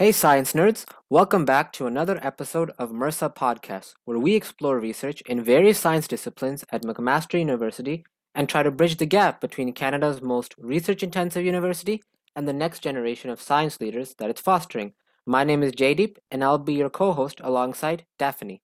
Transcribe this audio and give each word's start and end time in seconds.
Hey, 0.00 0.12
science 0.12 0.54
nerds! 0.54 0.86
Welcome 1.10 1.44
back 1.44 1.74
to 1.74 1.86
another 1.86 2.18
episode 2.22 2.72
of 2.78 2.90
MRSA 2.90 3.34
Podcast, 3.34 3.92
where 4.06 4.18
we 4.18 4.34
explore 4.34 4.80
research 4.80 5.20
in 5.26 5.44
various 5.44 5.78
science 5.78 6.08
disciplines 6.08 6.64
at 6.72 6.84
McMaster 6.84 7.38
University 7.38 8.06
and 8.34 8.48
try 8.48 8.62
to 8.62 8.70
bridge 8.70 8.96
the 8.96 9.04
gap 9.04 9.42
between 9.42 9.74
Canada's 9.74 10.22
most 10.22 10.54
research 10.56 11.02
intensive 11.02 11.44
university 11.44 12.02
and 12.34 12.48
the 12.48 12.54
next 12.54 12.78
generation 12.78 13.28
of 13.28 13.42
science 13.42 13.78
leaders 13.78 14.14
that 14.14 14.30
it's 14.30 14.40
fostering. 14.40 14.94
My 15.26 15.44
name 15.44 15.62
is 15.62 15.72
Jaydeep, 15.72 16.16
and 16.30 16.42
I'll 16.42 16.56
be 16.56 16.72
your 16.72 16.88
co 16.88 17.12
host 17.12 17.38
alongside 17.44 18.06
Daphne. 18.18 18.62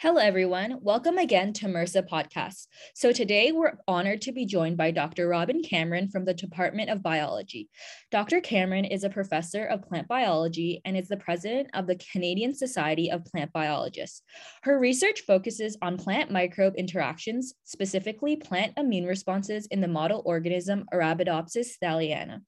Hello, 0.00 0.20
everyone. 0.20 0.80
Welcome 0.82 1.18
again 1.18 1.52
to 1.54 1.66
MRSA 1.66 2.08
Podcast. 2.08 2.66
So, 2.94 3.12
today 3.12 3.52
we're 3.52 3.78
honored 3.86 4.20
to 4.22 4.32
be 4.32 4.44
joined 4.44 4.76
by 4.76 4.90
Dr. 4.90 5.28
Robin 5.28 5.62
Cameron 5.62 6.08
from 6.08 6.24
the 6.24 6.34
Department 6.34 6.90
of 6.90 7.02
Biology. 7.02 7.70
Dr. 8.10 8.40
Cameron 8.40 8.84
is 8.84 9.04
a 9.04 9.08
professor 9.08 9.64
of 9.64 9.82
plant 9.82 10.08
biology 10.08 10.82
and 10.84 10.96
is 10.96 11.08
the 11.08 11.16
president 11.16 11.70
of 11.74 11.86
the 11.86 11.98
Canadian 12.12 12.54
Society 12.54 13.10
of 13.10 13.24
Plant 13.24 13.52
Biologists. 13.52 14.22
Her 14.64 14.78
research 14.80 15.22
focuses 15.22 15.78
on 15.80 15.96
plant 15.96 16.30
microbe 16.30 16.74
interactions, 16.76 17.54
specifically 17.62 18.36
plant 18.36 18.74
immune 18.76 19.06
responses 19.06 19.66
in 19.68 19.80
the 19.80 19.88
model 19.88 20.22
organism 20.26 20.84
Arabidopsis 20.92 21.78
thaliana. 21.82 22.40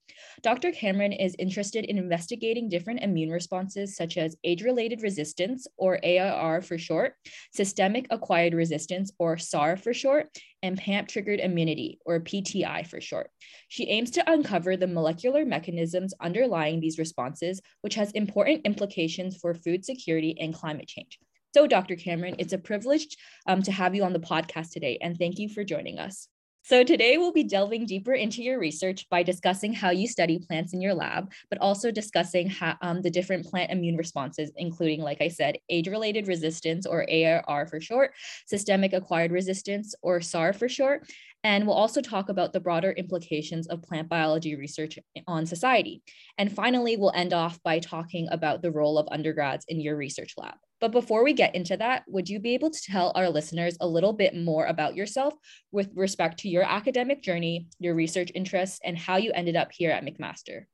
Dr. 0.43 0.71
Cameron 0.71 1.13
is 1.13 1.35
interested 1.39 1.85
in 1.85 1.97
investigating 1.97 2.69
different 2.69 2.99
immune 2.99 3.31
responses, 3.31 3.95
such 3.95 4.17
as 4.17 4.35
age 4.43 4.63
related 4.63 5.01
resistance, 5.01 5.65
or 5.77 5.97
ARR 6.03 6.61
for 6.61 6.77
short 6.77 7.15
systemic 7.53 8.07
acquired 8.09 8.53
resistance, 8.53 9.11
or 9.19 9.37
SAR 9.37 9.77
for 9.77 9.93
short, 9.93 10.29
and 10.61 10.77
PAMP 10.77 11.07
triggered 11.07 11.39
immunity, 11.39 11.99
or 12.05 12.19
PTI 12.19 12.85
for 12.87 13.01
short. 13.01 13.29
She 13.67 13.89
aims 13.89 14.11
to 14.11 14.31
uncover 14.31 14.77
the 14.77 14.87
molecular 14.87 15.45
mechanisms 15.45 16.13
underlying 16.21 16.79
these 16.79 16.99
responses, 16.99 17.61
which 17.81 17.95
has 17.95 18.11
important 18.11 18.65
implications 18.65 19.37
for 19.37 19.53
food 19.53 19.85
security 19.85 20.35
and 20.39 20.53
climate 20.53 20.87
change. 20.87 21.19
So, 21.53 21.65
Dr. 21.65 21.95
Cameron, 21.95 22.35
it's 22.39 22.53
a 22.53 22.57
privilege 22.57 23.17
um, 23.47 23.63
to 23.63 23.71
have 23.71 23.95
you 23.95 24.03
on 24.03 24.13
the 24.13 24.19
podcast 24.19 24.71
today, 24.71 24.97
and 25.01 25.17
thank 25.17 25.39
you 25.39 25.49
for 25.49 25.63
joining 25.63 25.97
us. 25.97 26.27
So, 26.67 26.83
today 26.83 27.17
we'll 27.17 27.31
be 27.31 27.45
delving 27.45 27.85
deeper 27.85 28.11
into 28.11 28.43
your 28.43 28.59
research 28.59 29.07
by 29.09 29.23
discussing 29.23 29.71
how 29.71 29.91
you 29.91 30.05
study 30.05 30.37
plants 30.37 30.73
in 30.73 30.81
your 30.81 30.93
lab, 30.93 31.31
but 31.49 31.61
also 31.61 31.91
discussing 31.91 32.49
how, 32.49 32.75
um, 32.81 33.01
the 33.01 33.09
different 33.09 33.45
plant 33.45 33.71
immune 33.71 33.95
responses, 33.95 34.51
including, 34.57 35.01
like 35.01 35.21
I 35.21 35.29
said, 35.29 35.59
age 35.69 35.87
related 35.87 36.27
resistance, 36.27 36.85
or 36.85 37.09
ARR 37.09 37.67
for 37.67 37.79
short, 37.79 38.11
systemic 38.47 38.91
acquired 38.91 39.31
resistance, 39.31 39.95
or 40.01 40.19
SAR 40.19 40.51
for 40.51 40.67
short. 40.67 41.09
And 41.41 41.65
we'll 41.65 41.77
also 41.77 42.01
talk 42.01 42.27
about 42.27 42.51
the 42.51 42.59
broader 42.59 42.91
implications 42.91 43.67
of 43.67 43.81
plant 43.81 44.09
biology 44.09 44.57
research 44.57 44.99
on 45.25 45.45
society. 45.45 46.01
And 46.37 46.51
finally, 46.51 46.97
we'll 46.97 47.13
end 47.15 47.31
off 47.31 47.63
by 47.63 47.79
talking 47.79 48.27
about 48.29 48.61
the 48.61 48.73
role 48.73 48.97
of 48.97 49.07
undergrads 49.09 49.63
in 49.69 49.79
your 49.79 49.95
research 49.95 50.33
lab. 50.35 50.55
But 50.79 50.91
before 50.91 51.23
we 51.23 51.33
get 51.33 51.55
into 51.55 51.75
that, 51.77 52.03
would 52.07 52.29
you 52.29 52.39
be 52.39 52.53
able 52.53 52.69
to 52.69 52.81
tell 52.81 53.11
our 53.15 53.29
listeners 53.29 53.77
a 53.81 53.87
little 53.87 54.13
bit 54.13 54.35
more 54.35 54.65
about 54.65 54.95
yourself 54.95 55.33
with 55.71 55.89
respect 55.95 56.39
to 56.39 56.49
your 56.49 56.63
academic 56.63 57.23
journey, 57.23 57.67
your 57.79 57.95
research 57.95 58.31
interests, 58.35 58.79
and 58.83 58.97
how 58.97 59.17
you 59.17 59.31
ended 59.33 59.55
up 59.55 59.71
here 59.71 59.91
at 59.91 60.05
McMaster? 60.05 60.65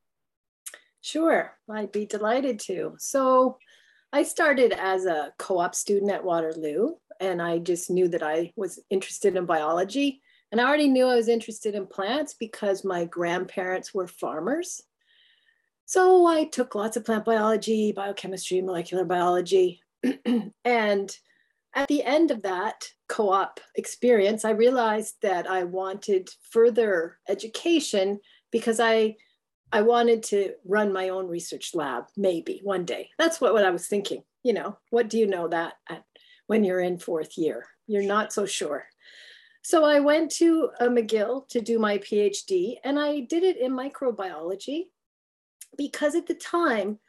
Sure, 1.01 1.57
I'd 1.69 1.91
be 1.91 2.05
delighted 2.05 2.59
to. 2.61 2.95
So, 2.97 3.57
I 4.11 4.21
started 4.21 4.73
as 4.73 5.05
a 5.05 5.33
co 5.39 5.57
op 5.57 5.73
student 5.73 6.11
at 6.11 6.23
Waterloo, 6.23 6.91
and 7.19 7.41
I 7.41 7.57
just 7.57 7.89
knew 7.89 8.07
that 8.09 8.21
I 8.21 8.53
was 8.55 8.79
interested 8.91 9.35
in 9.35 9.47
biology. 9.47 10.21
And 10.51 10.61
I 10.61 10.65
already 10.65 10.87
knew 10.87 11.07
I 11.07 11.15
was 11.15 11.29
interested 11.29 11.73
in 11.73 11.87
plants 11.87 12.35
because 12.35 12.83
my 12.83 13.05
grandparents 13.05 13.91
were 13.91 14.07
farmers. 14.07 14.81
So 15.85 16.27
I 16.27 16.45
took 16.45 16.75
lots 16.75 16.95
of 16.95 17.05
plant 17.05 17.25
biology, 17.25 17.91
biochemistry, 17.91 18.61
molecular 18.61 19.03
biology, 19.03 19.81
and 20.65 21.17
at 21.75 21.87
the 21.87 22.03
end 22.03 22.31
of 22.31 22.43
that 22.43 22.87
co 23.07 23.29
op 23.29 23.59
experience, 23.75 24.45
I 24.45 24.51
realized 24.51 25.15
that 25.21 25.49
I 25.49 25.63
wanted 25.63 26.29
further 26.51 27.17
education 27.27 28.19
because 28.51 28.79
I, 28.79 29.15
I 29.71 29.81
wanted 29.81 30.21
to 30.23 30.53
run 30.65 30.93
my 30.93 31.09
own 31.09 31.27
research 31.27 31.71
lab, 31.73 32.05
maybe 32.15 32.61
one 32.63 32.85
day. 32.85 33.09
That's 33.17 33.41
what, 33.41 33.53
what 33.53 33.65
I 33.65 33.71
was 33.71 33.87
thinking. 33.87 34.23
You 34.43 34.53
know, 34.53 34.77
what 34.91 35.09
do 35.09 35.17
you 35.17 35.25
know 35.25 35.47
that 35.47 35.73
at, 35.89 36.03
when 36.47 36.63
you're 36.63 36.81
in 36.81 36.99
fourth 36.99 37.37
year? 37.37 37.65
You're 37.87 38.03
not 38.03 38.31
so 38.31 38.45
sure. 38.45 38.85
So 39.63 39.85
I 39.85 39.99
went 40.01 40.29
to 40.33 40.69
uh, 40.79 40.87
McGill 40.87 41.47
to 41.49 41.61
do 41.61 41.79
my 41.79 41.97
PhD, 41.97 42.75
and 42.83 42.99
I 42.99 43.21
did 43.21 43.43
it 43.43 43.57
in 43.57 43.71
microbiology 43.71 44.83
because 45.77 46.15
at 46.15 46.27
the 46.27 46.35
time, 46.35 46.99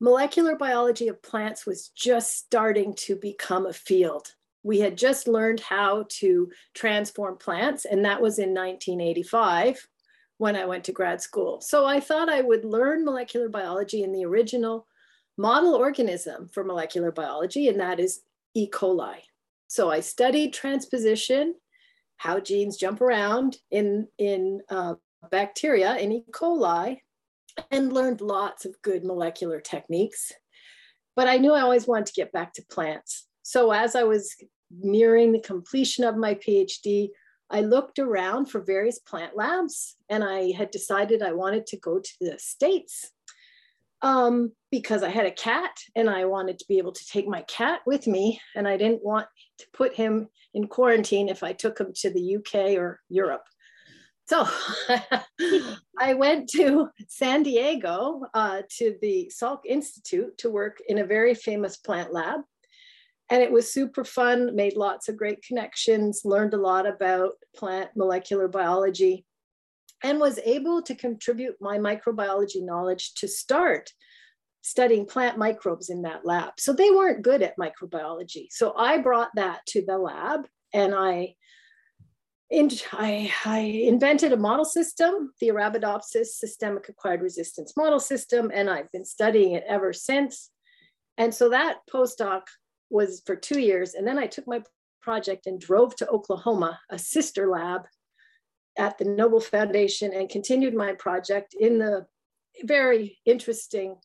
molecular 0.00 0.56
biology 0.56 1.08
of 1.08 1.22
plants 1.22 1.66
was 1.66 1.88
just 1.88 2.36
starting 2.36 2.94
to 2.94 3.16
become 3.16 3.66
a 3.66 3.72
field. 3.72 4.34
We 4.62 4.80
had 4.80 4.96
just 4.96 5.28
learned 5.28 5.60
how 5.60 6.06
to 6.20 6.50
transform 6.74 7.36
plants, 7.36 7.84
and 7.84 8.04
that 8.04 8.20
was 8.20 8.38
in 8.38 8.54
1985 8.54 9.86
when 10.38 10.56
I 10.56 10.64
went 10.64 10.84
to 10.84 10.92
grad 10.92 11.20
school. 11.20 11.60
So 11.60 11.84
I 11.84 12.00
thought 12.00 12.30
I 12.30 12.40
would 12.40 12.64
learn 12.64 13.04
molecular 13.04 13.48
biology 13.48 14.02
in 14.02 14.12
the 14.12 14.24
original 14.24 14.86
model 15.36 15.74
organism 15.74 16.48
for 16.48 16.64
molecular 16.64 17.12
biology, 17.12 17.68
and 17.68 17.80
that 17.80 18.00
is 18.00 18.20
E. 18.54 18.68
coli. 18.68 19.16
So 19.66 19.90
I 19.90 20.00
studied 20.00 20.52
transposition, 20.52 21.54
how 22.16 22.40
genes 22.40 22.76
jump 22.76 23.00
around 23.00 23.58
in, 23.70 24.08
in 24.18 24.60
uh, 24.68 24.94
bacteria 25.30 25.96
in 25.96 26.12
E. 26.12 26.24
coli, 26.32 27.00
and 27.70 27.92
learned 27.92 28.20
lots 28.20 28.64
of 28.64 28.80
good 28.82 29.04
molecular 29.04 29.60
techniques. 29.60 30.32
But 31.16 31.28
I 31.28 31.38
knew 31.38 31.52
I 31.52 31.60
always 31.60 31.86
wanted 31.86 32.06
to 32.06 32.12
get 32.12 32.32
back 32.32 32.52
to 32.54 32.64
plants. 32.70 33.26
So 33.42 33.72
as 33.72 33.94
I 33.94 34.04
was 34.04 34.34
nearing 34.70 35.32
the 35.32 35.40
completion 35.40 36.04
of 36.04 36.16
my 36.16 36.34
PhD, 36.34 37.08
I 37.50 37.62
looked 37.62 37.98
around 37.98 38.46
for 38.46 38.60
various 38.60 39.00
plant 39.00 39.36
labs 39.36 39.96
and 40.08 40.22
I 40.22 40.52
had 40.52 40.70
decided 40.70 41.22
I 41.22 41.32
wanted 41.32 41.66
to 41.66 41.76
go 41.78 41.98
to 41.98 42.12
the 42.20 42.38
States 42.38 43.10
um, 44.02 44.52
because 44.70 45.02
I 45.02 45.10
had 45.10 45.26
a 45.26 45.32
cat 45.32 45.76
and 45.96 46.08
I 46.08 46.24
wanted 46.26 46.58
to 46.60 46.64
be 46.68 46.78
able 46.78 46.92
to 46.92 47.06
take 47.06 47.26
my 47.26 47.42
cat 47.42 47.80
with 47.86 48.06
me 48.06 48.40
and 48.54 48.68
I 48.68 48.76
didn't 48.76 49.04
want 49.04 49.26
to 49.58 49.66
put 49.72 49.94
him 49.94 50.28
in 50.54 50.68
quarantine 50.68 51.28
if 51.28 51.42
I 51.42 51.52
took 51.52 51.78
him 51.78 51.92
to 51.96 52.10
the 52.10 52.36
UK 52.36 52.78
or 52.78 53.00
Europe. 53.08 53.44
So 54.30 54.46
I 55.98 56.14
went 56.14 56.48
to 56.50 56.88
San 57.08 57.42
Diego 57.42 58.22
uh, 58.32 58.62
to 58.78 58.94
the 59.02 59.28
Salk 59.34 59.62
Institute 59.66 60.38
to 60.38 60.50
work 60.50 60.78
in 60.88 60.98
a 60.98 61.04
very 61.04 61.34
famous 61.34 61.76
plant 61.78 62.12
lab. 62.12 62.42
And 63.28 63.42
it 63.42 63.50
was 63.50 63.72
super 63.72 64.04
fun, 64.04 64.54
made 64.54 64.76
lots 64.76 65.08
of 65.08 65.16
great 65.16 65.42
connections, 65.42 66.20
learned 66.24 66.54
a 66.54 66.58
lot 66.58 66.86
about 66.86 67.32
plant 67.56 67.90
molecular 67.96 68.46
biology, 68.46 69.26
and 70.04 70.20
was 70.20 70.38
able 70.44 70.80
to 70.82 70.94
contribute 70.94 71.56
my 71.60 71.78
microbiology 71.78 72.64
knowledge 72.64 73.14
to 73.14 73.26
start 73.26 73.90
studying 74.62 75.06
plant 75.06 75.38
microbes 75.38 75.90
in 75.90 76.02
that 76.02 76.24
lab. 76.24 76.52
So 76.56 76.72
they 76.72 76.92
weren't 76.92 77.22
good 77.22 77.42
at 77.42 77.58
microbiology. 77.58 78.46
So 78.50 78.74
I 78.76 78.98
brought 78.98 79.30
that 79.34 79.62
to 79.70 79.84
the 79.84 79.98
lab 79.98 80.46
and 80.72 80.94
I 80.94 81.34
in, 82.50 82.68
I, 82.92 83.32
I, 83.44 83.60
invented 83.60 84.32
a 84.32 84.36
model 84.36 84.64
system, 84.64 85.32
the 85.40 85.48
Arabidopsis 85.48 86.26
systemic 86.26 86.88
acquired 86.88 87.22
resistance 87.22 87.76
model 87.76 88.00
system, 88.00 88.50
and 88.52 88.68
I've 88.68 88.90
been 88.90 89.04
studying 89.04 89.52
it 89.52 89.64
ever 89.68 89.92
since. 89.92 90.50
And 91.16 91.32
so 91.32 91.48
that 91.50 91.78
postdoc 91.92 92.42
was 92.90 93.22
for 93.24 93.36
two 93.36 93.60
years. 93.60 93.94
And 93.94 94.06
then 94.06 94.18
I 94.18 94.26
took 94.26 94.48
my 94.48 94.62
project 95.00 95.46
and 95.46 95.60
drove 95.60 95.94
to 95.96 96.08
Oklahoma, 96.08 96.80
a 96.90 96.98
sister 96.98 97.48
lab 97.48 97.82
at 98.76 98.98
the 98.98 99.04
Noble 99.04 99.40
Foundation, 99.40 100.12
and 100.12 100.28
continued 100.28 100.74
my 100.74 100.94
project 100.94 101.54
in 101.58 101.78
the 101.78 102.06
very 102.64 103.18
interesting 103.24 103.96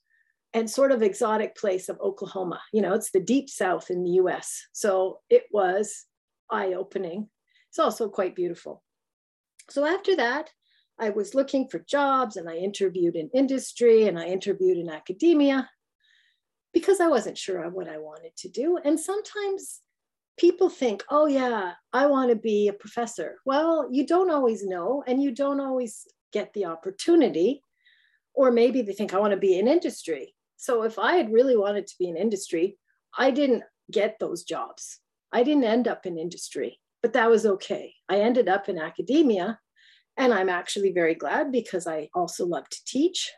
and 0.54 0.70
sort 0.70 0.92
of 0.92 1.02
exotic 1.02 1.56
place 1.58 1.90
of 1.90 2.00
Oklahoma. 2.00 2.62
You 2.72 2.82
know, 2.82 2.94
it's 2.94 3.12
the 3.12 3.20
deep 3.20 3.50
south 3.50 3.90
in 3.90 4.04
the 4.04 4.12
US. 4.12 4.68
So 4.72 5.20
it 5.30 5.46
was 5.52 6.06
eye 6.52 6.74
opening 6.74 7.30
it's 7.76 7.80
also 7.82 8.08
quite 8.08 8.38
beautiful. 8.38 8.82
So 9.70 9.86
after 9.86 10.16
that, 10.16 10.50
I 10.98 11.10
was 11.10 11.36
looking 11.36 11.68
for 11.68 11.80
jobs 11.80 12.38
and 12.38 12.48
I 12.48 12.56
interviewed 12.56 13.18
in 13.18 13.30
industry 13.34 14.08
and 14.08 14.18
I 14.18 14.28
interviewed 14.28 14.78
in 14.78 14.90
academia 14.90 15.70
because 16.74 17.02
I 17.02 17.10
wasn't 17.10 17.38
sure 17.38 17.70
what 17.70 17.90
I 17.90 17.98
wanted 17.98 18.34
to 18.38 18.50
do. 18.50 18.78
And 18.78 18.98
sometimes 18.98 19.82
people 20.38 20.70
think, 20.70 21.04
oh, 21.10 21.26
yeah, 21.26 21.74
I 21.92 22.06
want 22.06 22.30
to 22.30 22.38
be 22.38 22.70
a 22.70 22.74
professor. 22.74 23.40
Well, 23.46 23.90
you 23.92 24.08
don't 24.08 24.32
always 24.32 24.66
know 24.66 25.04
and 25.06 25.22
you 25.22 25.32
don't 25.32 25.60
always 25.60 26.08
get 26.32 26.54
the 26.54 26.68
opportunity. 26.68 27.62
Or 28.34 28.52
maybe 28.52 28.84
they 28.84 28.94
think, 28.94 29.14
I 29.14 29.20
want 29.20 29.32
to 29.32 29.38
be 29.38 29.60
in 29.60 29.68
industry. 29.68 30.34
So 30.56 30.84
if 30.84 30.98
I 30.98 31.18
had 31.18 31.30
really 31.34 31.58
wanted 31.58 31.88
to 31.88 31.96
be 32.00 32.08
in 32.08 32.16
industry, 32.16 32.78
I 33.18 33.32
didn't 33.32 33.64
get 33.92 34.16
those 34.22 34.46
jobs. 34.46 35.02
I 35.34 35.44
didn't 35.44 35.66
end 35.66 35.90
up 35.90 36.06
in 36.06 36.18
industry 36.18 36.80
but 37.06 37.14
that 37.14 37.30
was 37.30 37.46
okay. 37.46 37.94
I 38.10 38.22
ended 38.22 38.50
up 38.50 38.68
in 38.68 38.80
academia, 38.80 39.60
and 40.18 40.34
I'm 40.34 40.50
actually 40.50 40.92
very 40.92 41.14
glad 41.14 41.52
because 41.52 41.86
I 41.86 42.10
also 42.16 42.48
love 42.48 42.68
to 42.68 42.84
teach. 42.84 43.32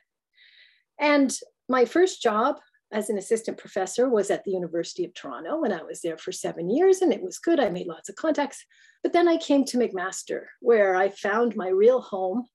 And 0.98 1.38
my 1.68 1.84
first 1.84 2.24
job 2.24 2.62
as 2.94 3.10
an 3.10 3.18
assistant 3.18 3.58
professor 3.58 4.08
was 4.08 4.32
at 4.32 4.46
the 4.46 4.52
University 4.52 5.04
of 5.04 5.14
Toronto 5.14 5.66
and 5.66 5.74
I 5.74 5.84
was 5.84 6.00
there 6.00 6.18
for 6.18 6.32
seven 6.32 6.70
years 6.70 7.02
and 7.02 7.12
it 7.12 7.22
was 7.22 7.40
good. 7.40 7.60
I 7.60 7.70
made 7.70 7.88
lots 7.88 8.08
of 8.08 8.16
contacts. 8.16 8.64
But 9.04 9.12
then 9.12 9.28
I 9.28 9.36
came 9.36 9.66
to 9.66 9.78
McMaster 9.78 10.44
where 10.62 10.96
I 10.96 11.10
found 11.10 11.58
my 11.58 11.68
real 11.68 12.00
home. 12.00 12.46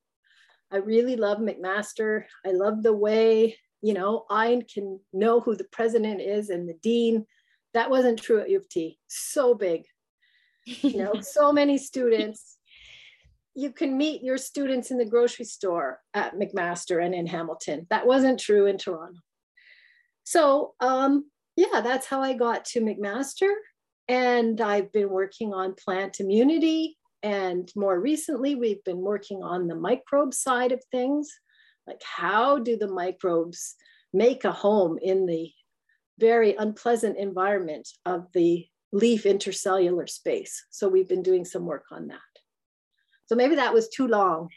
I 0.70 0.78
really 0.78 1.16
love 1.16 1.40
McMaster. 1.40 2.24
I 2.46 2.52
love 2.52 2.82
the 2.82 2.94
way, 2.94 3.58
you 3.82 3.92
know, 3.92 4.24
I 4.30 4.62
can 4.72 4.98
know 5.12 5.40
who 5.40 5.56
the 5.56 5.68
president 5.72 6.22
is 6.22 6.48
and 6.48 6.66
the 6.66 6.78
dean. 6.82 7.26
That 7.74 7.90
wasn't 7.90 8.22
true 8.22 8.40
at 8.40 8.48
U 8.48 8.56
of 8.56 8.68
T. 8.70 8.98
So 9.08 9.54
big, 9.54 9.84
you 10.64 10.98
know, 10.98 11.14
so 11.20 11.52
many 11.52 11.78
students. 11.78 12.58
You 13.54 13.70
can 13.70 13.98
meet 13.98 14.22
your 14.22 14.38
students 14.38 14.90
in 14.90 14.98
the 14.98 15.04
grocery 15.04 15.44
store 15.44 16.00
at 16.14 16.36
McMaster 16.36 17.04
and 17.04 17.14
in 17.14 17.26
Hamilton. 17.26 17.86
That 17.90 18.06
wasn't 18.06 18.40
true 18.40 18.66
in 18.66 18.78
Toronto. 18.78 19.20
So 20.24 20.74
um, 20.80 21.26
yeah, 21.56 21.80
that's 21.82 22.06
how 22.06 22.22
I 22.22 22.32
got 22.32 22.64
to 22.66 22.80
McMaster. 22.80 23.52
And 24.08 24.60
I've 24.60 24.92
been 24.92 25.10
working 25.10 25.52
on 25.52 25.74
plant 25.74 26.20
immunity. 26.20 26.96
And 27.22 27.70
more 27.76 28.00
recently, 28.00 28.54
we've 28.54 28.82
been 28.84 29.00
working 29.00 29.42
on 29.42 29.68
the 29.68 29.76
microbe 29.76 30.34
side 30.34 30.72
of 30.72 30.82
things. 30.90 31.30
Like, 31.86 32.02
how 32.02 32.58
do 32.58 32.76
the 32.76 32.88
microbes 32.88 33.76
make 34.12 34.44
a 34.44 34.52
home 34.52 34.98
in 35.00 35.26
the 35.26 35.50
very 36.18 36.54
unpleasant 36.56 37.16
environment 37.18 37.88
of 38.04 38.26
the 38.32 38.66
leaf 38.92 39.24
intercellular 39.24 40.08
space? 40.08 40.64
So, 40.70 40.88
we've 40.88 41.08
been 41.08 41.22
doing 41.22 41.44
some 41.44 41.66
work 41.66 41.86
on 41.90 42.08
that. 42.08 42.20
So, 43.26 43.34
maybe 43.34 43.56
that 43.56 43.74
was 43.74 43.88
too 43.88 44.06
long 44.06 44.48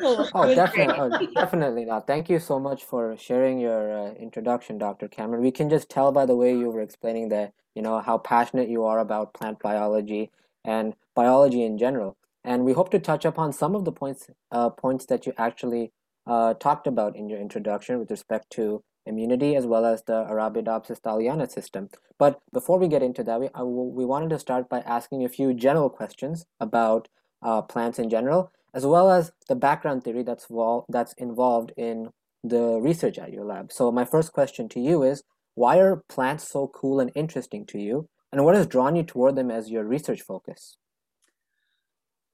oh, 0.00 0.54
definitely, 0.54 0.94
oh, 0.98 1.34
definitely 1.34 1.84
not. 1.84 2.06
Thank 2.06 2.28
you 2.28 2.38
so 2.38 2.58
much 2.58 2.84
for 2.84 3.16
sharing 3.16 3.58
your 3.58 4.08
uh, 4.08 4.14
introduction, 4.14 4.78
Dr. 4.78 5.08
Cameron. 5.08 5.42
We 5.42 5.50
can 5.50 5.70
just 5.70 5.88
tell 5.88 6.12
by 6.12 6.26
the 6.26 6.36
way 6.36 6.52
you 6.52 6.70
were 6.70 6.80
explaining 6.80 7.28
that, 7.30 7.52
you 7.74 7.82
know, 7.82 8.00
how 8.00 8.18
passionate 8.18 8.68
you 8.68 8.84
are 8.84 8.98
about 8.98 9.34
plant 9.34 9.58
biology 9.60 10.30
and 10.64 10.94
biology 11.14 11.62
in 11.62 11.78
general. 11.78 12.16
And 12.44 12.64
we 12.64 12.72
hope 12.72 12.90
to 12.90 12.98
touch 12.98 13.24
upon 13.24 13.52
some 13.52 13.74
of 13.74 13.84
the 13.84 13.92
points 13.92 14.28
uh, 14.50 14.70
points 14.70 15.06
that 15.06 15.26
you 15.26 15.32
actually 15.38 15.92
uh, 16.26 16.54
talked 16.54 16.86
about 16.86 17.16
in 17.16 17.28
your 17.28 17.40
introduction 17.40 17.98
with 17.98 18.10
respect 18.10 18.50
to 18.50 18.82
immunity 19.06 19.56
as 19.56 19.66
well 19.66 19.84
as 19.84 20.02
the 20.02 20.24
Arabidopsis 20.24 21.00
thaliana 21.00 21.50
system. 21.50 21.88
But 22.18 22.40
before 22.52 22.78
we 22.78 22.88
get 22.88 23.02
into 23.02 23.22
that, 23.24 23.40
we, 23.40 23.48
we 23.62 24.04
wanted 24.04 24.30
to 24.30 24.38
start 24.38 24.68
by 24.68 24.80
asking 24.80 25.24
a 25.24 25.28
few 25.28 25.52
general 25.52 25.90
questions 25.90 26.46
about 26.60 27.08
uh, 27.42 27.62
plants 27.62 27.98
in 27.98 28.08
general 28.08 28.50
as 28.72 28.86
well 28.86 29.10
as 29.10 29.30
the 29.48 29.54
background 29.54 30.02
theory 30.02 30.22
that's, 30.22 30.46
vol- 30.46 30.86
that's 30.88 31.12
involved 31.14 31.72
in 31.76 32.10
the 32.42 32.80
research 32.80 33.18
at 33.18 33.32
your 33.32 33.44
lab. 33.44 33.70
So 33.70 33.92
my 33.92 34.04
first 34.04 34.32
question 34.32 34.68
to 34.70 34.80
you 34.80 35.02
is, 35.02 35.22
why 35.54 35.78
are 35.78 36.02
plants 36.08 36.48
so 36.48 36.66
cool 36.68 36.98
and 36.98 37.12
interesting 37.14 37.64
to 37.66 37.78
you? 37.78 38.08
And 38.32 38.44
what 38.44 38.56
has 38.56 38.66
drawn 38.66 38.96
you 38.96 39.04
toward 39.04 39.36
them 39.36 39.50
as 39.50 39.70
your 39.70 39.84
research 39.84 40.22
focus? 40.22 40.76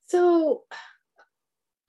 So, 0.06 0.62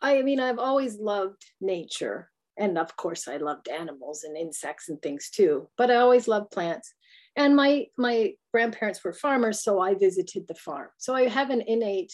I 0.01 0.21
mean, 0.23 0.39
I've 0.39 0.59
always 0.59 0.99
loved 0.99 1.45
nature. 1.61 2.30
And 2.61 2.77
of 2.77 2.95
course, 2.95 3.27
I 3.27 3.37
loved 3.37 3.67
animals 3.67 4.23
and 4.23 4.37
insects 4.37 4.89
and 4.89 5.01
things 5.01 5.29
too, 5.29 5.67
but 5.77 5.91
I 5.91 5.95
always 5.95 6.27
loved 6.27 6.51
plants. 6.51 6.93
And 7.35 7.55
my, 7.55 7.87
my 7.97 8.33
grandparents 8.53 9.03
were 9.03 9.13
farmers, 9.13 9.63
so 9.63 9.79
I 9.79 9.95
visited 9.95 10.47
the 10.47 10.55
farm. 10.55 10.89
So 10.97 11.15
I 11.15 11.27
have 11.27 11.49
an 11.49 11.63
innate 11.65 12.13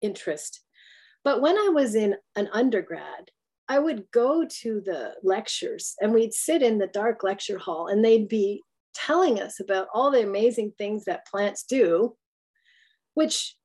interest 0.00 0.60
but 1.24 1.40
when 1.40 1.56
I 1.56 1.70
was 1.72 1.94
in 1.94 2.16
an 2.36 2.48
undergrad, 2.52 3.30
I 3.68 3.78
would 3.78 4.10
go 4.10 4.44
to 4.44 4.82
the 4.84 5.14
lectures 5.22 5.94
and 6.00 6.12
we'd 6.12 6.34
sit 6.34 6.62
in 6.62 6.78
the 6.78 6.88
dark 6.88 7.22
lecture 7.22 7.58
hall 7.58 7.86
and 7.86 8.04
they'd 8.04 8.28
be 8.28 8.62
telling 8.94 9.40
us 9.40 9.60
about 9.60 9.88
all 9.94 10.10
the 10.10 10.22
amazing 10.22 10.72
things 10.76 11.04
that 11.04 11.26
plants 11.26 11.62
do, 11.62 12.16
which 13.14 13.56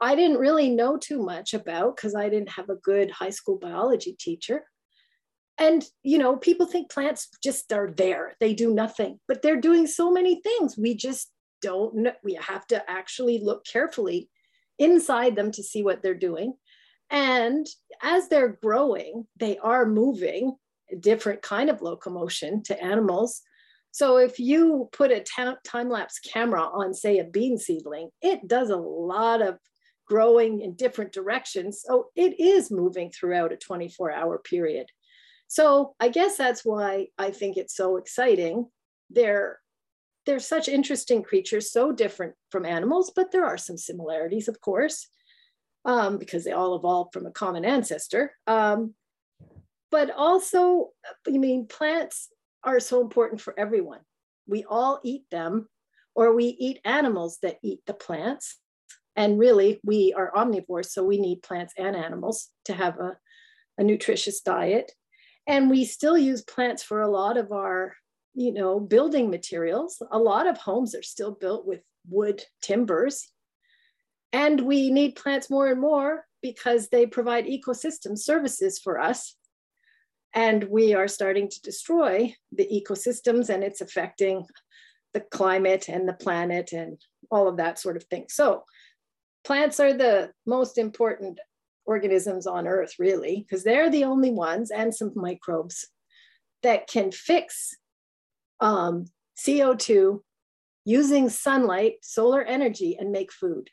I 0.00 0.16
didn't 0.16 0.38
really 0.38 0.70
know 0.70 0.96
too 0.96 1.22
much 1.22 1.54
about 1.54 1.96
because 1.96 2.14
I 2.14 2.28
didn't 2.28 2.50
have 2.50 2.70
a 2.70 2.76
good 2.76 3.10
high 3.10 3.30
school 3.30 3.58
biology 3.58 4.16
teacher. 4.18 4.64
And, 5.62 5.84
you 6.02 6.18
know, 6.18 6.36
people 6.36 6.66
think 6.66 6.90
plants 6.90 7.28
just 7.40 7.72
are 7.72 7.88
there, 7.88 8.34
they 8.40 8.52
do 8.52 8.74
nothing, 8.74 9.20
but 9.28 9.42
they're 9.42 9.60
doing 9.60 9.86
so 9.86 10.10
many 10.10 10.40
things. 10.40 10.76
We 10.76 10.96
just 10.96 11.30
don't 11.60 11.94
know. 11.94 12.12
We 12.24 12.34
have 12.34 12.66
to 12.66 12.90
actually 12.90 13.38
look 13.38 13.64
carefully 13.64 14.28
inside 14.80 15.36
them 15.36 15.52
to 15.52 15.62
see 15.62 15.84
what 15.84 16.02
they're 16.02 16.14
doing. 16.14 16.54
And 17.10 17.64
as 18.02 18.26
they're 18.26 18.58
growing, 18.60 19.28
they 19.38 19.56
are 19.58 19.86
moving 19.86 20.56
a 20.90 20.96
different 20.96 21.42
kind 21.42 21.70
of 21.70 21.80
locomotion 21.80 22.64
to 22.64 22.82
animals. 22.82 23.40
So 23.92 24.16
if 24.16 24.40
you 24.40 24.88
put 24.90 25.12
a 25.12 25.20
time 25.20 25.88
lapse 25.88 26.18
camera 26.18 26.62
on, 26.62 26.92
say, 26.92 27.18
a 27.18 27.24
bean 27.24 27.56
seedling, 27.56 28.08
it 28.20 28.48
does 28.48 28.70
a 28.70 28.76
lot 28.76 29.40
of 29.40 29.58
growing 30.08 30.60
in 30.60 30.74
different 30.74 31.12
directions. 31.12 31.84
So 31.86 32.06
it 32.16 32.40
is 32.40 32.72
moving 32.72 33.12
throughout 33.12 33.52
a 33.52 33.56
24 33.56 34.10
hour 34.10 34.38
period. 34.38 34.86
So 35.52 35.94
I 36.00 36.08
guess 36.08 36.36
that's 36.38 36.64
why 36.64 37.08
I 37.18 37.30
think 37.30 37.56
it's 37.56 37.76
so 37.76 37.96
exciting. 37.96 38.68
They're 39.10 39.58
they're 40.24 40.38
such 40.38 40.68
interesting 40.68 41.22
creatures, 41.22 41.72
so 41.72 41.92
different 41.92 42.34
from 42.50 42.64
animals, 42.64 43.12
but 43.14 43.32
there 43.32 43.44
are 43.44 43.58
some 43.58 43.76
similarities, 43.76 44.48
of 44.48 44.60
course 44.60 45.08
um, 45.84 46.18
because 46.18 46.44
they 46.44 46.52
all 46.52 46.76
evolved 46.76 47.12
from 47.12 47.26
a 47.26 47.30
common 47.30 47.64
ancestor. 47.64 48.32
Um, 48.46 48.94
but 49.90 50.10
also, 50.10 50.90
I 51.26 51.32
mean, 51.32 51.66
plants 51.66 52.28
are 52.64 52.80
so 52.80 53.00
important 53.00 53.40
for 53.40 53.58
everyone. 53.58 54.00
We 54.46 54.64
all 54.64 55.00
eat 55.04 55.24
them, 55.30 55.68
or 56.14 56.34
we 56.34 56.46
eat 56.46 56.80
animals 56.84 57.38
that 57.42 57.58
eat 57.62 57.80
the 57.86 57.94
plants. 57.94 58.58
And 59.16 59.38
really, 59.38 59.80
we 59.84 60.14
are 60.16 60.32
omnivores, 60.34 60.86
so 60.86 61.04
we 61.04 61.18
need 61.18 61.42
plants 61.42 61.74
and 61.76 61.94
animals 61.94 62.48
to 62.64 62.72
have 62.72 62.98
a, 62.98 63.18
a 63.76 63.84
nutritious 63.84 64.40
diet. 64.40 64.92
And 65.46 65.70
we 65.70 65.84
still 65.84 66.16
use 66.16 66.42
plants 66.42 66.82
for 66.82 67.00
a 67.00 67.10
lot 67.10 67.36
of 67.36 67.52
our, 67.52 67.94
you 68.34 68.52
know, 68.52 68.78
building 68.78 69.30
materials. 69.30 70.00
A 70.10 70.18
lot 70.18 70.46
of 70.46 70.56
homes 70.58 70.94
are 70.94 71.02
still 71.02 71.32
built 71.32 71.66
with 71.66 71.80
wood 72.08 72.42
timbers 72.62 73.32
and 74.32 74.60
we 74.60 74.90
need 74.90 75.16
plants 75.16 75.50
more 75.50 75.68
and 75.68 75.80
more 75.80 76.24
because 76.40 76.88
they 76.88 77.06
provide 77.06 77.46
ecosystem 77.46 78.18
services 78.18 78.78
for 78.78 78.98
us. 78.98 79.36
And 80.34 80.64
we 80.64 80.94
are 80.94 81.08
starting 81.08 81.50
to 81.50 81.60
destroy 81.60 82.34
the 82.50 82.66
ecosystems 82.66 83.50
and 83.50 83.62
it's 83.62 83.82
affecting 83.82 84.46
the 85.12 85.20
climate 85.20 85.90
and 85.90 86.08
the 86.08 86.14
planet 86.14 86.72
and 86.72 86.98
all 87.30 87.48
of 87.48 87.58
that 87.58 87.78
sort 87.78 87.96
of 87.98 88.04
thing. 88.04 88.26
So 88.30 88.64
plants 89.44 89.78
are 89.78 89.92
the 89.92 90.32
most 90.46 90.78
important 90.78 91.38
organisms 91.84 92.46
on 92.46 92.66
earth 92.66 92.94
really, 92.98 93.44
because 93.46 93.64
they're 93.64 93.90
the 93.90 94.04
only 94.04 94.30
ones 94.30 94.70
and 94.70 94.94
some 94.94 95.12
microbes 95.14 95.88
that 96.62 96.86
can 96.86 97.10
fix 97.10 97.76
um, 98.60 99.06
CO2 99.38 100.20
using 100.84 101.28
sunlight, 101.28 101.94
solar 102.02 102.42
energy 102.42 102.96
and 102.98 103.12
make 103.12 103.32
food. 103.32 103.68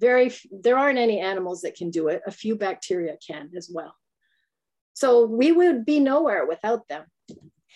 Very 0.00 0.32
there 0.50 0.78
aren't 0.78 0.98
any 0.98 1.18
animals 1.20 1.62
that 1.62 1.74
can 1.74 1.90
do 1.90 2.08
it. 2.08 2.22
A 2.26 2.30
few 2.30 2.54
bacteria 2.54 3.16
can 3.26 3.50
as 3.56 3.68
well. 3.72 3.94
So 4.94 5.26
we 5.26 5.52
would 5.52 5.84
be 5.84 6.00
nowhere 6.00 6.46
without 6.46 6.86
them 6.88 7.04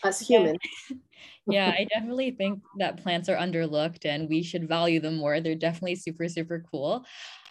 us 0.04 0.20
humans 0.20 0.58
yeah. 1.46 1.74
i 1.76 1.86
definitely 1.92 2.30
think 2.30 2.60
that 2.78 3.02
plants 3.02 3.28
are 3.28 3.36
underlooked 3.36 4.04
and 4.04 4.28
we 4.28 4.42
should 4.42 4.68
value 4.68 5.00
them 5.00 5.16
more 5.16 5.40
they're 5.40 5.54
definitely 5.54 5.94
super 5.94 6.28
super 6.28 6.64
cool 6.70 7.04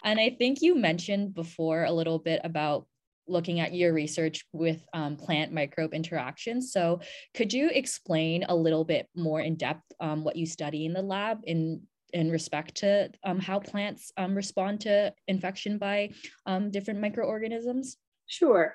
and 0.04 0.18
i 0.20 0.30
think 0.38 0.62
you 0.62 0.74
mentioned 0.74 1.34
before 1.34 1.84
a 1.84 1.92
little 1.92 2.18
bit 2.18 2.40
about 2.44 2.86
looking 3.28 3.60
at 3.60 3.74
your 3.74 3.92
research 3.92 4.44
with 4.52 4.84
um, 4.92 5.16
plant 5.16 5.52
microbe 5.52 5.94
interactions. 5.94 6.72
So, 6.72 7.00
could 7.34 7.52
you 7.52 7.70
explain 7.72 8.44
a 8.48 8.54
little 8.54 8.84
bit 8.84 9.08
more 9.14 9.40
in 9.40 9.56
depth 9.56 9.84
um, 10.00 10.24
what 10.24 10.36
you 10.36 10.46
study 10.46 10.86
in 10.86 10.92
the 10.92 11.02
lab 11.02 11.38
in 11.44 11.82
in 12.12 12.30
respect 12.30 12.76
to 12.76 13.10
um, 13.24 13.40
how 13.40 13.58
plants 13.58 14.12
um, 14.18 14.34
respond 14.34 14.82
to 14.82 15.12
infection 15.28 15.78
by 15.78 16.10
um, 16.46 16.70
different 16.70 17.00
microorganisms? 17.00 17.96
Sure. 18.26 18.74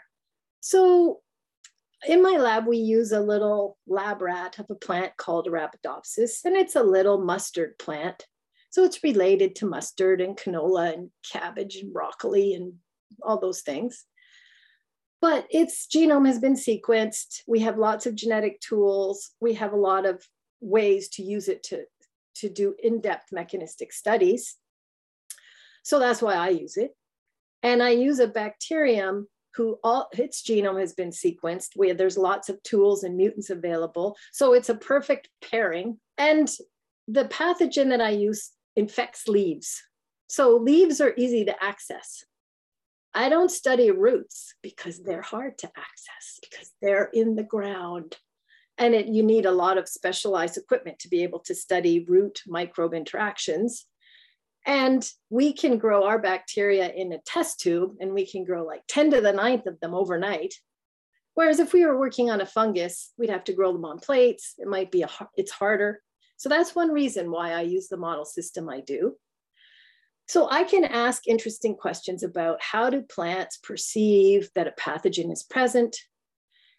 So 0.60 1.22
in 2.06 2.22
my 2.22 2.38
lab, 2.38 2.68
we 2.68 2.78
use 2.78 3.12
a 3.12 3.20
little 3.20 3.78
lab 3.88 4.22
rat 4.22 4.60
of 4.60 4.68
a 4.70 4.76
plant 4.76 5.18
called 5.18 5.48
Arabidopsis, 5.48 6.46
and 6.46 6.56
it's 6.56 6.76
a 6.76 6.84
little 6.84 7.20
mustard 7.20 7.78
plant. 7.80 8.26
So 8.70 8.84
it's 8.84 9.04
related 9.04 9.56
to 9.56 9.66
mustard 9.66 10.22
and 10.22 10.38
canola 10.38 10.94
and 10.94 11.10
cabbage 11.32 11.78
and 11.78 11.94
broccoli 11.94 12.54
and 12.54 12.74
all 13.24 13.40
those 13.40 13.62
things. 13.62 14.06
But 15.22 15.48
its 15.50 15.88
genome 15.88 16.28
has 16.28 16.38
been 16.38 16.54
sequenced. 16.54 17.42
We 17.48 17.62
have 17.62 17.78
lots 17.78 18.06
of 18.06 18.14
genetic 18.14 18.60
tools. 18.62 19.32
We 19.42 19.56
have 19.56 19.74
a 19.74 19.78
lot 19.78 20.06
of 20.06 20.24
ways 20.62 21.10
to 21.10 21.24
use 21.24 21.48
it 21.48 21.64
to 21.64 21.86
to 22.36 22.50
do 22.50 22.76
in-depth 22.84 23.32
mechanistic 23.32 23.92
studies. 23.92 24.58
So 25.82 25.98
that's 25.98 26.22
why 26.22 26.36
I 26.36 26.50
use 26.50 26.78
it. 26.78 26.92
And 27.64 27.82
I 27.82 27.90
use 27.90 28.20
a 28.20 28.28
bacterium 28.28 29.28
who 29.58 29.80
all 29.84 30.08
its 30.14 30.44
genome 30.44 30.80
has 30.80 30.94
been 30.94 31.10
sequenced. 31.10 31.70
where 31.76 31.96
there's 31.96 32.18
lots 32.18 32.48
of 32.48 32.62
tools 32.64 33.04
and 33.04 33.18
mutants 33.18 33.50
available. 33.50 34.16
So 34.32 34.54
it's 34.54 34.70
a 34.70 34.76
perfect 34.76 35.30
pairing. 35.42 36.00
And 36.18 36.50
the 37.08 37.26
pathogen 37.26 37.90
that 37.90 38.02
I 38.02 38.12
use 38.12 38.52
infects 38.76 39.28
leaves. 39.28 39.82
So 40.30 40.58
leaves 40.58 41.02
are 41.02 41.14
easy 41.18 41.44
to 41.46 41.64
access. 41.64 42.24
I 43.14 43.30
don't 43.30 43.50
study 43.50 43.90
roots 43.90 44.54
because 44.62 45.02
they're 45.02 45.24
hard 45.24 45.58
to 45.60 45.68
access 45.68 46.40
because 46.42 46.72
they're 46.82 47.10
in 47.14 47.36
the 47.36 47.44
ground. 47.44 48.16
And 48.78 48.94
it, 48.94 49.08
you 49.08 49.24
need 49.24 49.48
a 49.48 49.52
lot 49.52 49.80
of 49.80 49.90
specialized 49.90 50.58
equipment 50.58 51.00
to 51.00 51.10
be 51.10 51.24
able 51.24 51.40
to 51.40 51.56
study 51.56 52.06
root 52.08 52.42
microbe 52.46 52.94
interactions. 52.94 53.88
And 54.68 55.10
we 55.30 55.54
can 55.54 55.78
grow 55.78 56.04
our 56.04 56.20
bacteria 56.20 56.90
in 56.90 57.14
a 57.14 57.20
test 57.20 57.62
tube 57.62 57.96
and 58.02 58.14
we 58.14 58.28
can 58.28 58.44
grow 58.44 58.66
like 58.66 58.84
10 58.90 59.12
to 59.12 59.22
the 59.22 59.32
ninth 59.32 59.66
of 59.66 59.80
them 59.80 59.96
overnight. 59.96 60.54
Whereas 61.36 61.60
if 61.60 61.72
we 61.72 61.86
were 61.86 61.98
working 61.98 62.30
on 62.30 62.42
a 62.42 62.46
fungus, 62.46 63.14
we'd 63.18 63.30
have 63.30 63.46
to 63.46 63.54
grow 63.54 63.72
them 63.72 63.86
on 63.86 64.00
plates. 64.00 64.56
It 64.58 64.68
might 64.68 64.92
be, 64.92 65.04
a, 65.04 65.10
it's 65.38 65.52
harder. 65.52 66.02
So 66.36 66.50
that's 66.50 66.76
one 66.76 66.92
reason 66.92 67.32
why 67.32 67.54
I 67.54 67.62
use 67.62 67.88
the 67.88 67.98
model 67.98 68.26
system 68.26 68.68
I 68.70 68.82
do. 68.82 69.16
So 70.28 70.50
I 70.52 70.66
can 70.66 70.84
ask 70.84 71.26
interesting 71.28 71.76
questions 71.76 72.22
about 72.22 72.62
how 72.62 72.90
do 72.90 73.02
plants 73.02 73.58
perceive 73.58 74.50
that 74.56 74.68
a 74.68 74.72
pathogen 74.72 75.32
is 75.32 75.44
present? 75.44 75.96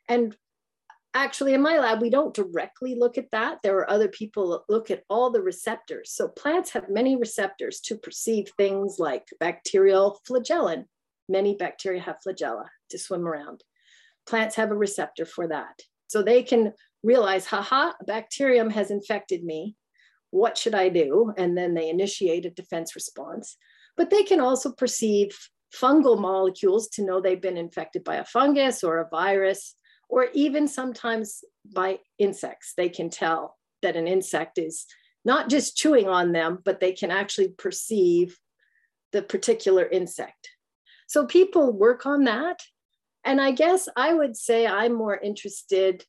And 0.09 0.37
actually 1.19 1.55
in 1.55 1.63
my 1.63 1.79
lab, 1.79 2.01
we 2.01 2.11
don't 2.11 2.35
directly 2.35 2.95
look 2.95 3.19
at 3.19 3.31
that. 3.33 3.59
There 3.63 3.77
are 3.77 3.91
other 3.91 4.09
people 4.09 4.51
that 4.51 4.73
look 4.73 4.91
at 4.91 5.03
all 5.11 5.31
the 5.31 5.43
receptors. 5.43 6.13
So 6.13 6.29
plants 6.29 6.71
have 6.71 6.89
many 6.89 7.17
receptors 7.17 7.81
to 7.81 7.97
perceive 7.97 8.49
things 8.57 8.97
like 8.99 9.29
bacterial 9.41 10.21
flagellin. 10.27 10.87
Many 11.29 11.57
bacteria 11.57 12.01
have 12.03 12.19
flagella 12.27 12.67
to 12.91 12.99
swim 12.99 13.27
around. 13.27 13.63
Plants 14.27 14.57
have 14.57 14.71
a 14.71 14.77
receptor 14.77 15.25
for 15.25 15.49
that. 15.49 15.81
So 16.07 16.23
they 16.23 16.43
can 16.43 16.73
realize, 17.03 17.47
haha, 17.47 17.93
a 18.01 18.05
bacterium 18.05 18.71
has 18.71 18.91
infected 18.91 19.45
me. 19.45 19.77
What 20.31 20.57
should 20.57 20.75
I 20.75 20.89
do? 20.89 21.33
And 21.37 21.57
then 21.57 21.75
they 21.75 21.91
initiate 21.91 22.47
a 22.47 22.51
defense 22.51 22.95
response. 22.95 23.57
But 23.97 24.11
they 24.11 24.23
can 24.23 24.41
also 24.41 24.73
perceive 24.73 25.37
fungal 25.75 26.19
molecules 26.19 26.89
to 26.89 27.05
know 27.05 27.21
they've 27.21 27.41
been 27.41 27.57
infected 27.57 28.05
by 28.05 28.17
a 28.17 28.25
fungus 28.25 28.85
or 28.85 28.99
a 28.99 29.09
virus 29.11 29.75
or 30.09 30.29
even 30.35 30.69
sometimes 30.69 31.45
by 31.73 31.99
insects. 32.19 32.73
They 32.77 32.89
can 32.89 33.11
tell 33.11 33.57
that 33.83 33.97
an 33.97 34.09
insect 34.09 34.59
is 34.59 34.87
not 35.25 35.49
just 35.49 35.77
chewing 35.77 36.09
on 36.09 36.33
them, 36.33 36.59
but 36.65 36.81
they 36.81 36.93
can 36.93 37.11
actually 37.11 37.49
perceive 37.49 38.39
the 39.13 39.23
particular 39.23 39.87
insect. 39.87 40.49
So 41.07 41.27
people 41.27 41.73
work 41.73 42.07
on 42.07 42.25
that. 42.25 42.61
And 43.25 43.41
I 43.41 43.51
guess 43.51 43.89
I 43.97 44.15
would 44.15 44.37
say 44.37 44.67
I'm 44.67 44.95
more 44.95 45.17
interested. 45.17 46.05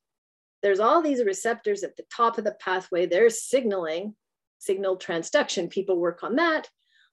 There's 0.61 0.79
all 0.79 1.01
these 1.01 1.23
receptors 1.23 1.83
at 1.83 1.95
the 1.95 2.03
top 2.15 2.37
of 2.37 2.43
the 2.43 2.55
pathway, 2.59 3.05
there's 3.05 3.43
signaling, 3.43 4.15
signal 4.59 4.97
transduction. 4.97 5.69
People 5.69 5.97
work 5.97 6.23
on 6.23 6.35
that. 6.35 6.69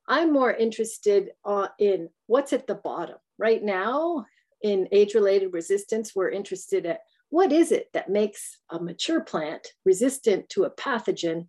I'm 0.08 0.32
more 0.32 0.52
interested 0.52 1.30
uh, 1.44 1.68
in 1.78 2.08
what's 2.26 2.52
at 2.52 2.66
the 2.66 2.74
bottom. 2.74 3.16
Right 3.38 3.62
now, 3.62 4.26
in 4.66 4.88
age-related 4.90 5.52
resistance, 5.52 6.12
we're 6.14 6.30
interested 6.30 6.86
at 6.86 7.00
what 7.30 7.52
is 7.52 7.72
it 7.72 7.86
that 7.94 8.10
makes 8.10 8.58
a 8.70 8.80
mature 8.80 9.20
plant 9.20 9.68
resistant 9.84 10.48
to 10.50 10.64
a 10.64 10.70
pathogen 10.70 11.46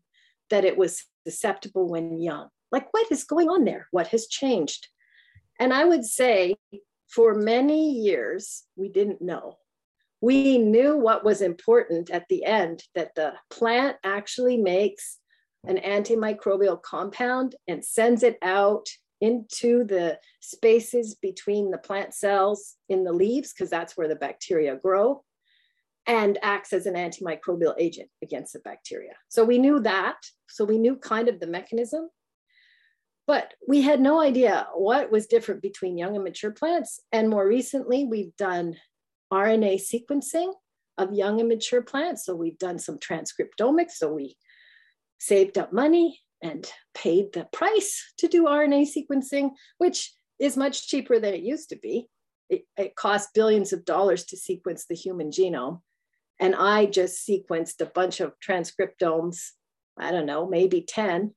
that 0.50 0.66
it 0.66 0.78
was 0.78 1.04
susceptible 1.26 1.88
when 1.90 2.20
young? 2.20 2.50
Like 2.72 2.88
what 2.92 3.12
is 3.12 3.24
going 3.24 3.50
on 3.50 3.66
there? 3.66 3.88
What 3.92 4.08
has 4.08 4.28
changed? 4.28 4.88
And 5.60 5.74
I 5.74 5.86
would 5.86 6.06
say 6.06 6.56
for 7.10 7.34
many 7.34 7.92
years, 7.92 8.64
we 8.76 8.90
didn't 8.90 9.22
know. 9.22 9.58
We 10.22 10.58
knew 10.58 10.98
what 10.98 11.24
was 11.24 11.42
important 11.42 12.10
at 12.10 12.26
the 12.30 12.44
end, 12.44 12.84
that 12.96 13.16
the 13.16 13.34
plant 13.50 13.98
actually 14.04 14.58
makes 14.58 15.20
an 15.66 15.78
antimicrobial 15.78 16.82
compound 16.82 17.56
and 17.68 17.84
sends 17.84 18.24
it 18.24 18.38
out 18.42 18.88
into 19.22 19.84
the 19.84 20.20
spaces 20.42 21.16
between 21.16 21.72
the 21.72 21.78
plant 21.78 22.14
cells 22.14 22.76
in 22.90 23.04
the 23.04 23.14
leaves, 23.14 23.54
because 23.54 23.70
that's 23.70 23.98
where 23.98 24.08
the 24.08 24.16
bacteria 24.16 24.76
grow, 24.76 25.24
and 26.06 26.38
acts 26.42 26.74
as 26.74 26.86
an 26.86 26.94
antimicrobial 26.94 27.74
agent 27.78 28.10
against 28.24 28.54
the 28.54 28.60
bacteria. 28.60 29.14
So 29.30 29.44
we 29.44 29.58
knew 29.58 29.80
that. 29.82 30.18
So 30.50 30.64
we 30.64 30.78
knew 30.78 30.96
kind 30.96 31.28
of 31.28 31.40
the 31.40 31.48
mechanism, 31.48 32.10
but 33.26 33.54
we 33.68 33.82
had 33.82 34.00
no 34.00 34.22
idea 34.22 34.68
what 34.74 35.12
was 35.12 35.28
different 35.28 35.62
between 35.62 35.98
young 35.98 36.16
and 36.16 36.24
mature 36.24 36.52
plants. 36.52 37.02
And 37.12 37.30
more 37.30 37.48
recently, 37.48 38.06
we've 38.06 38.36
done 38.38 38.78
RNA 39.34 39.82
sequencing 39.82 40.54
of 40.98 41.14
young 41.14 41.40
and 41.40 41.50
mature 41.50 41.82
plants. 41.82 42.26
So 42.26 42.36
we've 42.36 42.58
done 42.58 42.80
some 42.80 42.98
transcriptomics. 42.98 43.92
So 43.92 44.14
we 44.14 44.38
saved 45.20 45.58
up 45.58 45.74
money 45.74 46.22
and 46.42 46.70
paid 46.94 47.34
the 47.34 47.48
price 47.52 48.14
to 48.18 48.28
do 48.28 48.46
RNA 48.46 48.88
sequencing, 48.96 49.52
which 49.78 50.14
is 50.40 50.58
much 50.58 50.88
cheaper 50.88 51.20
than 51.20 51.34
it 51.34 51.42
used 51.42 51.70
to 51.70 51.78
be. 51.78 52.08
It, 52.50 52.64
it 52.78 52.96
cost 52.96 53.34
billions 53.34 53.74
of 53.74 53.86
dollars 53.86 54.26
to 54.26 54.38
sequence 54.38 54.86
the 54.86 54.96
human 54.96 55.32
genome. 55.32 55.82
And 56.40 56.56
I 56.56 56.86
just 56.86 57.28
sequenced 57.28 57.82
a 57.82 57.88
bunch 57.88 58.20
of 58.20 58.34
transcriptomes, 58.48 59.40
I 60.00 60.12
don't 60.12 60.28
know, 60.28 60.48
maybe 60.48 60.82
10 60.88 61.34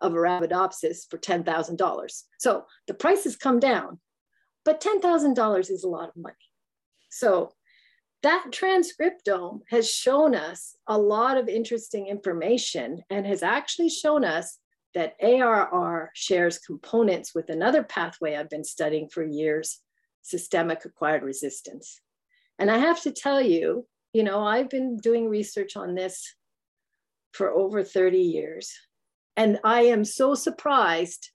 of 0.00 0.12
Arabidopsis 0.12 1.08
for 1.08 1.16
$10,000. 1.16 2.22
So 2.38 2.64
the 2.86 2.94
price 2.94 3.24
has 3.24 3.36
come 3.36 3.60
down, 3.60 4.00
but 4.64 4.82
$10,000 4.82 5.70
is 5.70 5.84
a 5.84 5.88
lot 5.88 6.10
of 6.10 6.16
money. 6.16 6.34
So 7.10 7.52
that 8.22 8.46
transcriptome 8.50 9.60
has 9.68 9.90
shown 9.90 10.34
us 10.34 10.76
a 10.86 10.96
lot 10.96 11.36
of 11.36 11.48
interesting 11.48 12.06
information 12.06 13.02
and 13.10 13.26
has 13.26 13.42
actually 13.42 13.88
shown 13.88 14.24
us 14.24 14.58
that 14.94 15.14
ARR 15.22 16.10
shares 16.14 16.58
components 16.58 17.34
with 17.34 17.48
another 17.48 17.82
pathway 17.82 18.36
I've 18.36 18.50
been 18.50 18.64
studying 18.64 19.08
for 19.08 19.24
years, 19.24 19.80
systemic 20.22 20.84
acquired 20.84 21.22
resistance. 21.22 22.00
And 22.58 22.70
I 22.70 22.78
have 22.78 23.00
to 23.02 23.10
tell 23.10 23.40
you, 23.40 23.86
you 24.12 24.22
know, 24.22 24.44
I've 24.44 24.68
been 24.68 24.98
doing 24.98 25.28
research 25.28 25.76
on 25.76 25.94
this 25.94 26.34
for 27.32 27.50
over 27.50 27.82
30 27.82 28.18
years. 28.18 28.72
And 29.36 29.58
I 29.64 29.82
am 29.82 30.04
so 30.04 30.34
surprised 30.34 31.30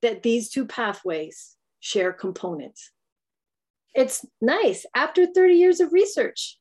that 0.00 0.22
these 0.22 0.50
two 0.50 0.66
pathways 0.66 1.56
share 1.80 2.12
components 2.12 2.91
it's 3.94 4.24
nice 4.40 4.86
after 4.94 5.26
30 5.26 5.54
years 5.54 5.80
of 5.80 5.92
research. 5.92 6.58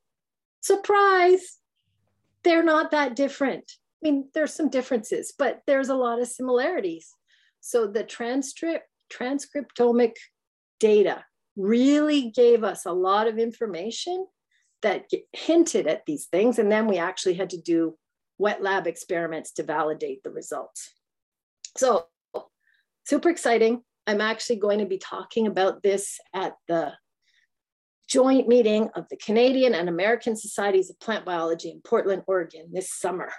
Surprise, 0.62 1.58
they're 2.44 2.64
not 2.64 2.92
that 2.92 3.16
different. 3.16 3.72
I 4.04 4.10
mean, 4.10 4.30
there's 4.34 4.54
some 4.54 4.70
differences, 4.70 5.34
but 5.38 5.62
there's 5.68 5.90
a 5.90 5.96
lot 5.96 6.22
of 6.22 6.28
similarities. 6.28 7.16
So 7.60 7.88
the 7.88 8.04
transcript 8.04 8.88
transcriptomic 9.12 10.14
data 10.80 11.24
really 11.58 12.32
gave 12.32 12.64
us 12.64 12.86
a 12.86 12.94
lot 12.94 13.28
of 13.28 13.38
information 13.38 14.26
that 14.82 15.06
hinted 15.34 15.86
at 15.86 16.06
these 16.06 16.26
things. 16.26 16.58
And 16.58 16.72
then 16.72 16.88
we 16.88 16.98
actually 16.98 17.36
had 17.36 17.50
to 17.52 17.62
do 17.62 17.98
wet 18.38 18.64
lab 18.64 18.88
experiments 18.88 19.52
to 19.54 19.64
validate 19.64 20.24
the 20.24 20.32
results. 20.32 20.94
So 21.78 22.08
super 23.06 23.30
exciting. 23.30 23.84
I'm 24.08 24.22
actually 24.22 24.56
going 24.56 24.80
to 24.80 24.86
be 24.86 24.98
talking 24.98 25.46
about 25.46 25.84
this 25.84 26.20
at 26.34 26.54
the 26.68 26.94
joint 28.12 28.48
meeting 28.48 28.90
of 28.96 29.08
the 29.10 29.16
Canadian 29.16 29.74
and 29.74 29.88
American 29.88 30.36
Societies 30.36 30.90
of 30.90 31.00
Plant 31.00 31.24
Biology 31.24 31.70
in 31.72 31.80
Portland, 31.82 32.24
Oregon 32.28 32.68
this 32.72 32.92
summer. 32.92 33.32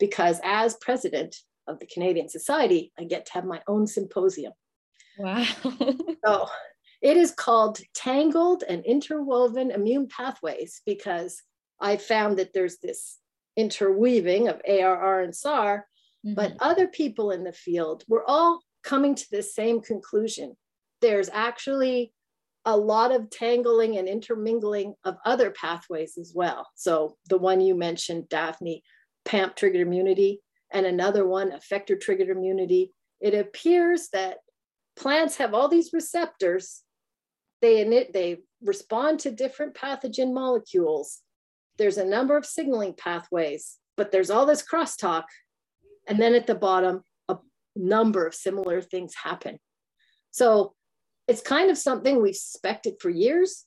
Because 0.00 0.40
as 0.42 0.76
president 0.80 1.36
of 1.68 1.78
the 1.78 1.86
Canadian 1.86 2.28
Society, 2.28 2.92
I 2.98 3.04
get 3.04 3.26
to 3.26 3.32
have 3.34 3.44
my 3.44 3.62
own 3.68 3.86
symposium. 3.86 4.52
Wow. 5.18 5.44
so 6.24 6.48
it 7.00 7.16
is 7.16 7.30
called 7.30 7.78
Tangled 7.94 8.64
and 8.68 8.84
Interwoven 8.84 9.70
Immune 9.70 10.08
Pathways 10.08 10.82
because 10.84 11.40
I 11.80 11.96
found 11.96 12.38
that 12.38 12.52
there's 12.52 12.78
this 12.78 13.18
interweaving 13.56 14.48
of 14.48 14.60
ARR 14.66 15.22
and 15.22 15.34
SAR, 15.34 15.86
mm-hmm. 16.26 16.34
but 16.34 16.56
other 16.58 16.88
people 16.88 17.30
in 17.30 17.44
the 17.44 17.52
field 17.52 18.02
were 18.08 18.28
all 18.28 18.62
coming 18.82 19.14
to 19.14 19.26
the 19.30 19.42
same 19.42 19.80
conclusion. 19.80 20.56
There's 21.00 21.28
actually 21.32 22.12
a 22.64 22.76
lot 22.76 23.12
of 23.12 23.30
tangling 23.30 23.96
and 23.96 24.08
intermingling 24.08 24.94
of 25.04 25.16
other 25.24 25.50
pathways 25.50 26.18
as 26.18 26.32
well. 26.34 26.68
So 26.74 27.16
the 27.28 27.38
one 27.38 27.60
you 27.60 27.74
mentioned, 27.74 28.28
Daphne, 28.28 28.82
PAMP 29.24 29.56
triggered 29.56 29.86
immunity, 29.86 30.40
and 30.72 30.84
another 30.84 31.26
one, 31.26 31.52
effector 31.52 31.98
triggered 31.98 32.28
immunity. 32.28 32.92
It 33.20 33.34
appears 33.34 34.08
that 34.12 34.38
plants 34.96 35.36
have 35.36 35.54
all 35.54 35.68
these 35.68 35.92
receptors. 35.92 36.82
They 37.62 37.80
emit, 37.80 38.12
they 38.12 38.38
respond 38.62 39.20
to 39.20 39.30
different 39.30 39.74
pathogen 39.74 40.34
molecules. 40.34 41.20
There's 41.78 41.98
a 41.98 42.04
number 42.04 42.36
of 42.36 42.44
signaling 42.44 42.94
pathways, 42.94 43.78
but 43.96 44.12
there's 44.12 44.30
all 44.30 44.46
this 44.46 44.64
crosstalk. 44.64 45.24
And 46.06 46.20
then 46.20 46.34
at 46.34 46.46
the 46.46 46.54
bottom, 46.54 47.02
a 47.28 47.38
number 47.76 48.26
of 48.26 48.34
similar 48.34 48.80
things 48.80 49.14
happen. 49.22 49.58
So 50.30 50.74
it's 51.28 51.42
kind 51.42 51.70
of 51.70 51.78
something 51.78 52.20
we've 52.20 52.34
suspected 52.34 52.94
for 53.00 53.10
years, 53.10 53.66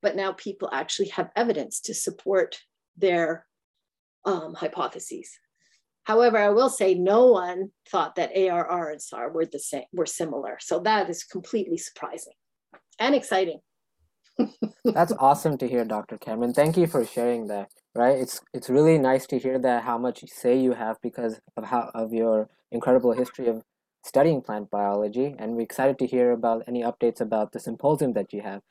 but 0.00 0.16
now 0.16 0.32
people 0.32 0.70
actually 0.72 1.08
have 1.08 1.30
evidence 1.34 1.80
to 1.80 1.94
support 1.94 2.56
their 2.96 3.46
um, 4.24 4.54
hypotheses. 4.54 5.28
However, 6.04 6.38
I 6.38 6.50
will 6.50 6.68
say 6.68 6.94
no 6.94 7.26
one 7.26 7.70
thought 7.90 8.14
that 8.14 8.36
ARR 8.36 8.90
and 8.90 9.02
SAR 9.02 9.32
were 9.32 9.46
the 9.46 9.58
same, 9.58 9.84
were 9.92 10.06
similar. 10.06 10.58
So 10.60 10.78
that 10.80 11.10
is 11.10 11.24
completely 11.24 11.78
surprising 11.78 12.34
and 12.98 13.14
exciting. 13.14 13.60
That's 14.84 15.12
awesome 15.18 15.58
to 15.58 15.68
hear, 15.68 15.84
Dr. 15.84 16.18
Cameron. 16.18 16.52
Thank 16.52 16.76
you 16.76 16.86
for 16.86 17.04
sharing 17.04 17.48
that. 17.48 17.68
Right, 17.96 18.18
it's 18.18 18.40
it's 18.52 18.68
really 18.68 18.98
nice 18.98 19.24
to 19.28 19.38
hear 19.38 19.56
that 19.60 19.84
how 19.84 19.98
much 19.98 20.24
say 20.26 20.58
you 20.58 20.72
have 20.72 20.96
because 21.00 21.40
of 21.56 21.64
how 21.64 21.92
of 21.94 22.12
your 22.12 22.50
incredible 22.72 23.12
history 23.12 23.46
of 23.46 23.62
studying 24.04 24.42
plant 24.42 24.70
biology, 24.70 25.34
and 25.38 25.54
we're 25.54 25.62
excited 25.62 25.98
to 25.98 26.06
hear 26.06 26.32
about 26.32 26.62
any 26.68 26.82
updates 26.82 27.20
about 27.20 27.52
the 27.52 27.60
symposium 27.60 28.12
that 28.12 28.32
you 28.32 28.42
have. 28.42 28.62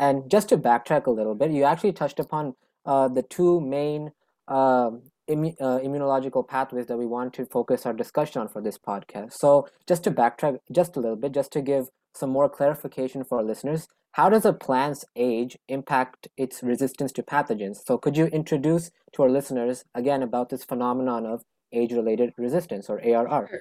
And 0.00 0.30
just 0.30 0.48
to 0.50 0.58
backtrack 0.58 1.06
a 1.06 1.10
little 1.10 1.34
bit, 1.34 1.50
you 1.50 1.64
actually 1.64 1.92
touched 1.92 2.20
upon 2.20 2.54
uh, 2.86 3.08
the 3.08 3.22
two 3.22 3.60
main 3.60 4.12
uh, 4.48 4.90
immu- 5.28 5.56
uh, 5.60 5.78
immunological 5.80 6.46
pathways 6.46 6.86
that 6.86 6.96
we 6.96 7.06
want 7.06 7.34
to 7.34 7.46
focus 7.46 7.84
our 7.84 7.92
discussion 7.92 8.40
on 8.40 8.48
for 8.48 8.62
this 8.62 8.78
podcast. 8.78 9.34
So, 9.34 9.68
just 9.86 10.04
to 10.04 10.10
backtrack 10.10 10.58
just 10.72 10.96
a 10.96 11.00
little 11.00 11.16
bit, 11.16 11.32
just 11.32 11.52
to 11.52 11.60
give 11.62 11.88
some 12.14 12.30
more 12.30 12.48
clarification 12.48 13.24
for 13.24 13.38
our 13.38 13.44
listeners, 13.44 13.88
how 14.12 14.28
does 14.30 14.44
a 14.44 14.52
plant's 14.52 15.04
age 15.16 15.58
impact 15.68 16.28
its 16.36 16.62
resistance 16.62 17.12
to 17.12 17.22
pathogens? 17.22 17.78
So, 17.84 17.98
could 17.98 18.16
you 18.16 18.26
introduce 18.26 18.90
to 19.12 19.22
our 19.22 19.30
listeners 19.30 19.84
again 19.94 20.22
about 20.22 20.48
this 20.48 20.64
phenomenon 20.64 21.26
of 21.26 21.42
age 21.72 21.92
related 21.92 22.32
resistance 22.38 22.88
or 22.88 23.00
ARR? 23.00 23.60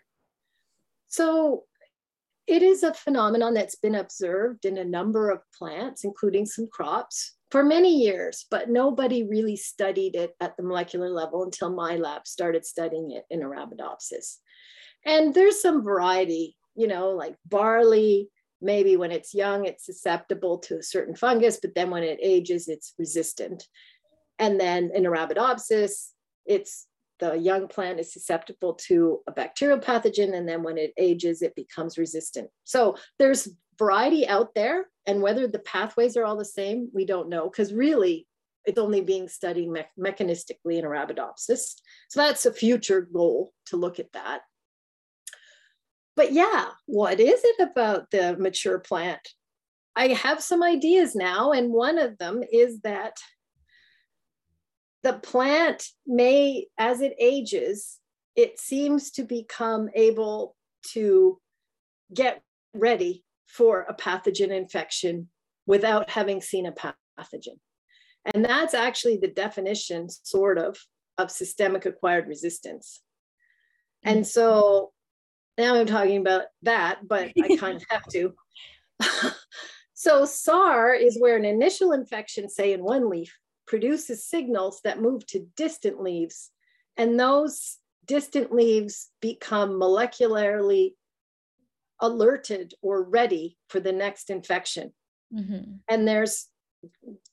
So, 1.07 1.63
it 2.47 2.63
is 2.63 2.83
a 2.83 2.93
phenomenon 2.93 3.53
that's 3.53 3.75
been 3.75 3.95
observed 3.95 4.63
in 4.63 4.77
a 4.77 4.85
number 4.85 5.29
of 5.29 5.41
plants, 5.57 6.05
including 6.05 6.45
some 6.45 6.67
crops, 6.71 7.37
for 7.51 7.63
many 7.63 8.03
years, 8.03 8.45
but 8.49 8.69
nobody 8.69 9.23
really 9.23 9.55
studied 9.55 10.15
it 10.15 10.35
at 10.39 10.57
the 10.57 10.63
molecular 10.63 11.09
level 11.09 11.43
until 11.43 11.69
my 11.69 11.95
lab 11.95 12.27
started 12.27 12.65
studying 12.65 13.11
it 13.11 13.23
in 13.29 13.41
Arabidopsis. 13.41 14.37
And 15.05 15.33
there's 15.33 15.61
some 15.61 15.83
variety, 15.83 16.57
you 16.75 16.87
know, 16.87 17.11
like 17.11 17.35
barley, 17.45 18.29
maybe 18.61 18.97
when 18.97 19.11
it's 19.11 19.33
young, 19.33 19.65
it's 19.65 19.85
susceptible 19.85 20.57
to 20.59 20.79
a 20.79 20.83
certain 20.83 21.15
fungus, 21.15 21.59
but 21.61 21.75
then 21.75 21.89
when 21.89 22.03
it 22.03 22.19
ages, 22.21 22.67
it's 22.67 22.93
resistant. 22.97 23.65
And 24.39 24.59
then 24.59 24.91
in 24.93 25.03
Arabidopsis, 25.03 26.09
it's 26.45 26.85
the 27.19 27.35
young 27.35 27.67
plant 27.67 27.99
is 27.99 28.13
susceptible 28.13 28.73
to 28.73 29.19
a 29.27 29.31
bacterial 29.31 29.79
pathogen 29.79 30.35
and 30.35 30.47
then 30.47 30.63
when 30.63 30.77
it 30.77 30.93
ages 30.97 31.41
it 31.41 31.55
becomes 31.55 31.97
resistant. 31.97 32.49
So 32.63 32.97
there's 33.19 33.49
variety 33.77 34.27
out 34.27 34.55
there 34.55 34.87
and 35.05 35.21
whether 35.21 35.47
the 35.47 35.59
pathways 35.59 36.17
are 36.17 36.25
all 36.25 36.37
the 36.37 36.45
same 36.45 36.89
we 36.93 37.05
don't 37.05 37.29
know 37.29 37.49
because 37.49 37.73
really 37.73 38.27
it's 38.65 38.79
only 38.79 39.01
being 39.01 39.29
studied 39.29 39.69
me- 39.69 39.85
mechanistically 39.97 40.77
in 40.77 40.83
arabidopsis. 40.83 41.75
So 42.09 42.19
that's 42.19 42.45
a 42.45 42.53
future 42.53 43.01
goal 43.01 43.51
to 43.67 43.77
look 43.77 43.99
at 43.99 44.11
that. 44.13 44.41
But 46.15 46.33
yeah 46.33 46.69
what 46.85 47.19
is 47.19 47.41
it 47.43 47.69
about 47.69 48.11
the 48.11 48.35
mature 48.37 48.79
plant? 48.79 49.27
I 49.95 50.09
have 50.09 50.43
some 50.43 50.61
ideas 50.61 51.15
now 51.15 51.51
and 51.51 51.71
one 51.71 51.97
of 51.97 52.17
them 52.17 52.43
is 52.51 52.81
that 52.81 53.17
the 55.07 55.13
plant 55.13 55.87
may, 56.05 56.67
as 56.77 56.99
it 56.99 57.13
ages, 57.17 57.97
it 58.35 58.59
seems 58.59 59.11
to 59.11 59.23
become 59.23 59.87
able 59.95 60.57
to 60.91 61.39
get 62.13 62.41
ready 62.73 63.23
for 63.45 63.85
a 63.87 63.93
pathogen 63.93 64.49
infection 64.49 65.29
without 65.65 66.09
having 66.09 66.41
seen 66.41 66.65
a 66.65 66.73
pathogen. 66.73 67.57
And 68.25 68.43
that's 68.43 68.73
actually 68.73 69.15
the 69.15 69.29
definition, 69.29 70.09
sort 70.09 70.57
of, 70.57 70.77
of 71.17 71.31
systemic 71.31 71.85
acquired 71.85 72.27
resistance. 72.27 72.99
And 74.03 74.27
so 74.27 74.91
now 75.57 75.75
I'm 75.75 75.85
talking 75.85 76.17
about 76.17 76.47
that, 76.63 77.07
but 77.07 77.31
I 77.41 77.55
kind 77.57 77.77
of 77.77 77.83
have 77.89 78.05
to. 78.07 78.33
so 79.93 80.25
SAR 80.25 80.93
is 80.93 81.17
where 81.17 81.37
an 81.37 81.45
initial 81.45 81.93
infection, 81.93 82.49
say 82.49 82.73
in 82.73 82.83
one 82.83 83.09
leaf, 83.09 83.33
produces 83.67 84.25
signals 84.25 84.81
that 84.83 85.01
move 85.01 85.25
to 85.27 85.47
distant 85.55 86.01
leaves. 86.01 86.51
And 86.95 87.19
those 87.19 87.77
distant 88.05 88.51
leaves 88.51 89.09
become 89.21 89.71
molecularly 89.71 90.93
alerted 91.99 92.73
or 92.81 93.03
ready 93.03 93.57
for 93.69 93.79
the 93.79 93.91
next 93.91 94.29
infection. 94.29 94.93
Mm-hmm. 95.33 95.73
And 95.89 96.07
there's 96.07 96.47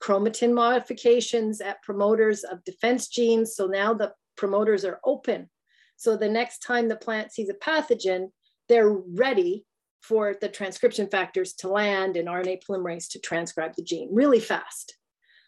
chromatin 0.03 0.53
modifications 0.53 1.61
at 1.61 1.83
promoters 1.83 2.45
of 2.45 2.65
defense 2.65 3.09
genes. 3.09 3.55
So 3.55 3.67
now 3.67 3.95
the 3.95 4.13
promoters 4.37 4.85
are 4.85 5.01
open. 5.05 5.49
So 5.97 6.17
the 6.17 6.29
next 6.29 6.59
time 6.59 6.89
the 6.89 6.97
plant 6.97 7.33
sees 7.33 7.49
a 7.49 7.55
pathogen, 7.55 8.31
they're 8.69 8.91
ready 8.91 9.65
for 10.03 10.35
the 10.41 10.49
transcription 10.49 11.09
factors 11.09 11.55
to 11.55 11.69
land 11.69 12.17
and 12.17 12.29
RNA 12.29 12.63
polymerase 12.69 13.09
to 13.11 13.21
transcribe 13.21 13.75
the 13.77 13.83
gene 13.83 14.09
really 14.13 14.41
fast. 14.41 14.97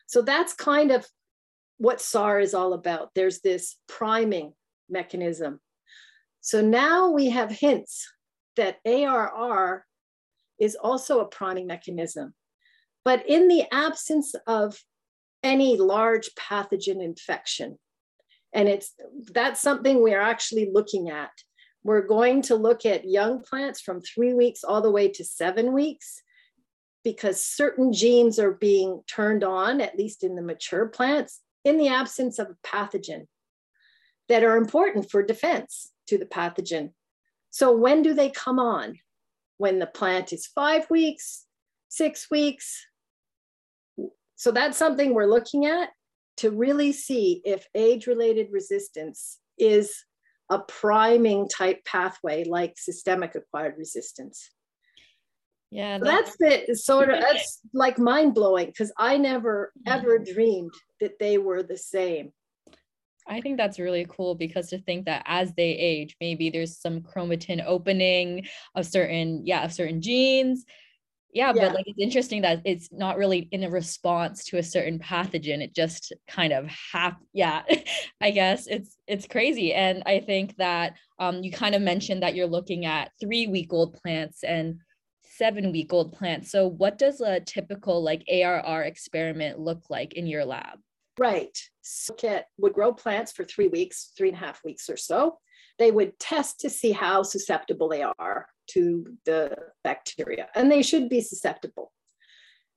So 0.07 0.23
that's 0.23 0.55
kind 0.55 0.91
of 0.91 1.07
what 1.79 2.01
SAR 2.01 2.41
is 2.41 2.55
all 2.55 2.73
about. 2.73 3.11
There's 3.15 3.41
this 3.41 3.77
priming 3.89 4.55
mechanism. 4.89 5.61
So 6.41 6.61
now 6.61 7.11
we 7.11 7.31
have 7.31 7.51
hints 7.51 8.09
that 8.57 8.79
ARR 8.87 9.85
is 10.59 10.77
also 10.77 11.21
a 11.21 11.27
priming 11.27 11.67
mechanism. 11.67 12.35
But 13.05 13.29
in 13.29 13.49
the 13.49 13.65
absence 13.73 14.35
of 14.47 14.79
any 15.43 15.77
large 15.77 16.31
pathogen 16.35 17.03
infection, 17.03 17.79
and 18.53 18.69
it's 18.69 18.95
that's 19.33 19.61
something 19.61 20.03
we 20.03 20.15
are 20.15 20.23
actually 20.23 20.71
looking 20.73 21.11
at. 21.11 21.31
We're 21.85 22.07
going 22.07 22.43
to 22.43 22.57
look 22.57 22.85
at 22.87 23.09
young 23.09 23.43
plants 23.43 23.81
from 23.81 24.01
three 24.01 24.35
weeks 24.35 24.65
all 24.65 24.81
the 24.81 24.91
way 24.91 25.09
to 25.09 25.25
seven 25.25 25.73
weeks 25.73 26.23
because 27.07 27.41
certain 27.41 27.93
genes 27.93 28.37
are 28.37 28.51
being 28.51 29.01
turned 29.07 29.45
on, 29.45 29.81
at 29.81 29.97
least 29.97 30.25
in 30.25 30.35
the 30.35 30.43
mature 30.43 30.87
plants, 30.87 31.41
in 31.65 31.79
the 31.79 31.87
absence 31.87 32.41
of 32.41 32.49
a 32.49 32.67
pathogen 32.67 33.29
that 34.29 34.43
are 34.43 34.57
important 34.57 35.09
for 35.09 35.23
defense 35.23 35.93
to 36.09 36.19
the 36.19 36.27
pathogen. 36.27 36.91
So, 37.53 37.71
when 37.71 38.03
do 38.03 38.13
they 38.13 38.29
come 38.29 38.59
on? 38.59 38.99
When 39.59 39.79
the 39.79 39.87
plant 39.87 40.33
is 40.33 40.49
five 40.49 40.91
weeks, 40.91 41.45
six 41.89 42.29
weeks. 42.29 42.85
So, 44.35 44.51
that's 44.51 44.77
something 44.77 45.15
we're 45.15 45.31
looking 45.31 45.65
at 45.65 45.91
to 46.39 46.51
really 46.51 46.91
see 46.91 47.41
if 47.45 47.69
age 47.77 48.09
related 48.09 48.49
resistance 48.51 49.39
is 49.61 49.95
a 50.51 50.59
priming 50.59 51.49
type 51.49 51.85
pathway 51.85 52.43
like 52.43 52.77
systemic 52.77 53.37
acquired 53.37 53.77
resistance. 53.79 54.51
Yeah, 55.71 55.99
so 55.99 56.05
that's 56.05 56.37
the 56.39 56.75
sort 56.75 57.11
of 57.11 57.21
that's 57.21 57.61
like 57.75 57.99
mind 57.99 58.35
blowing 58.35 58.67
because 58.67 58.93
I 58.97 59.17
never 59.17 59.73
ever 59.87 60.19
dreamed 60.19 60.73
that 61.01 61.19
they 61.19 61.39
were 61.39 61.63
the 61.63 61.77
same. 61.77 62.33
I 63.29 63.41
think 63.41 63.57
that's 63.57 63.79
really 63.79 64.07
cool 64.09 64.35
because 64.35 64.69
to 64.69 64.79
think 64.79 65.07
that 65.07 65.25
as 65.27 65.53
they 65.55 65.71
age, 65.71 66.17
maybe 66.21 66.51
there's 66.51 66.79
some 66.79 67.01
chromatin 67.01 67.63
opening 67.67 68.47
of 68.75 68.87
certain, 68.87 69.45
yeah, 69.45 69.65
of 69.65 69.73
certain 69.73 70.01
genes. 70.01 70.65
Yeah, 71.33 71.53
yeah, 71.55 71.67
but 71.67 71.75
like 71.75 71.85
it's 71.87 72.01
interesting 72.01 72.43
that 72.43 72.63
it's 72.65 72.89
not 72.93 73.19
really 73.19 73.49
in 73.51 73.65
a 73.65 73.69
response 73.69 74.45
to 74.47 74.59
a 74.59 74.63
certain 74.63 74.99
pathogen. 74.99 75.61
It 75.61 75.75
just 75.75 76.15
kind 76.27 76.53
of 76.53 76.67
hap 76.93 77.19
yeah, 77.35 77.63
I 78.23 78.31
guess 78.31 78.67
it's 78.69 78.97
it's 79.07 79.27
crazy. 79.27 79.75
And 79.75 80.03
I 80.07 80.21
think 80.21 80.57
that 80.57 80.95
um 81.19 81.43
you 81.43 81.51
kind 81.51 81.75
of 81.75 81.83
mentioned 81.83 82.23
that 82.23 82.37
you're 82.37 82.47
looking 82.47 82.87
at 82.87 83.11
three 83.21 83.49
week 83.49 83.73
old 83.73 83.95
plants 83.95 84.45
and 84.45 84.79
seven 85.37 85.73
week 85.73 85.93
old 85.93 86.13
plants. 86.13 86.51
So, 86.51 86.67
what 86.67 86.99
does 86.99 87.21
a 87.21 87.41
typical 87.41 88.03
like 88.03 88.25
ARR 88.29 88.83
experiment 88.83 89.59
look 89.59 89.91
like 89.91 90.15
in 90.15 90.27
your 90.27 90.45
lab? 90.45 90.79
Right. 91.19 91.57
So, 91.83 92.15
Kit 92.15 92.47
would 92.59 92.73
grow 92.73 92.93
plants 92.93 93.33
for 93.33 93.45
three 93.45 93.69
weeks, 93.69 94.13
three 94.17 94.29
and 94.29 94.37
a 94.37 94.41
half 94.41 94.65
weeks 94.65 94.89
or 94.89 94.97
so. 94.97 95.39
They 95.79 95.91
would 95.91 96.19
test 96.19 96.61
to 96.61 96.71
see 96.71 96.93
how 96.93 97.23
susceptible 97.23 97.89
they 97.89 98.03
are 98.03 98.47
to 98.71 99.07
the 99.25 99.57
bacteria, 99.85 100.49
and 100.55 100.71
they 100.71 100.83
should 100.83 101.09
be 101.09 101.21
susceptible. 101.21 101.93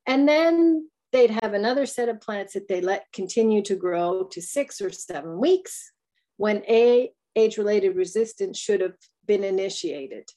And 0.05 0.27
then 0.27 0.89
they'd 1.11 1.31
have 1.41 1.53
another 1.53 1.85
set 1.85 2.09
of 2.09 2.21
plants 2.21 2.53
that 2.53 2.67
they 2.67 2.81
let 2.81 3.05
continue 3.13 3.61
to 3.63 3.75
grow 3.75 4.23
to 4.31 4.41
six 4.41 4.81
or 4.81 4.91
seven 4.91 5.39
weeks 5.39 5.91
when 6.37 6.63
a 6.67 7.11
age 7.35 7.57
related 7.57 7.95
resistance 7.95 8.57
should 8.57 8.81
have 8.81 8.95
been 9.25 9.43
initiated 9.43 10.29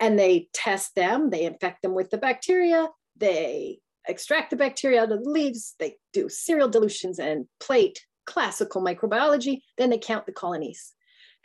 and 0.00 0.18
they 0.18 0.48
test 0.52 0.94
them, 0.94 1.30
they 1.30 1.44
infect 1.44 1.82
them 1.82 1.94
with 1.94 2.10
the 2.10 2.18
bacteria, 2.18 2.88
they 3.16 3.78
extract 4.08 4.50
the 4.50 4.56
bacteria 4.56 5.02
out 5.02 5.12
of 5.12 5.24
the 5.24 5.30
leaves, 5.30 5.74
they 5.78 5.96
do 6.12 6.28
serial 6.28 6.68
dilutions 6.68 7.18
and 7.18 7.46
plate 7.60 8.04
classical 8.26 8.82
microbiology, 8.82 9.62
then 9.78 9.90
they 9.90 9.98
count 9.98 10.26
the 10.26 10.32
colonies. 10.32 10.92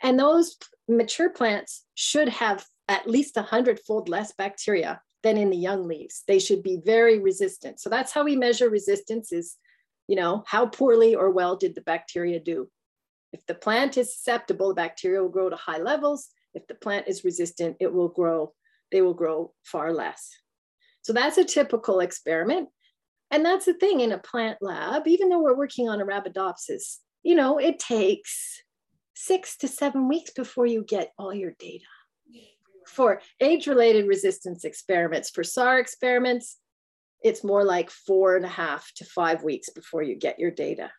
And 0.02 0.18
those 0.18 0.56
mature 0.88 1.30
plants 1.30 1.84
should 1.94 2.28
have 2.28 2.66
at 2.88 3.08
least 3.08 3.36
a 3.36 3.42
hundredfold 3.42 4.08
less 4.08 4.32
bacteria 4.32 5.00
than 5.22 5.36
in 5.36 5.50
the 5.50 5.56
young 5.56 5.86
leaves. 5.86 6.24
They 6.26 6.40
should 6.40 6.62
be 6.62 6.80
very 6.84 7.20
resistant. 7.20 7.80
So 7.80 7.88
that's 7.88 8.12
how 8.12 8.24
we 8.24 8.36
measure 8.36 8.68
resistance 8.68 9.32
is, 9.32 9.56
you 10.08 10.16
know, 10.16 10.42
how 10.46 10.66
poorly 10.66 11.14
or 11.14 11.30
well 11.30 11.56
did 11.56 11.74
the 11.74 11.80
bacteria 11.82 12.40
do? 12.40 12.68
If 13.32 13.46
the 13.46 13.54
plant 13.54 13.96
is 13.96 14.14
susceptible, 14.14 14.68
the 14.68 14.74
bacteria 14.74 15.22
will 15.22 15.28
grow 15.28 15.48
to 15.48 15.56
high 15.56 15.78
levels. 15.78 16.28
If 16.54 16.66
the 16.66 16.74
plant 16.74 17.08
is 17.08 17.24
resistant, 17.24 17.76
it 17.80 17.92
will 17.92 18.08
grow, 18.08 18.52
they 18.90 19.02
will 19.02 19.14
grow 19.14 19.52
far 19.64 19.92
less. 19.92 20.30
So 21.02 21.12
that's 21.12 21.38
a 21.38 21.44
typical 21.44 22.00
experiment. 22.00 22.68
And 23.30 23.44
that's 23.44 23.64
the 23.64 23.74
thing 23.74 24.00
in 24.00 24.12
a 24.12 24.18
plant 24.18 24.58
lab, 24.60 25.06
even 25.06 25.28
though 25.28 25.42
we're 25.42 25.56
working 25.56 25.88
on 25.88 26.00
Arabidopsis, 26.00 26.98
you 27.22 27.34
know, 27.34 27.58
it 27.58 27.78
takes 27.78 28.62
six 29.14 29.56
to 29.58 29.68
seven 29.68 30.08
weeks 30.08 30.32
before 30.32 30.66
you 30.66 30.84
get 30.86 31.12
all 31.18 31.32
your 31.32 31.54
data. 31.58 31.84
For 32.86 33.22
age-related 33.40 34.06
resistance 34.06 34.64
experiments, 34.64 35.30
for 35.30 35.44
SAR 35.44 35.78
experiments, 35.78 36.58
it's 37.22 37.44
more 37.44 37.64
like 37.64 37.90
four 37.90 38.36
and 38.36 38.44
a 38.44 38.48
half 38.48 38.90
to 38.96 39.04
five 39.04 39.42
weeks 39.42 39.70
before 39.70 40.02
you 40.02 40.16
get 40.16 40.38
your 40.38 40.50
data. 40.50 40.90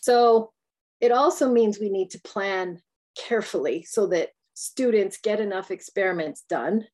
So 0.00 0.52
it 1.00 1.12
also 1.12 1.50
means 1.50 1.78
we 1.78 1.90
need 1.90 2.10
to 2.10 2.20
plan 2.22 2.80
carefully 3.16 3.84
so 3.84 4.06
that 4.08 4.30
students 4.54 5.18
get 5.22 5.40
enough 5.40 5.70
experiments 5.70 6.44
done. 6.48 6.84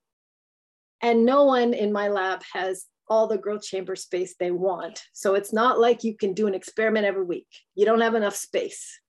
And 1.02 1.24
no 1.24 1.44
one 1.44 1.74
in 1.74 1.92
my 1.92 2.08
lab 2.08 2.42
has 2.52 2.86
all 3.08 3.26
the 3.26 3.38
growth 3.38 3.62
chamber 3.62 3.94
space 3.94 4.34
they 4.38 4.50
want. 4.50 5.02
So 5.12 5.34
it's 5.34 5.52
not 5.52 5.78
like 5.78 6.04
you 6.04 6.16
can 6.16 6.32
do 6.32 6.46
an 6.46 6.54
experiment 6.54 7.06
every 7.06 7.24
week. 7.24 7.46
You 7.74 7.84
don't 7.84 8.00
have 8.00 8.14
enough 8.14 8.36
space 8.36 9.00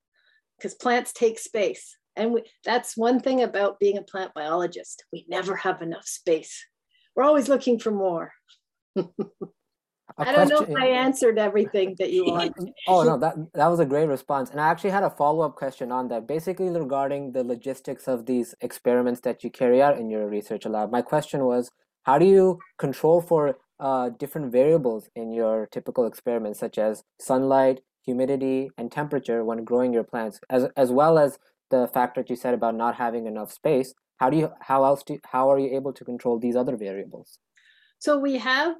because 0.57 0.75
plants 0.75 1.13
take 1.13 1.39
space. 1.39 1.95
And 2.15 2.33
we, 2.33 2.43
that's 2.65 2.97
one 2.97 3.19
thing 3.19 3.43
about 3.43 3.79
being 3.79 3.97
a 3.97 4.03
plant 4.03 4.33
biologist. 4.33 5.03
We 5.11 5.25
never 5.27 5.55
have 5.55 5.81
enough 5.81 6.05
space. 6.05 6.65
We're 7.15 7.23
always 7.23 7.49
looking 7.49 7.79
for 7.79 7.91
more. 7.91 8.33
I 10.19 10.31
don't 10.31 10.49
know 10.49 10.61
if 10.61 10.75
I 10.75 10.87
answered 10.87 11.37
everything 11.37 11.95
that 11.99 12.11
you 12.11 12.25
want. 12.25 12.55
oh 12.87 13.03
no, 13.03 13.17
that 13.19 13.35
that 13.53 13.67
was 13.67 13.79
a 13.79 13.85
great 13.85 14.07
response. 14.07 14.49
And 14.49 14.59
I 14.59 14.67
actually 14.67 14.89
had 14.89 15.03
a 15.03 15.09
follow-up 15.09 15.55
question 15.55 15.91
on 15.91 16.07
that, 16.07 16.27
basically 16.27 16.69
regarding 16.69 17.31
the 17.33 17.43
logistics 17.43 18.07
of 18.07 18.25
these 18.25 18.55
experiments 18.61 19.21
that 19.21 19.43
you 19.43 19.51
carry 19.51 19.81
out 19.81 19.97
in 19.97 20.09
your 20.09 20.27
research 20.27 20.65
lab. 20.65 20.91
My 20.91 21.01
question 21.01 21.45
was, 21.45 21.69
how 22.03 22.17
do 22.17 22.25
you 22.25 22.59
control 22.77 23.21
for 23.21 23.57
uh, 23.79 24.09
different 24.09 24.51
variables 24.51 25.07
in 25.15 25.31
your 25.31 25.67
typical 25.71 26.07
experiments, 26.07 26.59
such 26.59 26.79
as 26.79 27.03
sunlight, 27.19 27.81
humidity, 28.03 28.71
and 28.77 28.91
temperature 28.91 29.43
when 29.43 29.63
growing 29.63 29.93
your 29.93 30.03
plants, 30.03 30.39
as 30.49 30.67
as 30.75 30.91
well 30.91 31.19
as 31.19 31.37
the 31.69 31.87
fact 31.93 32.15
that 32.15 32.29
you 32.29 32.35
said 32.35 32.53
about 32.55 32.75
not 32.75 32.95
having 32.95 33.27
enough 33.27 33.51
space. 33.51 33.93
How 34.17 34.31
do 34.31 34.37
you 34.37 34.51
how 34.61 34.83
else 34.83 35.03
do 35.03 35.19
how 35.25 35.51
are 35.51 35.59
you 35.59 35.75
able 35.75 35.93
to 35.93 36.03
control 36.03 36.39
these 36.39 36.55
other 36.55 36.75
variables? 36.75 37.37
So 37.99 38.17
we 38.17 38.37
have 38.37 38.75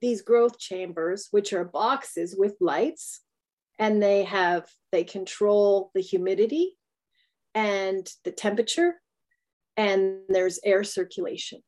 these 0.00 0.22
growth 0.22 0.58
chambers, 0.58 1.28
which 1.30 1.52
are 1.52 1.64
boxes 1.64 2.34
with 2.36 2.54
lights, 2.60 3.20
and 3.78 4.02
they 4.02 4.24
have 4.24 4.66
they 4.92 5.04
control 5.04 5.90
the 5.94 6.00
humidity 6.00 6.76
and 7.54 8.08
the 8.24 8.32
temperature, 8.32 8.94
and 9.76 10.20
there's 10.28 10.60
air 10.64 10.84
circulation. 10.84 11.62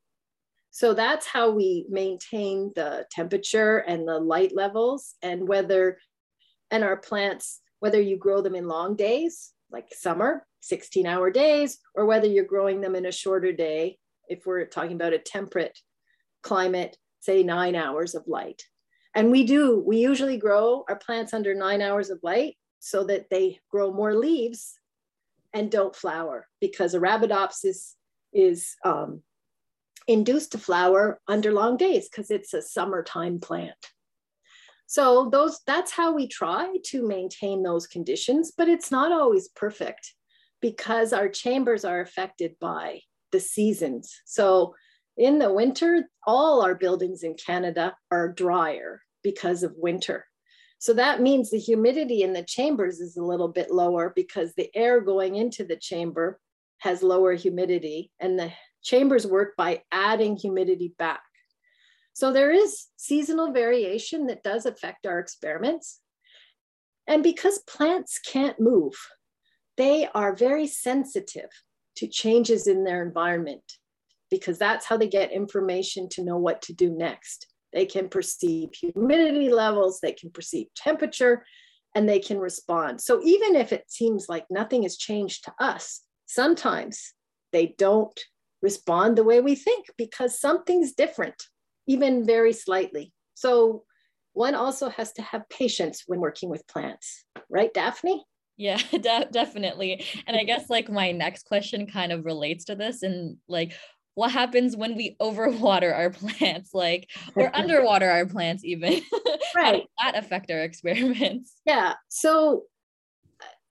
So 0.71 0.95
that's 0.95 1.27
how 1.27 1.51
we 1.51 1.87
maintain 1.89 2.73
the 2.77 3.07
temperature 3.11 3.79
and 3.79 4.07
the 4.07 4.19
light 4.19 4.55
levels 4.55 5.15
and 5.23 5.49
whether, 5.49 5.99
and 6.71 6.85
our 6.85 6.97
plants, 6.97 7.61
whether 7.81 8.01
you 8.01 8.17
grow 8.17 8.43
them 8.43 8.55
in 8.55 8.69
long 8.69 8.95
days, 8.95 9.53
like 9.73 9.89
summer, 9.93 10.47
16 10.61 11.07
hour 11.07 11.31
days, 11.31 11.79
or 11.95 12.07
whether 12.07 12.27
you're 12.27 12.45
growing 12.45 12.81
them 12.81 12.95
in 12.95 13.07
a 13.07 13.13
shorter 13.13 13.53
day, 13.53 13.99
if 14.29 14.47
we're 14.47 14.67
talking 14.67 14.93
about 14.93 15.15
a 15.15 15.19
temperate 15.19 15.79
climate, 16.43 16.97
say 17.21 17.43
nine 17.43 17.75
hours 17.75 18.15
of 18.15 18.27
light. 18.27 18.63
And 19.15 19.31
we 19.31 19.45
do, 19.45 19.83
we 19.87 19.99
usually 19.99 20.37
grow 20.37 20.85
our 20.89 20.97
plants 20.97 21.35
under 21.35 21.55
nine 21.55 21.83
hours 21.83 22.11
of 22.11 22.21
light 22.23 22.57
so 22.79 23.05
that 23.05 23.31
they 23.31 23.59
grow 23.71 23.93
more 23.93 24.15
leaves 24.15 24.79
and 25.53 25.71
don't 25.71 25.97
flower 25.97 26.47
because 26.61 26.95
Arabidopsis 26.95 27.95
is 28.33 28.77
um, 28.85 29.23
induced 30.07 30.53
to 30.53 30.59
flower 30.59 31.21
under 31.27 31.53
long 31.53 31.77
days 31.77 32.09
because 32.09 32.31
it's 32.31 32.55
a 32.55 32.63
summertime 32.63 33.41
plant. 33.41 33.75
So 34.87 35.29
those 35.31 35.61
that's 35.67 35.93
how 35.93 36.15
we 36.15 36.27
try 36.27 36.77
to 36.87 37.07
maintain 37.07 37.63
those 37.63 37.87
conditions, 37.87 38.53
but 38.57 38.69
it's 38.69 38.91
not 38.91 39.13
always 39.13 39.49
perfect 39.49 40.15
because 40.63 41.13
our 41.13 41.29
chambers 41.29 41.85
are 41.85 42.01
affected 42.01 42.57
by 42.59 43.01
the 43.31 43.41
seasons. 43.41 44.15
So 44.25 44.75
in 45.19 45.41
the 45.41 45.53
winter, 45.53 46.09
all 46.27 46.63
our 46.63 46.77
buildings 46.77 47.25
in 47.25 47.35
Canada 47.35 47.95
are 48.11 48.33
drier 48.33 49.03
because 49.25 49.65
of 49.65 49.75
winter. 49.77 50.25
So 50.79 50.93
that 50.95 51.21
means 51.21 51.51
the 51.51 51.59
humidity 51.59 52.23
in 52.23 52.33
the 52.33 52.45
chambers 52.45 53.01
is 53.01 53.17
a 53.17 53.25
little 53.25 53.49
bit 53.49 53.73
lower 53.73 54.13
because 54.15 54.55
the 54.55 54.71
air 54.77 55.01
going 55.01 55.35
into 55.35 55.65
the 55.65 55.77
chamber 55.77 56.39
has 56.79 57.03
lower 57.03 57.35
humidity 57.35 58.13
and 58.21 58.39
the 58.39 58.53
chambers 58.85 59.27
work 59.27 59.57
by 59.57 59.83
adding 59.91 60.37
humidity 60.37 60.95
back. 60.99 61.23
So 62.13 62.33
there 62.33 62.53
is 62.53 62.87
seasonal 62.97 63.53
variation 63.53 64.27
that 64.29 64.45
does 64.45 64.67
affect 64.67 65.05
our 65.05 65.19
experiments. 65.19 66.01
And 67.09 67.25
because 67.25 67.59
plants 67.61 68.21
can't 68.21 68.61
move, 68.61 68.95
they 69.77 70.09
are 70.15 70.35
very 70.37 70.69
sensitive 70.69 71.51
to 71.97 72.07
changes 72.07 72.69
in 72.69 72.85
their 72.85 73.05
environment 73.05 73.65
because 74.31 74.59
that's 74.59 74.87
how 74.87 74.97
they 74.97 75.09
get 75.09 75.33
information 75.33 76.09
to 76.11 76.25
know 76.25 76.37
what 76.37 76.63
to 76.63 76.73
do 76.73 76.91
next. 76.91 77.47
They 77.73 77.87
can 77.87 78.09
perceive 78.09 78.71
humidity 78.75 79.51
levels, 79.51 80.01
they 80.01 80.13
can 80.13 80.31
perceive 80.31 80.69
temperature, 80.75 81.45
and 81.95 82.09
they 82.09 82.19
can 82.19 82.39
respond. 82.39 83.01
So 83.01 83.21
even 83.25 83.57
if 83.57 83.73
it 83.73 83.85
seems 83.89 84.27
like 84.29 84.47
nothing 84.51 84.83
has 84.85 84.97
changed 84.97 85.45
to 85.45 85.55
us, 85.59 86.03
sometimes 86.27 87.15
they 87.53 87.75
don't 87.79 88.19
respond 88.63 89.17
the 89.17 89.25
way 89.25 89.41
we 89.41 89.55
think 89.55 89.87
because 89.97 90.41
something's 90.41 90.93
different, 90.93 91.43
even 91.87 92.27
very 92.27 92.53
slightly. 92.53 93.13
So 93.35 93.85
one 94.33 94.55
also 94.55 94.89
has 94.91 95.13
to 95.15 95.23
have 95.23 95.49
patience 95.49 96.05
when 96.07 96.21
working 96.21 96.49
with 96.49 96.67
plants, 96.69 97.25
right, 97.49 97.73
Daphne? 97.73 98.25
Yeah, 98.57 98.77
de- 98.91 99.29
definitely. 99.31 100.05
And 100.27 100.37
I 100.37 100.45
guess 100.45 100.69
like 100.69 100.91
my 100.91 101.13
next 101.13 101.47
question 101.47 101.87
kind 101.87 102.13
of 102.13 102.25
relates 102.25 102.65
to 102.67 102.75
this 102.75 103.03
and 103.03 103.37
like 103.49 103.73
what 104.19 104.33
happens 104.33 104.77
when 104.77 104.97
we 104.97 105.17
overwater 105.21 105.95
our 105.95 106.11
plants 106.21 106.75
like 106.75 107.09
or 107.37 107.51
underwater 107.55 108.11
our 108.11 108.27
plants 108.27 108.65
even 108.65 109.01
right 109.57 109.85
that 110.03 110.17
affect 110.17 110.51
our 110.51 110.61
experiments 110.61 111.55
yeah 111.65 111.95
so 112.09 112.65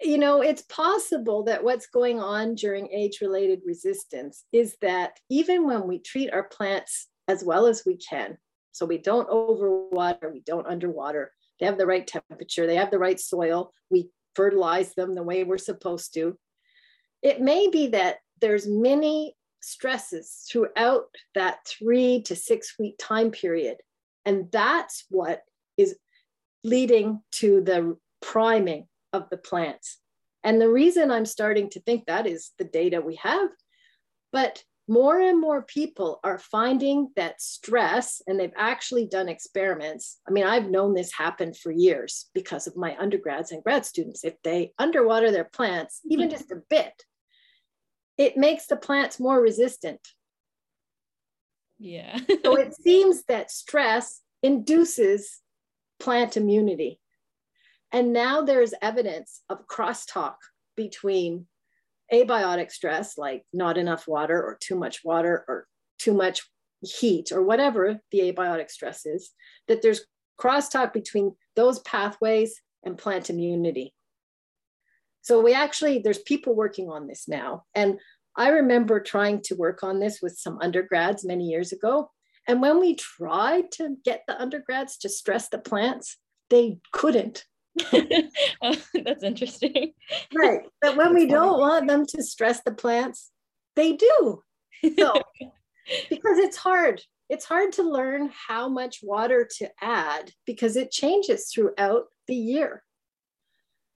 you 0.01 0.17
know, 0.17 0.41
it's 0.41 0.61
possible 0.63 1.43
that 1.45 1.63
what's 1.63 1.87
going 1.87 2.19
on 2.19 2.55
during 2.55 2.87
age 2.91 3.19
related 3.21 3.61
resistance 3.65 4.45
is 4.51 4.77
that 4.81 5.19
even 5.29 5.65
when 5.65 5.87
we 5.87 5.99
treat 5.99 6.31
our 6.31 6.43
plants 6.43 7.07
as 7.27 7.43
well 7.43 7.65
as 7.65 7.83
we 7.85 7.97
can, 7.97 8.37
so 8.71 8.85
we 8.85 8.99
don't 8.99 9.29
overwater, 9.29 10.31
we 10.31 10.41
don't 10.45 10.67
underwater, 10.67 11.31
they 11.59 11.65
have 11.65 11.79
the 11.79 11.87
right 11.87 12.05
temperature, 12.05 12.67
they 12.67 12.75
have 12.75 12.91
the 12.91 12.99
right 12.99 13.19
soil, 13.19 13.73
we 13.89 14.09
fertilize 14.35 14.93
them 14.93 15.15
the 15.15 15.23
way 15.23 15.43
we're 15.43 15.57
supposed 15.57 16.13
to. 16.13 16.37
It 17.23 17.41
may 17.41 17.67
be 17.67 17.87
that 17.87 18.17
there's 18.39 18.67
many 18.67 19.35
stresses 19.61 20.45
throughout 20.49 21.05
that 21.35 21.59
three 21.65 22.21
to 22.23 22.35
six 22.35 22.75
week 22.79 22.95
time 22.99 23.31
period. 23.31 23.77
And 24.25 24.51
that's 24.51 25.05
what 25.09 25.41
is 25.77 25.95
leading 26.63 27.21
to 27.33 27.61
the 27.61 27.97
priming 28.21 28.87
of 29.13 29.29
the 29.29 29.37
plants. 29.37 29.99
And 30.43 30.61
the 30.61 30.69
reason 30.69 31.11
I'm 31.11 31.25
starting 31.25 31.69
to 31.71 31.79
think 31.81 32.05
that 32.05 32.27
is 32.27 32.51
the 32.57 32.65
data 32.65 33.01
we 33.01 33.15
have. 33.15 33.49
But 34.31 34.63
more 34.87 35.19
and 35.19 35.39
more 35.39 35.63
people 35.63 36.19
are 36.23 36.39
finding 36.39 37.09
that 37.17 37.41
stress, 37.41 38.21
and 38.25 38.39
they've 38.39 38.53
actually 38.55 39.05
done 39.05 39.27
experiments. 39.27 40.19
I 40.27 40.31
mean, 40.31 40.45
I've 40.45 40.69
known 40.69 40.93
this 40.93 41.11
happen 41.11 41.53
for 41.53 41.71
years 41.71 42.29
because 42.33 42.67
of 42.67 42.77
my 42.77 42.95
undergrads 42.97 43.51
and 43.51 43.63
grad 43.63 43.85
students. 43.85 44.23
If 44.23 44.35
they 44.43 44.71
underwater 44.79 45.31
their 45.31 45.49
plants, 45.51 45.99
even 46.09 46.29
mm-hmm. 46.29 46.37
just 46.37 46.51
a 46.51 46.61
bit, 46.69 46.93
it 48.17 48.37
makes 48.37 48.67
the 48.67 48.75
plants 48.75 49.19
more 49.19 49.39
resistant. 49.39 49.99
Yeah. 51.79 52.19
so 52.43 52.55
it 52.55 52.75
seems 52.75 53.23
that 53.25 53.51
stress 53.51 54.21
induces 54.41 55.39
plant 55.99 56.37
immunity. 56.37 56.99
And 57.91 58.13
now 58.13 58.41
there's 58.41 58.73
evidence 58.81 59.41
of 59.49 59.67
crosstalk 59.67 60.35
between 60.75 61.47
abiotic 62.11 62.71
stress, 62.71 63.17
like 63.17 63.43
not 63.53 63.77
enough 63.77 64.07
water 64.07 64.41
or 64.41 64.57
too 64.59 64.75
much 64.75 65.03
water 65.03 65.45
or 65.47 65.67
too 65.99 66.13
much 66.13 66.41
heat 66.81 67.31
or 67.31 67.41
whatever 67.41 67.99
the 68.11 68.19
abiotic 68.31 68.69
stress 68.69 69.05
is, 69.05 69.31
that 69.67 69.81
there's 69.81 70.05
crosstalk 70.39 70.93
between 70.93 71.35
those 71.55 71.79
pathways 71.79 72.61
and 72.83 72.97
plant 72.97 73.29
immunity. 73.29 73.93
So 75.27 75.41
we 75.41 75.53
actually, 75.53 75.99
there's 75.99 76.19
people 76.19 76.55
working 76.55 76.89
on 76.89 77.05
this 77.05 77.27
now. 77.27 77.65
And 77.75 77.99
I 78.37 78.47
remember 78.47 79.01
trying 79.01 79.41
to 79.41 79.55
work 79.55 79.83
on 79.83 79.99
this 79.99 80.21
with 80.21 80.37
some 80.37 80.57
undergrads 80.61 81.25
many 81.25 81.49
years 81.49 81.73
ago. 81.73 82.11
And 82.47 82.61
when 82.61 82.79
we 82.79 82.95
tried 82.95 83.69
to 83.73 83.97
get 84.05 84.23
the 84.25 84.41
undergrads 84.41 84.97
to 84.99 85.09
stress 85.09 85.49
the 85.49 85.57
plants, 85.57 86.15
they 86.49 86.79
couldn't. 86.93 87.43
oh, 87.91 88.75
that's 89.03 89.21
interesting. 89.21 89.91
Right. 90.33 90.61
But 90.81 90.95
when 90.95 91.13
we 91.13 91.25
don't 91.25 91.59
want 91.59 91.89
them 91.89 92.05
to 92.05 92.23
stress 92.23 92.61
the 92.63 92.71
plants, 92.71 93.29
they 93.75 93.97
do. 93.97 94.43
So, 94.97 95.21
because 96.09 96.37
it's 96.37 96.55
hard. 96.55 97.01
It's 97.29 97.43
hard 97.43 97.73
to 97.73 97.83
learn 97.83 98.31
how 98.47 98.69
much 98.69 98.99
water 99.03 99.45
to 99.57 99.69
add 99.81 100.31
because 100.45 100.77
it 100.77 100.89
changes 100.89 101.51
throughout 101.53 102.05
the 102.29 102.35
year. 102.35 102.81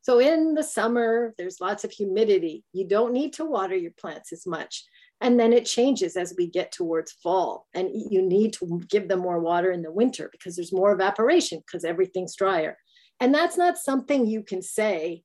So, 0.04 0.20
in 0.20 0.56
the 0.56 0.64
summer, 0.64 1.34
there's 1.38 1.62
lots 1.62 1.84
of 1.84 1.92
humidity. 1.92 2.64
You 2.74 2.88
don't 2.88 3.14
need 3.14 3.34
to 3.34 3.46
water 3.46 3.76
your 3.76 3.92
plants 3.92 4.34
as 4.34 4.48
much. 4.48 4.84
And 5.22 5.40
then 5.40 5.54
it 5.54 5.66
changes 5.66 6.18
as 6.18 6.34
we 6.36 6.48
get 6.48 6.72
towards 6.72 7.12
fall. 7.12 7.68
And 7.76 7.92
you 7.94 8.24
need 8.24 8.54
to 8.54 8.82
give 8.90 9.08
them 9.08 9.20
more 9.20 9.40
water 9.40 9.72
in 9.72 9.84
the 9.84 9.92
winter 9.92 10.30
because 10.32 10.56
there's 10.56 10.74
more 10.74 10.92
evaporation 10.92 11.60
because 11.60 11.86
everything's 11.86 12.36
drier. 12.36 12.78
And 13.20 13.34
that's 13.34 13.56
not 13.56 13.78
something 13.78 14.26
you 14.26 14.42
can 14.42 14.64
say 14.64 15.22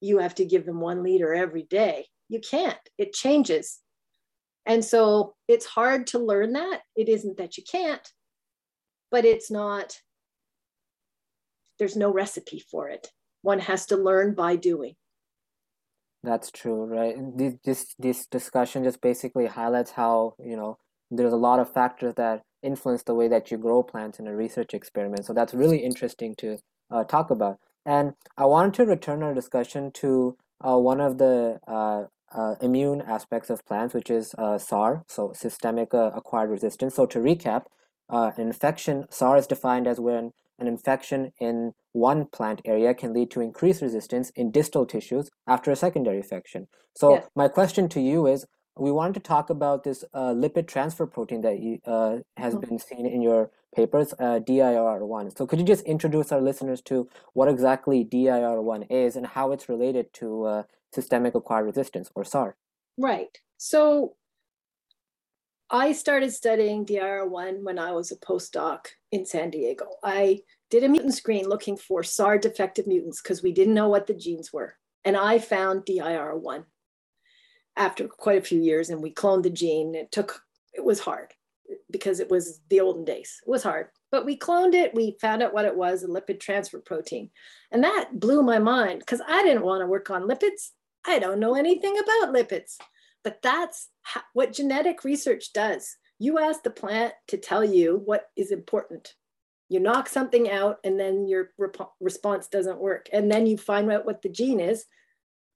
you 0.00 0.18
have 0.18 0.34
to 0.36 0.46
give 0.46 0.64
them 0.64 0.80
one 0.80 1.02
liter 1.02 1.34
every 1.34 1.62
day. 1.62 2.06
You 2.28 2.40
can't, 2.40 2.78
it 2.96 3.12
changes. 3.12 3.80
And 4.64 4.82
so 4.82 5.34
it's 5.46 5.66
hard 5.66 6.06
to 6.08 6.18
learn 6.18 6.54
that. 6.54 6.80
It 6.96 7.08
isn't 7.10 7.36
that 7.36 7.58
you 7.58 7.64
can't, 7.70 8.06
but 9.10 9.26
it's 9.26 9.50
not, 9.50 10.00
there's 11.78 11.96
no 11.96 12.10
recipe 12.10 12.64
for 12.70 12.88
it. 12.88 13.10
One 13.42 13.60
has 13.60 13.86
to 13.86 13.96
learn 13.96 14.34
by 14.34 14.56
doing. 14.56 14.94
That's 16.22 16.50
true, 16.50 16.84
right? 16.84 17.16
And 17.16 17.58
this, 17.64 17.94
this 17.98 18.26
discussion 18.26 18.84
just 18.84 19.00
basically 19.00 19.46
highlights 19.46 19.92
how, 19.92 20.34
you 20.38 20.56
know, 20.56 20.78
there's 21.10 21.32
a 21.32 21.36
lot 21.36 21.58
of 21.58 21.72
factors 21.72 22.14
that 22.16 22.42
influence 22.62 23.02
the 23.02 23.14
way 23.14 23.28
that 23.28 23.50
you 23.50 23.58
grow 23.58 23.82
plants 23.82 24.18
in 24.18 24.26
a 24.26 24.34
research 24.34 24.72
experiment. 24.72 25.26
So 25.26 25.32
that's 25.32 25.52
really 25.52 25.78
interesting 25.78 26.34
to 26.36 26.58
uh, 26.90 27.04
talk 27.04 27.30
about. 27.30 27.58
And 27.84 28.14
I 28.38 28.46
wanted 28.46 28.74
to 28.74 28.86
return 28.86 29.22
our 29.22 29.34
discussion 29.34 29.90
to 29.94 30.36
uh, 30.64 30.78
one 30.78 31.00
of 31.00 31.18
the 31.18 31.58
uh, 31.66 32.04
uh 32.34 32.54
immune 32.62 33.02
aspects 33.02 33.50
of 33.50 33.66
plants, 33.66 33.92
which 33.92 34.08
is 34.08 34.34
uh, 34.38 34.56
SAR, 34.56 35.04
so 35.08 35.32
systemic 35.34 35.92
uh, 35.92 36.12
acquired 36.14 36.50
resistance. 36.50 36.94
So 36.94 37.04
to 37.06 37.18
recap, 37.18 37.64
an 38.08 38.32
infection, 38.38 39.06
SAR 39.10 39.36
is 39.36 39.46
defined 39.46 39.86
as 39.86 39.98
when 39.98 40.32
an 40.58 40.68
infection 40.68 41.32
in 41.40 41.72
one 41.92 42.26
plant 42.26 42.60
area 42.64 42.94
can 42.94 43.12
lead 43.12 43.30
to 43.30 43.40
increased 43.40 43.82
resistance 43.82 44.30
in 44.30 44.50
distal 44.50 44.86
tissues 44.86 45.30
after 45.46 45.70
a 45.70 45.76
secondary 45.76 46.18
infection. 46.18 46.68
So 46.94 47.14
yes. 47.14 47.28
my 47.34 47.48
question 47.48 47.88
to 47.90 48.00
you 48.00 48.26
is, 48.26 48.46
we 48.76 48.90
wanted 48.90 49.14
to 49.14 49.20
talk 49.20 49.50
about 49.50 49.84
this 49.84 50.02
uh, 50.14 50.32
lipid 50.32 50.66
transfer 50.66 51.06
protein 51.06 51.42
that 51.42 51.60
you, 51.60 51.78
uh, 51.86 52.18
has 52.38 52.54
mm-hmm. 52.54 52.68
been 52.68 52.78
seen 52.78 53.04
in 53.04 53.20
your 53.20 53.50
papers, 53.74 54.14
uh, 54.18 54.40
DIR1. 54.40 55.36
So 55.36 55.46
could 55.46 55.58
you 55.58 55.64
just 55.64 55.84
introduce 55.84 56.32
our 56.32 56.40
listeners 56.40 56.80
to 56.82 57.08
what 57.34 57.48
exactly 57.48 58.04
DIR1 58.04 58.86
is 58.90 59.16
and 59.16 59.26
how 59.26 59.52
it's 59.52 59.68
related 59.68 60.12
to 60.14 60.44
uh, 60.44 60.62
systemic 60.92 61.34
acquired 61.34 61.66
resistance 61.66 62.10
or 62.14 62.24
SAR? 62.24 62.56
Right. 62.96 63.38
So 63.58 64.14
I 65.70 65.92
started 65.92 66.32
studying 66.32 66.84
DIR1 66.84 67.62
when 67.62 67.78
I 67.78 67.92
was 67.92 68.12
a 68.12 68.16
postdoc 68.16 68.86
in 69.10 69.24
San 69.24 69.50
Diego. 69.50 69.86
I 70.02 70.40
did 70.72 70.84
a 70.84 70.88
mutant 70.88 71.12
screen 71.12 71.46
looking 71.46 71.76
for 71.76 72.02
SAR 72.02 72.38
defective 72.38 72.86
mutants 72.86 73.20
because 73.20 73.42
we 73.42 73.52
didn't 73.52 73.74
know 73.74 73.90
what 73.90 74.06
the 74.06 74.14
genes 74.14 74.54
were. 74.54 74.74
And 75.04 75.18
I 75.18 75.38
found 75.38 75.84
DIR1 75.84 76.64
after 77.76 78.08
quite 78.08 78.38
a 78.38 78.44
few 78.44 78.58
years 78.58 78.88
and 78.88 79.02
we 79.02 79.12
cloned 79.12 79.42
the 79.42 79.50
gene. 79.50 79.94
It 79.94 80.10
took, 80.10 80.40
it 80.72 80.82
was 80.82 80.98
hard 80.98 81.34
because 81.90 82.20
it 82.20 82.30
was 82.30 82.60
the 82.70 82.80
olden 82.80 83.04
days. 83.04 83.38
It 83.46 83.50
was 83.50 83.62
hard, 83.62 83.88
but 84.10 84.24
we 84.24 84.38
cloned 84.38 84.72
it. 84.72 84.94
We 84.94 85.18
found 85.20 85.42
out 85.42 85.52
what 85.52 85.66
it 85.66 85.76
was, 85.76 86.04
a 86.04 86.06
lipid 86.06 86.40
transfer 86.40 86.78
protein. 86.78 87.28
And 87.70 87.84
that 87.84 88.18
blew 88.18 88.42
my 88.42 88.58
mind 88.58 89.00
because 89.00 89.20
I 89.28 89.42
didn't 89.42 89.64
want 89.64 89.82
to 89.82 89.86
work 89.86 90.08
on 90.08 90.22
lipids. 90.22 90.70
I 91.06 91.18
don't 91.18 91.38
know 91.38 91.54
anything 91.54 91.98
about 91.98 92.34
lipids, 92.34 92.78
but 93.22 93.42
that's 93.42 93.90
how, 94.00 94.22
what 94.32 94.54
genetic 94.54 95.04
research 95.04 95.52
does. 95.52 95.98
You 96.18 96.38
ask 96.38 96.62
the 96.62 96.70
plant 96.70 97.12
to 97.28 97.36
tell 97.36 97.62
you 97.62 98.00
what 98.06 98.30
is 98.36 98.52
important 98.52 99.12
you 99.72 99.80
knock 99.80 100.08
something 100.08 100.50
out 100.50 100.78
and 100.84 101.00
then 101.00 101.26
your 101.26 101.50
rep- 101.58 101.92
response 102.00 102.48
doesn't 102.48 102.80
work. 102.80 103.08
And 103.12 103.30
then 103.30 103.46
you 103.46 103.56
find 103.56 103.90
out 103.90 104.04
what 104.04 104.22
the 104.22 104.28
gene 104.28 104.60
is. 104.60 104.84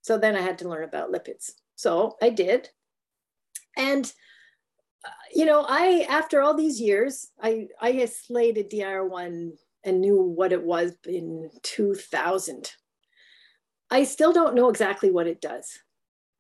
So 0.02 0.18
then 0.18 0.36
i 0.36 0.40
had 0.40 0.58
to 0.58 0.68
learn 0.68 0.84
about 0.84 1.12
lipids. 1.12 1.52
So 1.74 2.16
i 2.22 2.30
did. 2.30 2.70
And 3.76 4.10
uh, 5.04 5.10
you 5.34 5.44
know 5.44 5.64
i 5.68 6.06
after 6.08 6.40
all 6.40 6.54
these 6.54 6.80
years 6.80 7.28
i 7.42 7.68
i 7.80 7.90
isolated 7.90 8.70
DIR1 8.70 9.52
and 9.84 10.00
knew 10.00 10.20
what 10.20 10.52
it 10.52 10.62
was 10.62 10.92
in 11.06 11.50
2000 11.62 12.72
i 13.90 14.02
still 14.02 14.32
don't 14.32 14.54
know 14.54 14.68
exactly 14.68 15.10
what 15.10 15.26
it 15.26 15.40
does 15.40 15.78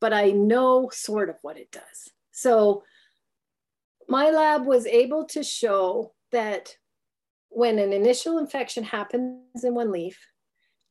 but 0.00 0.12
i 0.12 0.30
know 0.30 0.88
sort 0.92 1.28
of 1.28 1.36
what 1.42 1.58
it 1.58 1.70
does. 1.70 2.10
So 2.32 2.82
my 4.08 4.30
lab 4.30 4.66
was 4.66 4.86
able 4.86 5.24
to 5.26 5.42
show 5.42 6.12
that 6.32 6.76
when 7.56 7.78
an 7.78 7.90
initial 7.90 8.36
infection 8.36 8.84
happens 8.84 9.64
in 9.64 9.74
one 9.74 9.90
leaf, 9.90 10.18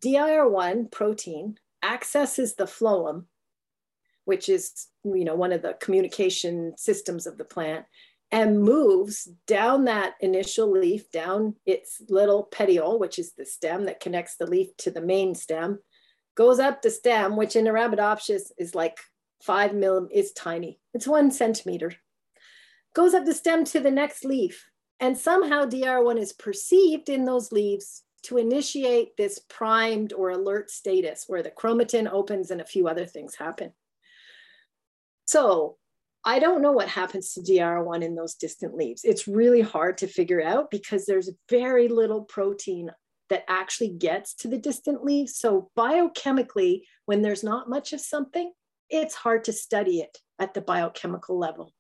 DIR1 0.04 0.92
protein 0.92 1.60
accesses 1.84 2.56
the 2.56 2.64
phloem, 2.64 3.26
which 4.24 4.50
is 4.50 4.88
you 5.04 5.24
know 5.24 5.36
one 5.36 5.52
of 5.52 5.62
the 5.62 5.78
communication 5.80 6.74
systems 6.76 7.28
of 7.28 7.38
the 7.38 7.46
plant, 7.46 7.86
and 8.32 8.64
moves 8.64 9.30
down 9.46 9.86
that 9.86 10.16
initial 10.22 10.72
leaf, 10.72 11.12
down 11.12 11.54
its 11.68 12.02
little 12.10 12.42
petiole, 12.52 12.98
which 12.98 13.20
is 13.20 13.34
the 13.34 13.46
stem 13.46 13.86
that 13.86 14.00
connects 14.00 14.38
the 14.38 14.48
leaf 14.48 14.76
to 14.78 14.90
the 14.90 15.02
main 15.02 15.36
stem, 15.36 15.78
goes 16.34 16.58
up 16.58 16.82
the 16.82 16.90
stem, 16.90 17.36
which 17.36 17.56
in 17.56 17.66
Arabidopsis 17.66 18.52
is 18.58 18.74
like 18.74 18.98
five 19.44 19.70
millim, 19.70 20.08
is 20.12 20.32
tiny. 20.32 20.80
It's 20.96 21.08
one 21.08 21.30
centimeter. 21.30 21.94
Goes 22.96 23.14
up 23.14 23.26
the 23.26 23.36
stem 23.36 23.66
to 23.66 23.80
the 23.80 23.92
next 23.92 24.26
leaf, 24.26 24.66
and 25.06 25.16
somehow 25.16 25.66
DIR1 25.66 26.18
is 26.18 26.34
perceived 26.34 27.10
in 27.10 27.26
those 27.26 27.52
leaves 27.52 28.02
to 28.24 28.38
initiate 28.38 29.16
this 29.18 29.38
primed 29.38 30.14
or 30.14 30.32
alert 30.32 30.72
status 30.72 31.26
where 31.28 31.44
the 31.44 31.52
chromatin 31.52 32.12
opens 32.12 32.50
and 32.50 32.60
a 32.60 32.66
few 32.66 32.88
other 32.88 33.06
things 33.06 33.36
happen. 33.36 33.72
So 35.26 35.78
I 36.24 36.40
don't 36.40 36.64
know 36.64 36.72
what 36.72 36.88
happens 36.88 37.34
to 37.34 37.42
DIR1 37.42 38.04
in 38.04 38.16
those 38.16 38.34
distant 38.34 38.76
leaves. 38.76 39.04
It's 39.04 39.28
really 39.28 39.62
hard 39.62 40.00
to 40.00 40.08
figure 40.08 40.42
out 40.42 40.72
because 40.72 41.06
there's 41.06 41.30
very 41.52 41.88
little 41.88 42.24
protein 42.24 42.90
that 43.30 43.46
actually 43.48 43.90
gets 43.90 44.34
to 44.38 44.48
the 44.48 44.58
distant 44.58 45.04
leaves. 45.04 45.38
So 45.38 45.70
biochemically, 45.78 46.82
when 47.06 47.22
there's 47.22 47.44
not 47.44 47.70
much 47.70 47.94
of 47.94 48.02
something, 48.02 48.52
it's 48.90 49.14
hard 49.14 49.44
to 49.44 49.54
study 49.54 50.00
it 50.00 50.18
at 50.40 50.56
the 50.56 50.62
biochemical 50.62 51.38
level. 51.38 51.74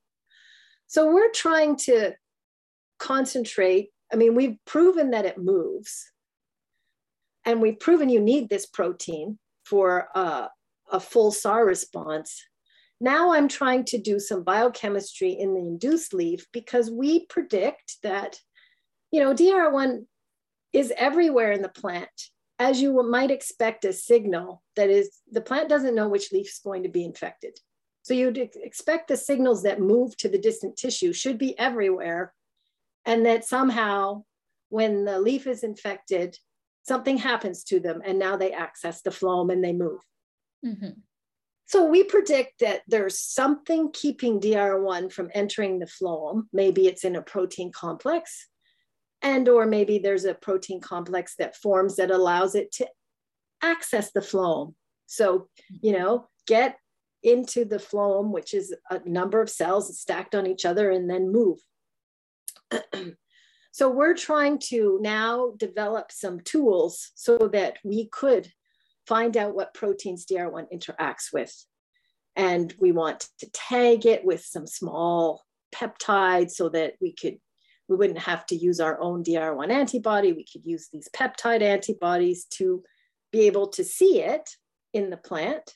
So 0.85 1.11
we're 1.11 1.31
trying 1.31 1.77
to 1.77 2.13
concentrate. 2.99 3.89
I 4.11 4.15
mean, 4.15 4.35
we've 4.35 4.57
proven 4.65 5.11
that 5.11 5.25
it 5.25 5.37
moves, 5.37 6.11
and 7.45 7.61
we've 7.61 7.79
proven 7.79 8.09
you 8.09 8.19
need 8.19 8.49
this 8.49 8.65
protein 8.65 9.39
for 9.65 10.07
a, 10.15 10.49
a 10.91 10.99
full 10.99 11.31
SAR 11.31 11.65
response. 11.65 12.41
Now 13.01 13.33
I'm 13.33 13.47
trying 13.47 13.83
to 13.85 13.97
do 13.97 14.19
some 14.19 14.43
biochemistry 14.43 15.31
in 15.31 15.53
the 15.53 15.59
induced 15.59 16.13
leaf 16.13 16.45
because 16.53 16.89
we 16.89 17.25
predict 17.25 17.97
that, 18.03 18.39
you 19.11 19.19
know, 19.19 19.33
DIR1 19.33 20.05
is 20.71 20.93
everywhere 20.95 21.51
in 21.51 21.61
the 21.61 21.69
plant. 21.69 22.09
As 22.57 22.81
you 22.81 23.03
might 23.03 23.31
expect 23.31 23.83
a 23.83 23.91
signal 23.91 24.63
that 24.77 24.89
is, 24.89 25.19
the 25.29 25.41
plant 25.41 25.67
doesn't 25.67 25.95
know 25.95 26.07
which 26.07 26.31
leaf 26.31 26.47
is 26.47 26.61
going 26.63 26.83
to 26.83 26.89
be 26.89 27.03
infected. 27.03 27.59
So 28.03 28.13
you'd 28.13 28.37
expect 28.37 29.07
the 29.07 29.17
signals 29.17 29.63
that 29.63 29.81
move 29.81 30.15
to 30.17 30.29
the 30.29 30.37
distant 30.37 30.77
tissue 30.77 31.11
should 31.11 31.39
be 31.39 31.57
everywhere 31.57 32.34
and 33.05 33.25
that 33.25 33.45
somehow 33.45 34.23
when 34.69 35.05
the 35.05 35.19
leaf 35.19 35.47
is 35.47 35.63
infected, 35.63 36.37
something 36.83 37.17
happens 37.17 37.63
to 37.63 37.79
them 37.79 38.01
and 38.05 38.19
now 38.19 38.35
they 38.35 38.51
access 38.51 39.01
the 39.01 39.09
phloem 39.09 39.51
and 39.51 39.63
they 39.63 39.73
move. 39.73 39.99
Mm-hmm. 40.65 40.99
So 41.67 41.85
we 41.85 42.03
predict 42.03 42.59
that 42.59 42.81
there's 42.87 43.19
something 43.19 43.91
keeping 43.91 44.39
DIR1 44.39 45.11
from 45.11 45.31
entering 45.33 45.79
the 45.79 45.87
phloem. 45.87 46.43
Maybe 46.53 46.87
it's 46.87 47.03
in 47.03 47.15
a 47.15 47.23
protein 47.23 47.71
complex, 47.71 48.47
and 49.23 49.49
or 49.49 49.65
maybe 49.65 49.97
there's 49.97 50.25
a 50.25 50.35
protein 50.35 50.79
complex 50.79 51.35
that 51.39 51.55
forms 51.55 51.95
that 51.95 52.11
allows 52.11 52.53
it 52.53 52.71
to 52.73 52.87
access 53.63 54.11
the 54.11 54.19
phloem. 54.19 54.75
So, 55.07 55.49
you 55.81 55.93
know, 55.93 56.27
get 56.45 56.77
into 57.23 57.65
the 57.65 57.77
phloem, 57.77 58.31
which 58.31 58.53
is 58.53 58.75
a 58.91 58.99
number 59.09 59.41
of 59.41 59.49
cells 59.49 59.99
stacked 59.99 60.35
on 60.35 60.45
each 60.45 60.65
other, 60.65 60.91
and 60.91 61.09
then 61.09 61.31
move. 61.31 61.57
So 63.75 63.89
we're 63.89 64.15
trying 64.15 64.59
to 64.69 64.99
now 65.01 65.51
develop 65.57 66.09
some 66.09 66.39
tools 66.39 67.11
so 67.13 67.37
that 67.51 67.77
we 67.83 68.07
could 68.07 68.49
find 69.05 69.35
out 69.35 69.53
what 69.53 69.73
proteins 69.73 70.25
DIR1 70.25 70.67
interacts 70.73 71.33
with. 71.33 71.53
And 72.37 72.73
we 72.79 72.93
want 72.93 73.27
to 73.39 73.51
tag 73.51 74.05
it 74.05 74.23
with 74.23 74.45
some 74.45 74.65
small 74.65 75.43
peptides 75.75 76.51
so 76.51 76.69
that 76.69 76.93
we 77.01 77.11
could 77.11 77.37
we 77.89 77.97
wouldn't 77.97 78.19
have 78.19 78.45
to 78.45 78.55
use 78.55 78.79
our 78.79 78.97
own 79.01 79.25
DIR1 79.25 79.69
antibody. 79.69 80.31
We 80.31 80.45
could 80.45 80.65
use 80.65 80.87
these 80.93 81.09
peptide 81.13 81.61
antibodies 81.61 82.45
to 82.51 82.81
be 83.33 83.41
able 83.41 83.67
to 83.71 83.83
see 83.83 84.21
it 84.21 84.51
in 84.93 85.09
the 85.09 85.17
plant, 85.17 85.75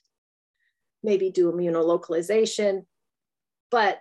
maybe 1.04 1.32
do 1.32 1.52
immunolocalization, 1.52 2.86
but 3.70 4.00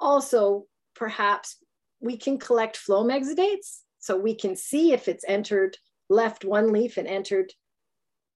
also 0.00 0.66
perhaps 0.96 1.58
we 2.00 2.16
can 2.16 2.38
collect 2.38 2.78
phloem 2.78 3.10
exudates 3.12 3.80
so 3.98 4.16
we 4.16 4.34
can 4.34 4.56
see 4.56 4.92
if 4.92 5.06
it's 5.08 5.24
entered, 5.28 5.76
left 6.08 6.44
one 6.44 6.72
leaf 6.72 6.96
and 6.96 7.06
entered, 7.06 7.52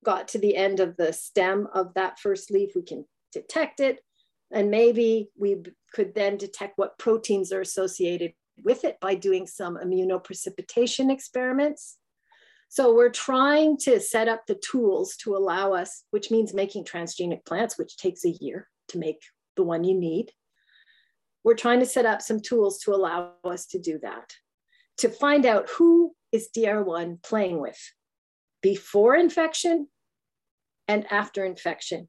got 0.05 0.29
to 0.29 0.39
the 0.39 0.57
end 0.57 0.79
of 0.79 0.97
the 0.97 1.13
stem 1.13 1.67
of 1.75 1.95
that 1.95 2.19
first 2.19 2.51
leaf, 2.51 2.73
we 2.77 2.83
can 2.83 3.07
detect 3.33 3.81
it. 3.81 4.01
And 4.53 4.71
maybe 4.71 5.31
we 5.37 5.57
could 5.93 6.15
then 6.15 6.37
detect 6.37 6.75
what 6.77 6.99
proteins 6.99 7.51
are 7.51 7.63
associated 7.63 8.35
with 8.63 8.85
it 8.85 9.01
by 9.01 9.15
doing 9.15 9.47
some 9.47 9.77
immunoprecipitation 9.77 11.11
experiments. 11.11 11.97
So 12.69 12.95
we're 12.95 13.11
trying 13.11 13.79
to 13.79 13.99
set 14.01 14.29
up 14.29 14.47
the 14.47 14.57
tools 14.57 15.17
to 15.19 15.37
allow 15.37 15.73
us, 15.73 16.05
which 16.11 16.31
means 16.31 16.53
making 16.53 16.85
transgenic 16.85 17.45
plants, 17.47 17.79
which 17.79 17.97
takes 17.97 18.25
a 18.25 18.31
year 18.31 18.69
to 18.89 18.99
make 18.99 19.23
the 19.57 19.63
one 19.63 19.83
you 19.85 19.99
need. 19.99 20.31
We're 21.45 21.55
trying 21.55 21.81
to 21.81 21.87
set 21.87 22.07
up 22.07 22.23
some 22.23 22.41
tools 22.41 22.79
to 22.81 22.93
allow 22.93 23.35
us 23.45 23.67
to 23.67 23.79
do 23.79 23.99
that 24.03 24.33
to 24.99 25.09
find 25.09 25.47
out 25.47 25.69
who 25.71 26.15
is 26.33 26.49
DIR1 26.57 27.23
playing 27.23 27.61
with 27.61 27.79
before 28.63 29.17
infection 29.17 29.89
and 30.89 31.11
after 31.11 31.45
infection. 31.45 32.09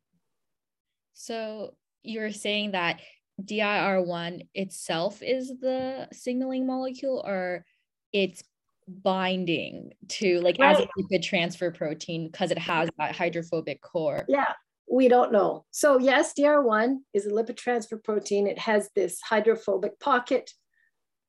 So 1.13 1.75
you're 2.03 2.31
saying 2.31 2.71
that 2.71 3.01
DIR1 3.43 4.47
itself 4.53 5.21
is 5.21 5.53
the 5.59 6.07
signaling 6.11 6.67
molecule 6.67 7.23
or 7.25 7.65
it's 8.13 8.43
binding 8.87 9.91
to 10.07 10.39
like 10.41 10.57
right. 10.59 10.75
as 10.75 10.83
a 10.83 10.87
lipid 10.99 11.23
transfer 11.23 11.71
protein 11.71 12.27
because 12.27 12.51
it 12.51 12.57
has 12.57 12.89
that 12.97 13.15
hydrophobic 13.15 13.81
core. 13.81 14.25
Yeah, 14.27 14.53
we 14.89 15.07
don't 15.07 15.31
know. 15.31 15.65
So 15.71 15.99
yes, 15.99 16.33
DIR1 16.37 16.97
is 17.13 17.25
a 17.25 17.31
lipid 17.31 17.57
transfer 17.57 17.97
protein. 17.97 18.47
It 18.47 18.59
has 18.59 18.89
this 18.95 19.19
hydrophobic 19.21 19.99
pocket 19.99 20.51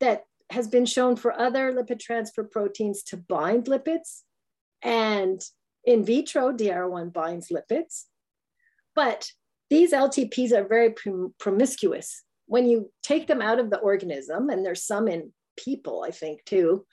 that 0.01 0.25
has 0.51 0.69
been 0.69 0.87
shown 0.87 1.17
for 1.17 1.39
other 1.39 1.73
lipid 1.73 2.01
transfer 2.01 2.45
proteins 2.45 3.03
to 3.05 3.17
bind 3.17 3.65
lipids. 3.65 4.23
And 4.83 5.41
in 5.85 6.05
vitro, 6.05 6.53
DIR1 6.53 7.13
binds 7.13 7.49
lipids. 7.49 8.05
But 8.95 9.31
these 9.71 9.93
LTPs 9.93 10.53
are 10.53 10.67
very 10.67 10.91
prom- 10.91 11.35
promiscuous. 11.39 12.23
When 12.47 12.69
you 12.69 12.93
take 13.03 13.27
them 13.27 13.43
out 13.43 13.59
of 13.59 13.71
the 13.71 13.79
organism, 13.79 14.51
and 14.51 14.65
there's 14.65 14.85
some 14.85 15.09
in 15.09 15.33
people, 15.57 16.05
I 16.07 16.11
think 16.11 16.45
too, 16.45 16.87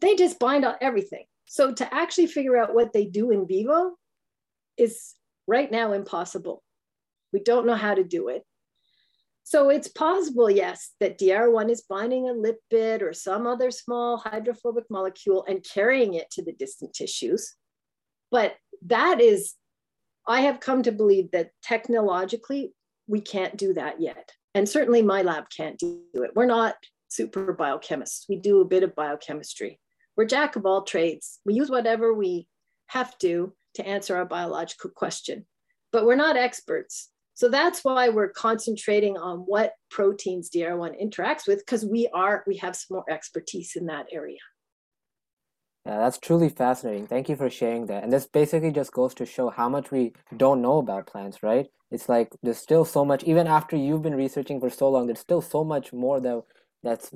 they 0.00 0.16
just 0.16 0.38
bind 0.38 0.64
on 0.64 0.74
everything. 0.80 1.24
So 1.46 1.74
to 1.74 1.94
actually 1.94 2.28
figure 2.28 2.56
out 2.56 2.74
what 2.74 2.92
they 2.92 3.04
do 3.04 3.30
in 3.30 3.46
vivo 3.46 3.92
is 4.78 5.14
right 5.46 5.70
now 5.70 5.92
impossible. 5.92 6.62
We 7.32 7.40
don't 7.40 7.66
know 7.66 7.74
how 7.74 7.94
to 7.94 8.04
do 8.04 8.28
it. 8.28 8.42
So 9.44 9.70
it's 9.70 9.88
possible, 9.88 10.48
yes, 10.48 10.92
that 11.00 11.18
DIR1 11.18 11.70
is 11.70 11.82
binding 11.88 12.28
a 12.28 12.32
lipid 12.32 13.02
or 13.02 13.12
some 13.12 13.46
other 13.46 13.70
small 13.70 14.16
hydrophobic 14.16 14.84
molecule 14.88 15.44
and 15.48 15.64
carrying 15.64 16.14
it 16.14 16.30
to 16.32 16.44
the 16.44 16.52
distant 16.52 16.94
tissues. 16.94 17.54
But 18.30 18.54
that 18.86 19.20
is, 19.20 19.54
I 20.26 20.42
have 20.42 20.60
come 20.60 20.82
to 20.84 20.92
believe 20.92 21.32
that 21.32 21.50
technologically, 21.62 22.72
we 23.08 23.20
can't 23.20 23.56
do 23.56 23.74
that 23.74 24.00
yet. 24.00 24.30
And 24.54 24.68
certainly 24.68 25.02
my 25.02 25.22
lab 25.22 25.46
can't 25.54 25.78
do 25.78 26.02
it. 26.14 26.30
We're 26.34 26.46
not 26.46 26.76
super 27.08 27.54
biochemists. 27.54 28.26
We 28.28 28.36
do 28.36 28.60
a 28.60 28.66
bit 28.66 28.84
of 28.84 28.94
biochemistry. 28.94 29.80
We're 30.16 30.24
jack 30.26 30.56
of 30.56 30.66
all 30.66 30.82
trades. 30.82 31.40
We 31.44 31.54
use 31.54 31.70
whatever 31.70 32.14
we 32.14 32.46
have 32.86 33.18
to 33.18 33.52
to 33.74 33.86
answer 33.86 34.16
our 34.16 34.24
biological 34.24 34.90
question, 34.90 35.46
but 35.92 36.06
we're 36.06 36.16
not 36.16 36.36
experts. 36.36 37.10
So 37.34 37.48
that's 37.48 37.82
why 37.82 38.08
we're 38.08 38.28
concentrating 38.28 39.16
on 39.16 39.38
what 39.40 39.72
proteins 39.90 40.50
DIR1 40.50 41.02
interacts 41.02 41.46
with 41.46 41.60
because 41.60 41.84
we 41.84 42.08
are 42.12 42.44
we 42.46 42.56
have 42.58 42.76
some 42.76 42.96
more 42.96 43.04
expertise 43.10 43.74
in 43.74 43.86
that 43.86 44.06
area. 44.12 44.38
Yeah, 45.86 45.98
that's 45.98 46.18
truly 46.18 46.48
fascinating. 46.48 47.06
Thank 47.08 47.28
you 47.28 47.34
for 47.34 47.50
sharing 47.50 47.86
that. 47.86 48.04
And 48.04 48.12
this 48.12 48.26
basically 48.26 48.70
just 48.70 48.92
goes 48.92 49.14
to 49.14 49.26
show 49.26 49.50
how 49.50 49.68
much 49.68 49.90
we 49.90 50.12
don't 50.36 50.62
know 50.62 50.78
about 50.78 51.08
plants, 51.08 51.42
right? 51.42 51.66
It's 51.90 52.08
like 52.08 52.30
there's 52.42 52.58
still 52.58 52.84
so 52.84 53.04
much, 53.04 53.24
even 53.24 53.46
after 53.46 53.76
you've 53.76 54.02
been 54.02 54.14
researching 54.14 54.60
for 54.60 54.70
so 54.70 54.88
long, 54.88 55.06
there's 55.06 55.18
still 55.18 55.42
so 55.42 55.64
much 55.64 55.92
more 55.92 56.20
that 56.20 56.42
that's 56.84 57.10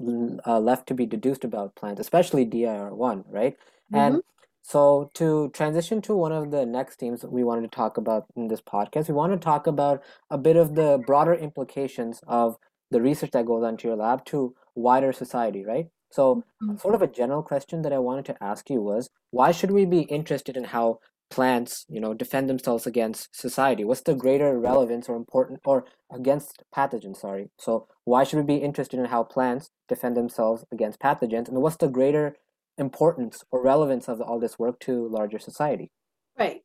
uh, 0.46 0.60
left 0.60 0.88
to 0.88 0.94
be 0.94 1.06
deduced 1.06 1.44
about 1.44 1.74
plants, 1.76 2.00
especially 2.00 2.46
DIR1, 2.46 3.24
right? 3.28 3.56
Mm-hmm. 3.92 3.96
And 3.96 4.22
so, 4.68 5.12
to 5.14 5.48
transition 5.50 6.02
to 6.02 6.16
one 6.16 6.32
of 6.32 6.50
the 6.50 6.66
next 6.66 6.98
themes 6.98 7.24
we 7.24 7.44
wanted 7.44 7.70
to 7.70 7.76
talk 7.76 7.98
about 7.98 8.26
in 8.34 8.48
this 8.48 8.60
podcast, 8.60 9.06
we 9.06 9.14
want 9.14 9.32
to 9.32 9.38
talk 9.38 9.68
about 9.68 10.02
a 10.28 10.36
bit 10.36 10.56
of 10.56 10.74
the 10.74 11.00
broader 11.06 11.34
implications 11.34 12.20
of 12.26 12.56
the 12.90 13.00
research 13.00 13.30
that 13.30 13.46
goes 13.46 13.62
on 13.62 13.76
to 13.76 13.86
your 13.86 13.96
lab 13.96 14.24
to 14.24 14.56
wider 14.74 15.12
society, 15.12 15.64
right? 15.64 15.86
So, 16.10 16.42
mm-hmm. 16.60 16.78
sort 16.78 16.96
of 16.96 17.02
a 17.02 17.06
general 17.06 17.44
question 17.44 17.82
that 17.82 17.92
I 17.92 17.98
wanted 17.98 18.24
to 18.24 18.42
ask 18.42 18.68
you 18.68 18.82
was 18.82 19.08
why 19.30 19.52
should 19.52 19.70
we 19.70 19.84
be 19.84 20.00
interested 20.00 20.56
in 20.56 20.64
how 20.64 20.98
plants, 21.30 21.86
you 21.88 22.00
know, 22.00 22.12
defend 22.12 22.50
themselves 22.50 22.88
against 22.88 23.28
society? 23.36 23.84
What's 23.84 24.00
the 24.00 24.16
greater 24.16 24.58
relevance 24.58 25.08
or 25.08 25.14
important 25.14 25.60
or 25.64 25.84
against 26.12 26.64
pathogens, 26.74 27.18
sorry. 27.18 27.50
So, 27.56 27.86
why 28.04 28.24
should 28.24 28.38
we 28.38 28.44
be 28.44 28.56
interested 28.56 28.98
in 28.98 29.06
how 29.06 29.22
plants 29.22 29.70
defend 29.88 30.16
themselves 30.16 30.64
against 30.72 30.98
pathogens 30.98 31.48
and 31.48 31.58
what's 31.62 31.76
the 31.76 31.88
greater 31.88 32.36
importance 32.78 33.44
or 33.50 33.62
relevance 33.62 34.08
of 34.08 34.20
all 34.20 34.38
this 34.38 34.58
work 34.58 34.78
to 34.80 35.08
larger 35.08 35.38
society? 35.38 35.90
Right. 36.38 36.60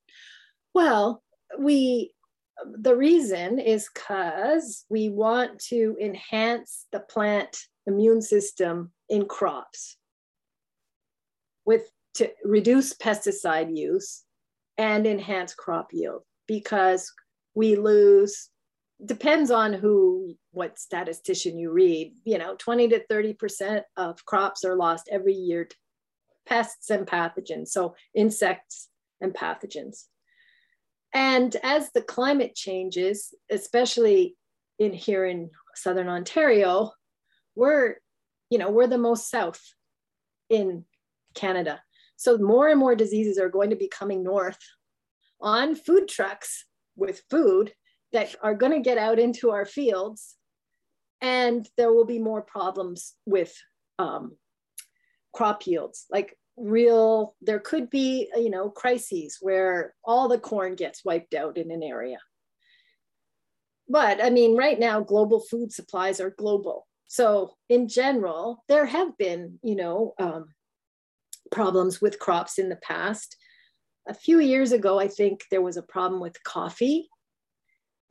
Well, 0.74 1.24
we 1.58 2.14
the 2.66 2.96
reason 2.96 3.60
is 3.60 3.90
because 3.94 4.86
we 4.90 5.10
want 5.10 5.60
to 5.60 5.98
enhance 6.00 6.86
the 6.92 7.00
plant 7.00 7.58
immune 7.88 8.22
system 8.22 8.92
in 9.10 9.26
crops 9.26 9.98
with 11.66 11.90
to 12.14 12.30
reduce 12.44 12.94
pesticide 12.94 13.76
use 13.76 14.24
and 14.78 15.08
enhance 15.08 15.54
crop 15.54 15.90
yield 15.92 16.22
because 16.48 17.12
we 17.56 17.76
lose 17.76 18.50
depends 19.06 19.50
on 19.50 19.74
who 19.74 20.36
what 20.52 20.78
statistician 20.78 21.58
you 21.58 21.72
read 21.72 22.14
you 22.24 22.38
know 22.38 22.56
20 22.60 22.90
to 22.90 23.04
30 23.08 23.34
percent 23.34 23.84
of 23.98 24.24
crops 24.26 24.64
are 24.64 24.76
lost 24.76 25.10
every 25.12 25.34
year 25.34 25.66
to 25.66 25.76
pests 26.48 26.90
and 26.90 27.08
pathogens, 27.08 27.70
so 27.70 27.96
insects 28.14 28.90
and 29.20 29.34
pathogens. 29.34 30.06
And 31.14 31.56
as 31.64 31.92
the 31.92 32.02
climate 32.02 32.56
changes, 32.56 33.34
especially 33.50 34.36
in 34.80 34.94
here 34.94 35.26
in 35.26 35.50
southern 35.76 36.08
Ontario, 36.08 36.92
we're, 37.56 37.96
you 38.50 38.58
know, 38.58 38.72
we're 38.72 38.88
the 38.88 38.98
most 38.98 39.30
south 39.30 39.62
in 40.50 40.86
Canada. 41.36 41.82
So 42.16 42.38
more 42.38 42.68
and 42.70 42.80
more 42.80 42.96
diseases 42.96 43.38
are 43.38 43.50
going 43.50 43.72
to 43.72 43.76
be 43.76 43.88
coming 43.88 44.24
north 44.24 44.60
on 45.42 45.76
food 45.76 46.08
trucks 46.08 46.66
with 46.96 47.24
food 47.30 47.74
that 48.14 48.36
are 48.44 48.56
going 48.56 48.74
to 48.74 48.80
get 48.80 48.98
out 48.98 49.20
into 49.20 49.52
our 49.52 49.66
fields. 49.66 50.36
And 51.22 51.68
there 51.78 51.94
will 51.94 52.06
be 52.06 52.20
more 52.20 52.42
problems 52.42 53.14
with 53.26 53.54
um, 54.00 54.38
crop 55.34 55.66
yields. 55.66 56.06
Like 56.12 56.38
real, 56.58 57.36
there 57.42 57.60
could 57.60 57.90
be, 57.90 58.30
you 58.36 58.50
know, 58.50 58.70
crises 58.70 59.38
where 59.42 59.94
all 60.04 60.28
the 60.28 60.40
corn 60.40 60.76
gets 60.76 61.06
wiped 61.06 61.34
out 61.34 61.58
in 61.58 61.72
an 61.72 61.84
area. 61.84 62.20
But 63.88 64.24
I 64.24 64.30
mean, 64.30 64.56
right 64.56 64.80
now, 64.80 65.02
global 65.02 65.40
food 65.40 65.74
supplies 65.74 66.20
are 66.22 66.36
global. 66.38 66.88
So 67.08 67.56
in 67.68 67.90
general, 67.90 68.64
there 68.70 68.86
have 68.86 69.18
been, 69.18 69.60
you 69.64 69.76
know, 69.76 70.14
um, 70.18 70.54
problems 71.52 72.02
with 72.02 72.20
crops 72.20 72.58
in 72.58 72.70
the 72.70 72.78
past. 72.78 73.36
A 74.08 74.14
few 74.14 74.40
years 74.40 74.72
ago, 74.72 74.98
I 74.98 75.08
think 75.08 75.44
there 75.52 75.62
was 75.62 75.78
a 75.78 75.84
problem 75.84 76.22
with 76.22 76.42
coffee 76.44 77.10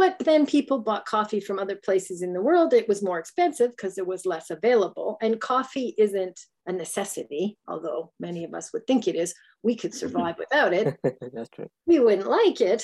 but 0.00 0.18
then 0.20 0.46
people 0.46 0.78
bought 0.78 1.04
coffee 1.04 1.40
from 1.40 1.58
other 1.58 1.76
places 1.76 2.22
in 2.22 2.32
the 2.32 2.40
world. 2.40 2.72
It 2.72 2.88
was 2.88 3.02
more 3.02 3.18
expensive 3.18 3.72
because 3.72 3.94
there 3.94 4.06
was 4.06 4.24
less 4.24 4.48
available. 4.48 5.18
And 5.20 5.38
coffee 5.38 5.94
isn't 5.98 6.40
a 6.66 6.72
necessity, 6.72 7.58
although 7.68 8.10
many 8.18 8.44
of 8.44 8.54
us 8.54 8.72
would 8.72 8.86
think 8.86 9.06
it 9.06 9.14
is. 9.14 9.34
We 9.62 9.76
could 9.76 9.94
survive 9.94 10.36
without 10.38 10.72
it. 10.72 10.98
That's 11.34 11.50
true. 11.50 11.68
We 11.84 12.00
wouldn't 12.00 12.30
like 12.30 12.62
it. 12.62 12.82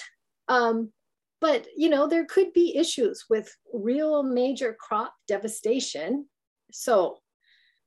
Um, 0.49 0.93
but 1.41 1.67
you 1.75 1.89
know, 1.89 2.07
there 2.07 2.27
could 2.27 2.53
be 2.53 2.77
issues 2.77 3.25
with 3.31 3.51
real 3.73 4.23
major 4.23 4.77
crop 4.79 5.15
devastation. 5.27 6.27
So 6.71 7.17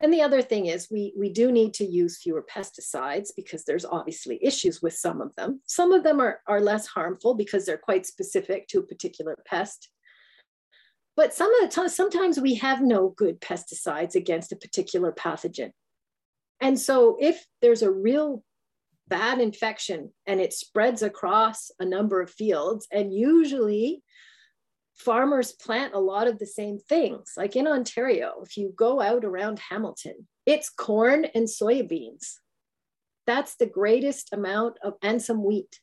and 0.01 0.13
the 0.13 0.21
other 0.21 0.41
thing 0.41 0.67
is 0.67 0.87
we, 0.89 1.13
we 1.17 1.29
do 1.29 1.51
need 1.51 1.73
to 1.75 1.85
use 1.85 2.21
fewer 2.21 2.43
pesticides 2.43 3.29
because 3.35 3.65
there's 3.65 3.85
obviously 3.85 4.39
issues 4.41 4.81
with 4.81 4.93
some 4.93 5.19
of 5.19 5.35
them. 5.35 5.61
Some 5.65 5.91
of 5.91 6.03
them 6.03 6.21
are, 6.21 6.39
are 6.47 6.61
less 6.61 6.87
harmful 6.87 7.33
because 7.33 7.65
they're 7.65 7.77
quite 7.77 8.05
specific 8.05 8.67
to 8.69 8.79
a 8.79 8.85
particular 8.85 9.35
pest. 9.45 9.89
But 11.17 11.33
some 11.33 11.53
of 11.55 11.61
the 11.69 11.75
time, 11.75 11.89
sometimes 11.89 12.39
we 12.39 12.55
have 12.55 12.81
no 12.81 13.09
good 13.09 13.41
pesticides 13.41 14.15
against 14.15 14.53
a 14.53 14.55
particular 14.55 15.11
pathogen. 15.11 15.71
And 16.61 16.79
so 16.79 17.17
if 17.19 17.45
there's 17.61 17.81
a 17.81 17.91
real 17.91 18.43
bad 19.09 19.41
infection 19.41 20.13
and 20.25 20.39
it 20.39 20.53
spreads 20.53 21.01
across 21.01 21.71
a 21.79 21.85
number 21.85 22.21
of 22.21 22.29
fields, 22.29 22.87
and 22.91 23.13
usually 23.13 24.01
farmers 24.99 25.53
plant 25.53 25.93
a 25.93 25.99
lot 25.99 26.27
of 26.27 26.37
the 26.37 26.45
same 26.45 26.77
things. 26.77 27.33
Like 27.37 27.55
in 27.55 27.67
Ontario, 27.67 28.33
if 28.43 28.57
you 28.57 28.73
go 28.75 29.01
out 29.01 29.23
around 29.23 29.59
Hamilton, 29.59 30.27
it's 30.45 30.69
corn 30.69 31.25
and 31.33 31.47
soybeans. 31.47 32.35
That's 33.25 33.55
the 33.55 33.65
greatest 33.65 34.33
amount 34.33 34.77
of, 34.83 34.95
and 35.01 35.21
some 35.21 35.43
wheat. 35.43 35.79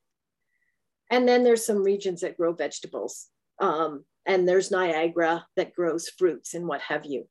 And 1.11 1.27
then 1.27 1.45
there's 1.45 1.65
some 1.65 1.83
regions 1.83 2.21
that 2.21 2.37
grow 2.37 2.53
vegetables. 2.53 3.29
Um, 3.61 4.05
and 4.27 4.47
there's 4.47 4.71
Niagara 4.71 5.47
that 5.57 5.73
grows 5.73 6.09
fruits 6.09 6.53
and 6.53 6.67
what 6.67 6.83
have 6.83 7.07
you. 7.07 7.29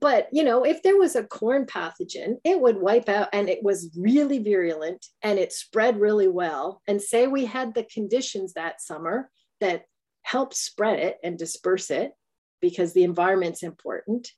But, 0.00 0.28
you 0.32 0.44
know, 0.44 0.64
if 0.64 0.82
there 0.82 0.98
was 0.98 1.16
a 1.16 1.24
corn 1.24 1.64
pathogen, 1.64 2.36
it 2.44 2.60
would 2.60 2.76
wipe 2.76 3.08
out 3.08 3.28
and 3.32 3.48
it 3.48 3.62
was 3.62 3.96
really 3.96 4.40
virulent 4.40 5.06
and 5.22 5.38
it 5.38 5.52
spread 5.52 5.98
really 5.98 6.28
well. 6.28 6.82
And 6.86 7.00
say 7.00 7.26
we 7.26 7.46
had 7.46 7.74
the 7.74 7.84
conditions 7.84 8.54
that 8.54 8.82
summer 8.82 9.30
that 9.60 9.84
help 10.24 10.52
spread 10.52 10.98
it 10.98 11.18
and 11.22 11.38
disperse 11.38 11.90
it 11.90 12.12
because 12.60 12.92
the 12.92 13.04
environment's 13.04 13.62
important, 13.62 14.30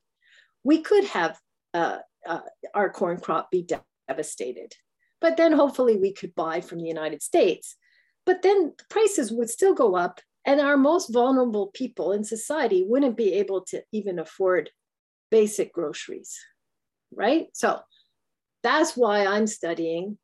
we 0.65 0.83
could 0.83 1.05
have 1.05 1.39
uh, 1.73 1.99
uh, 2.27 2.41
our 2.75 2.91
corn 2.91 3.19
crop 3.19 3.51
be 3.51 3.67
devastated. 4.09 4.73
But 5.21 5.37
then 5.37 5.53
hopefully 5.53 5.97
we 5.97 6.13
could 6.13 6.35
buy 6.35 6.61
from 6.61 6.81
the 6.81 6.89
United 6.89 7.23
States. 7.23 7.77
But 8.27 8.43
then 8.43 8.73
the 8.77 8.85
prices 8.91 9.33
would 9.33 9.49
still 9.49 9.75
go 9.75 9.95
up, 9.95 10.21
and 10.45 10.61
our 10.61 10.77
most 10.77 11.13
vulnerable 11.13 11.69
people 11.69 12.13
in 12.13 12.25
society 12.25 12.85
wouldn't 12.87 13.17
be 13.17 13.35
able 13.35 13.63
to 13.67 13.83
even 13.93 14.19
afford 14.19 14.71
basic 15.31 15.73
groceries, 15.73 16.37
right? 17.15 17.47
So 17.55 17.81
that's 18.65 18.97
why 18.97 19.25
I'm 19.25 19.47
studying 19.47 20.19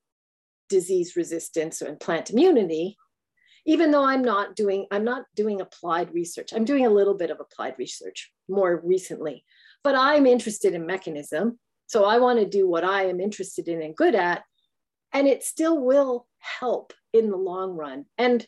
disease 0.68 1.14
resistance 1.16 1.82
and 1.82 2.00
plant 2.00 2.30
immunity 2.30 2.96
even 3.64 3.90
though 3.90 4.04
I'm 4.04 4.22
not 4.22 4.56
doing, 4.56 4.86
I'm 4.90 5.04
not 5.04 5.24
doing 5.36 5.60
applied 5.60 6.12
research. 6.12 6.52
I'm 6.52 6.64
doing 6.64 6.86
a 6.86 6.90
little 6.90 7.14
bit 7.14 7.30
of 7.30 7.40
applied 7.40 7.74
research 7.78 8.32
more 8.48 8.80
recently, 8.84 9.44
but 9.84 9.94
I'm 9.94 10.26
interested 10.26 10.74
in 10.74 10.86
mechanism. 10.86 11.58
So 11.86 12.04
I 12.04 12.18
want 12.18 12.38
to 12.40 12.48
do 12.48 12.66
what 12.66 12.84
I 12.84 13.04
am 13.06 13.20
interested 13.20 13.68
in 13.68 13.82
and 13.82 13.94
good 13.94 14.14
at, 14.14 14.42
and 15.12 15.28
it 15.28 15.44
still 15.44 15.78
will 15.78 16.26
help 16.38 16.92
in 17.12 17.30
the 17.30 17.36
long 17.36 17.76
run. 17.76 18.06
And 18.16 18.46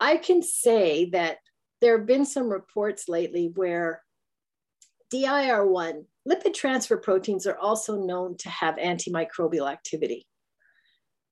I 0.00 0.16
can 0.16 0.42
say 0.42 1.10
that 1.10 1.38
there 1.80 1.98
have 1.98 2.06
been 2.06 2.24
some 2.24 2.48
reports 2.48 3.08
lately 3.08 3.50
where 3.54 4.02
DIR1, 5.12 6.04
lipid 6.28 6.54
transfer 6.54 6.96
proteins 6.96 7.46
are 7.46 7.58
also 7.58 7.96
known 7.96 8.36
to 8.38 8.48
have 8.48 8.76
antimicrobial 8.76 9.70
activity. 9.70 10.27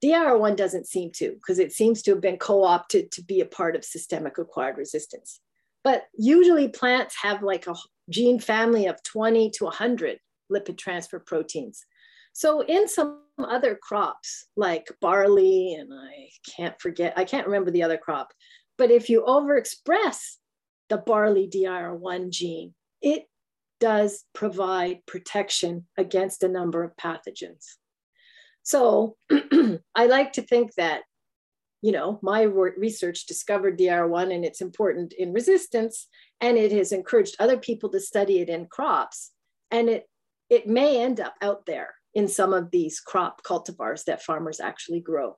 DIR1 0.04 0.56
doesn't 0.56 0.86
seem 0.86 1.10
to, 1.12 1.32
because 1.32 1.58
it 1.58 1.72
seems 1.72 2.02
to 2.02 2.12
have 2.12 2.20
been 2.20 2.38
co 2.38 2.64
opted 2.64 3.10
to 3.12 3.22
be 3.22 3.40
a 3.40 3.46
part 3.46 3.76
of 3.76 3.84
systemic 3.84 4.38
acquired 4.38 4.76
resistance. 4.76 5.40
But 5.82 6.04
usually 6.16 6.68
plants 6.68 7.16
have 7.22 7.42
like 7.42 7.66
a 7.66 7.74
gene 8.10 8.40
family 8.40 8.86
of 8.86 9.02
20 9.02 9.50
to 9.50 9.64
100 9.64 10.18
lipid 10.52 10.78
transfer 10.78 11.18
proteins. 11.18 11.84
So 12.32 12.60
in 12.60 12.88
some 12.88 13.22
other 13.38 13.78
crops 13.80 14.46
like 14.56 14.88
barley, 15.00 15.74
and 15.74 15.90
I 15.92 16.28
can't 16.56 16.78
forget, 16.80 17.14
I 17.16 17.24
can't 17.24 17.46
remember 17.46 17.70
the 17.70 17.82
other 17.82 17.96
crop, 17.96 18.32
but 18.78 18.90
if 18.90 19.08
you 19.08 19.22
overexpress 19.22 20.36
the 20.88 20.98
barley 20.98 21.48
DIR1 21.48 22.30
gene, 22.30 22.74
it 23.00 23.24
does 23.80 24.24
provide 24.34 25.04
protection 25.06 25.86
against 25.96 26.42
a 26.42 26.48
number 26.48 26.82
of 26.82 26.96
pathogens. 26.96 27.76
So 28.66 29.14
I 29.94 30.06
like 30.06 30.32
to 30.32 30.42
think 30.42 30.74
that, 30.74 31.02
you 31.82 31.92
know, 31.92 32.18
my 32.20 32.42
research 32.42 33.26
discovered 33.26 33.78
DIR1 33.78 34.34
and 34.34 34.44
it's 34.44 34.60
important 34.60 35.12
in 35.12 35.32
resistance, 35.32 36.08
and 36.40 36.58
it 36.58 36.72
has 36.72 36.90
encouraged 36.90 37.36
other 37.38 37.58
people 37.58 37.88
to 37.90 38.00
study 38.00 38.40
it 38.40 38.48
in 38.48 38.66
crops. 38.66 39.30
And 39.70 39.88
it, 39.88 40.06
it 40.50 40.66
may 40.66 41.00
end 41.00 41.20
up 41.20 41.34
out 41.40 41.64
there 41.66 41.94
in 42.12 42.26
some 42.26 42.52
of 42.52 42.72
these 42.72 42.98
crop 42.98 43.44
cultivars 43.44 44.02
that 44.06 44.24
farmers 44.24 44.58
actually 44.58 45.00
grow. 45.00 45.36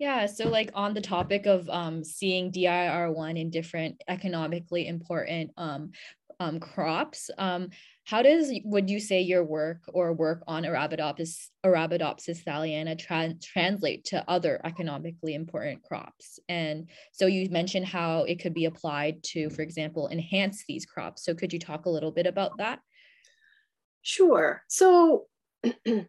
Yeah, 0.00 0.26
so 0.26 0.48
like 0.48 0.72
on 0.74 0.94
the 0.94 1.00
topic 1.00 1.46
of 1.46 1.68
um, 1.68 2.02
seeing 2.02 2.50
DIR1 2.50 3.38
in 3.38 3.50
different 3.50 4.02
economically 4.08 4.88
important 4.88 5.52
um, 5.56 5.92
um, 6.40 6.58
crops, 6.58 7.30
um, 7.38 7.70
how 8.04 8.22
does 8.22 8.52
would 8.64 8.90
you 8.90 8.98
say 8.98 9.20
your 9.20 9.44
work 9.44 9.82
or 9.92 10.12
work 10.12 10.42
on 10.48 10.64
Arabidopsis 10.64 11.48
Arabidopsis 11.64 12.42
thaliana 12.42 12.98
tra- 12.98 13.34
translate 13.40 14.04
to 14.06 14.28
other 14.28 14.60
economically 14.64 15.34
important 15.34 15.82
crops? 15.84 16.40
And 16.48 16.88
so 17.12 17.26
you 17.26 17.48
mentioned 17.50 17.86
how 17.86 18.24
it 18.24 18.40
could 18.40 18.54
be 18.54 18.64
applied 18.64 19.22
to, 19.24 19.50
for 19.50 19.62
example, 19.62 20.08
enhance 20.08 20.64
these 20.66 20.84
crops. 20.84 21.24
So 21.24 21.34
could 21.34 21.52
you 21.52 21.60
talk 21.60 21.86
a 21.86 21.90
little 21.90 22.10
bit 22.10 22.26
about 22.26 22.58
that? 22.58 22.80
Sure. 24.02 24.64
So 24.68 25.26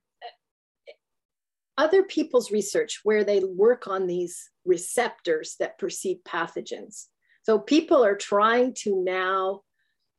other 1.77 2.03
people's 2.03 2.51
research 2.51 3.01
where 3.03 3.23
they 3.23 3.43
work 3.43 3.87
on 3.87 4.07
these 4.07 4.49
receptors 4.65 5.55
that 5.59 5.77
perceive 5.77 6.17
pathogens. 6.27 7.05
So 7.43 7.59
people 7.59 8.03
are 8.03 8.15
trying 8.15 8.73
to 8.79 9.03
now 9.03 9.61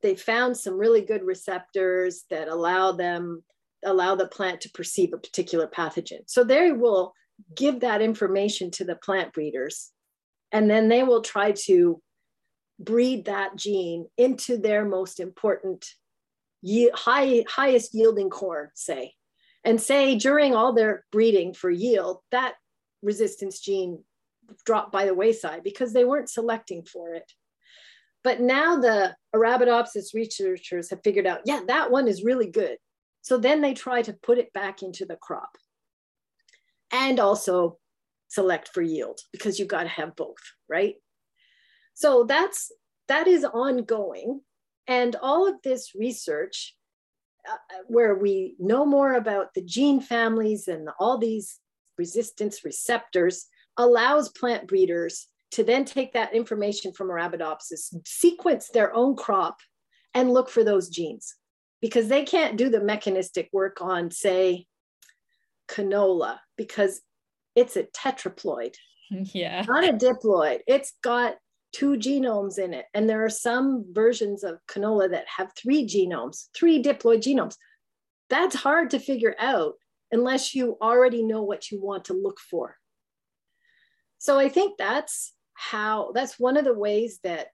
they 0.05 0.15
found 0.15 0.55
some 0.55 0.77
really 0.77 1.01
good 1.01 1.23
receptors 1.23 2.25
that 2.29 2.47
allow 2.47 2.91
them 2.91 3.43
allow 3.83 4.13
the 4.13 4.27
plant 4.27 4.61
to 4.61 4.69
perceive 4.69 5.13
a 5.13 5.17
particular 5.17 5.67
pathogen. 5.67 6.21
So 6.27 6.43
they 6.43 6.71
will 6.71 7.13
give 7.55 7.79
that 7.79 8.03
information 8.03 8.69
to 8.71 8.85
the 8.85 8.95
plant 8.95 9.33
breeders, 9.33 9.91
and 10.51 10.69
then 10.69 10.89
they 10.89 11.01
will 11.01 11.21
try 11.21 11.53
to 11.65 11.99
breed 12.79 13.25
that 13.25 13.55
gene 13.55 14.05
into 14.15 14.57
their 14.57 14.85
most 14.85 15.19
important 15.19 15.87
high, 16.93 17.43
highest 17.47 17.95
yielding 17.95 18.29
corn, 18.29 18.69
say. 18.75 19.13
And 19.63 19.81
say 19.81 20.15
during 20.15 20.53
all 20.53 20.73
their 20.73 21.03
breeding 21.11 21.55
for 21.55 21.71
yield, 21.71 22.19
that 22.29 22.53
resistance 23.01 23.59
gene 23.59 24.03
dropped 24.65 24.91
by 24.91 25.05
the 25.05 25.15
wayside 25.15 25.63
because 25.63 25.93
they 25.93 26.05
weren't 26.05 26.29
selecting 26.29 26.83
for 26.83 27.15
it. 27.15 27.31
But 28.25 28.41
now 28.41 28.77
the 28.77 29.15
Arabidopsis 29.35 30.15
researchers 30.15 30.89
have 30.89 31.01
figured 31.03 31.27
out, 31.27 31.41
yeah, 31.45 31.61
that 31.67 31.91
one 31.91 32.07
is 32.07 32.23
really 32.23 32.49
good. 32.49 32.77
So 33.21 33.37
then 33.37 33.61
they 33.61 33.75
try 33.75 34.01
to 34.01 34.13
put 34.13 34.39
it 34.39 34.51
back 34.51 34.81
into 34.81 35.05
the 35.05 35.15
crop 35.15 35.51
and 36.91 37.19
also 37.19 37.77
select 38.27 38.69
for 38.73 38.81
yield 38.81 39.19
because 39.31 39.59
you've 39.59 39.67
got 39.67 39.83
to 39.83 39.89
have 39.89 40.15
both, 40.15 40.41
right? 40.67 40.95
So 41.93 42.23
that's 42.23 42.71
that 43.07 43.27
is 43.27 43.45
ongoing. 43.45 44.41
And 44.87 45.15
all 45.21 45.47
of 45.47 45.61
this 45.63 45.91
research, 45.93 46.75
uh, 47.47 47.57
where 47.87 48.15
we 48.15 48.55
know 48.57 48.87
more 48.87 49.13
about 49.13 49.53
the 49.53 49.61
gene 49.61 50.01
families 50.01 50.67
and 50.67 50.89
all 50.99 51.19
these 51.19 51.59
resistance 51.95 52.65
receptors, 52.65 53.45
allows 53.77 54.29
plant 54.29 54.67
breeders 54.67 55.27
to 55.55 55.63
then 55.63 55.85
take 55.85 56.11
that 56.11 56.35
information 56.35 56.91
from 56.91 57.07
Arabidopsis, 57.07 57.95
sequence 58.05 58.67
their 58.67 58.93
own 58.93 59.15
crop, 59.15 59.57
and 60.13 60.33
look 60.33 60.49
for 60.49 60.65
those 60.65 60.89
genes 60.89 61.33
because 61.81 62.09
they 62.09 62.25
can't 62.25 62.57
do 62.57 62.67
the 62.67 62.81
mechanistic 62.81 63.47
work 63.53 63.81
on, 63.81 64.11
say, 64.11 64.65
canola 65.69 66.39
because 66.57 67.01
it's 67.55 67.75
a 67.77 67.83
tetraploid. 67.83 68.75
Yeah. 69.11 69.63
Not 69.67 69.87
a 69.87 69.93
diploid. 69.93 70.61
It's 70.65 70.93
got 71.03 71.35
two 71.71 71.91
genomes 71.91 72.57
in 72.57 72.73
it. 72.73 72.87
And 72.95 73.07
there 73.07 73.23
are 73.23 73.29
some 73.29 73.85
versions 73.91 74.43
of 74.43 74.57
canola 74.67 75.11
that 75.11 75.25
have 75.27 75.51
three 75.55 75.87
genomes, 75.87 76.47
three 76.57 76.81
diploid 76.81 77.19
genomes. 77.19 77.55
That's 78.31 78.55
hard 78.55 78.89
to 78.89 78.99
figure 78.99 79.35
out 79.37 79.75
unless 80.11 80.55
you 80.55 80.75
already 80.81 81.21
know 81.21 81.43
what 81.43 81.69
you 81.69 81.79
want 81.79 82.05
to 82.05 82.13
look 82.13 82.39
for. 82.39 82.77
So 84.17 84.39
I 84.39 84.49
think 84.49 84.79
that's 84.79 85.34
how 85.55 86.11
that's 86.13 86.39
one 86.39 86.57
of 86.57 86.65
the 86.65 86.73
ways 86.73 87.19
that 87.23 87.47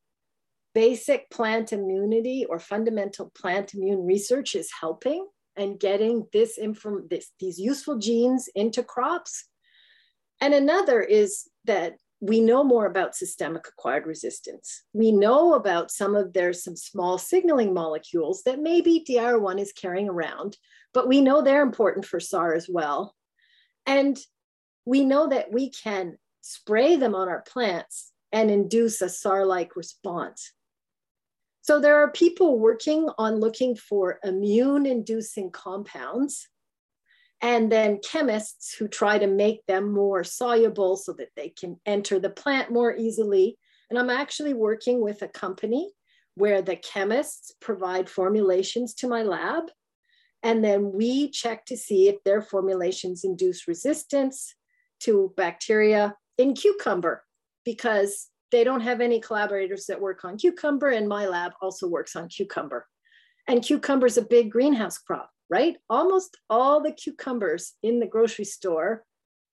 basic 0.73 1.29
plant 1.29 1.73
immunity 1.73 2.45
or 2.49 2.59
fundamental 2.59 3.31
plant 3.35 3.73
immune 3.73 4.05
research 4.05 4.55
is 4.55 4.69
helping 4.79 5.27
and 5.55 5.79
getting 5.79 6.25
this 6.33 6.57
inform 6.57 7.07
this 7.09 7.31
these 7.39 7.59
useful 7.59 7.97
genes 7.97 8.49
into 8.55 8.83
crops 8.83 9.45
and 10.41 10.53
another 10.53 11.01
is 11.01 11.47
that 11.65 11.97
we 12.21 12.39
know 12.39 12.63
more 12.63 12.85
about 12.85 13.15
systemic 13.15 13.67
acquired 13.67 14.05
resistance. 14.05 14.83
We 14.93 15.11
know 15.11 15.55
about 15.55 15.89
some 15.89 16.15
of 16.15 16.33
there's 16.33 16.63
some 16.63 16.75
small 16.75 17.17
signaling 17.17 17.73
molecules 17.73 18.43
that 18.43 18.59
maybe 18.59 19.03
DIR1 19.07 19.59
is 19.59 19.73
carrying 19.73 20.07
around, 20.07 20.55
but 20.93 21.07
we 21.07 21.19
know 21.19 21.41
they're 21.41 21.63
important 21.63 22.05
for 22.05 22.19
SAR 22.19 22.53
as 22.53 22.67
well. 22.69 23.15
And 23.87 24.19
we 24.85 25.03
know 25.03 25.27
that 25.27 25.51
we 25.51 25.71
can 25.71 26.17
spray 26.41 26.95
them 26.95 27.15
on 27.15 27.29
our 27.29 27.41
plants 27.41 28.11
and 28.31 28.49
induce 28.49 29.01
a 29.01 29.09
SAR 29.09 29.45
like 29.45 29.75
response. 29.75 30.53
So 31.61 31.79
there 31.79 31.97
are 31.97 32.11
people 32.11 32.59
working 32.59 33.07
on 33.17 33.35
looking 33.35 33.75
for 33.75 34.19
immune 34.23 34.85
inducing 34.85 35.51
compounds 35.51 36.47
and 37.41 37.71
then 37.71 37.99
chemists 38.03 38.73
who 38.73 38.87
try 38.87 39.17
to 39.17 39.27
make 39.27 39.65
them 39.65 39.91
more 39.91 40.23
soluble 40.23 40.95
so 40.95 41.13
that 41.13 41.29
they 41.35 41.49
can 41.49 41.79
enter 41.85 42.19
the 42.19 42.29
plant 42.29 42.71
more 42.71 42.95
easily. 42.95 43.57
And 43.89 43.97
I'm 43.97 44.09
actually 44.09 44.53
working 44.53 45.01
with 45.01 45.21
a 45.21 45.27
company 45.27 45.91
where 46.35 46.61
the 46.61 46.75
chemists 46.75 47.51
provide 47.59 48.09
formulations 48.09 48.93
to 48.95 49.07
my 49.07 49.23
lab. 49.23 49.63
And 50.43 50.63
then 50.63 50.91
we 50.93 51.29
check 51.29 51.65
to 51.65 51.77
see 51.77 52.07
if 52.07 52.23
their 52.23 52.41
formulations 52.41 53.23
induce 53.23 53.67
resistance 53.67 54.55
to 55.01 55.33
bacteria 55.35 56.15
in 56.37 56.53
cucumber 56.53 57.23
because 57.65 58.27
they 58.51 58.63
don't 58.63 58.81
have 58.81 59.01
any 59.01 59.19
collaborators 59.19 59.85
that 59.85 60.01
work 60.01 60.25
on 60.25 60.37
cucumber, 60.37 60.89
and 60.89 61.07
my 61.07 61.25
lab 61.25 61.53
also 61.61 61.87
works 61.87 62.15
on 62.15 62.27
cucumber. 62.27 62.85
And 63.47 63.63
cucumber 63.63 64.07
is 64.07 64.17
a 64.17 64.23
big 64.23 64.51
greenhouse 64.51 64.97
crop, 64.97 65.29
right? 65.49 65.77
Almost 65.89 66.37
all 66.49 66.81
the 66.81 66.91
cucumbers 66.91 67.73
in 67.81 67.99
the 67.99 68.07
grocery 68.07 68.45
store 68.45 69.03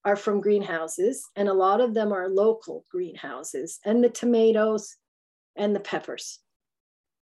are 0.05 0.17
from 0.17 0.41
greenhouses, 0.41 1.25
and 1.37 1.49
a 1.49 1.55
lot 1.55 1.81
of 1.81 1.95
them 1.95 2.13
are 2.13 2.29
local 2.29 2.85
greenhouses, 2.91 3.79
and 3.85 4.03
the 4.03 4.09
tomatoes 4.09 4.97
and 5.57 5.75
the 5.75 5.81
peppers. 5.81 6.41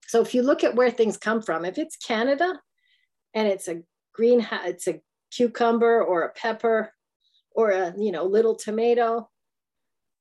So 0.06 0.20
if 0.20 0.34
you 0.34 0.42
look 0.42 0.64
at 0.64 0.74
where 0.74 0.90
things 0.90 1.16
come 1.16 1.40
from, 1.40 1.64
if 1.64 1.78
it's 1.78 1.96
Canada 1.96 2.60
and 3.32 3.48
it's 3.48 3.68
a 3.68 3.82
greenhouse, 4.12 4.66
it's 4.66 4.86
a 4.86 5.00
cucumber 5.30 6.02
or 6.02 6.22
a 6.22 6.32
pepper 6.32 6.92
or 7.52 7.70
a 7.70 7.94
you 7.96 8.12
know 8.12 8.24
little 8.24 8.54
tomato, 8.54 9.28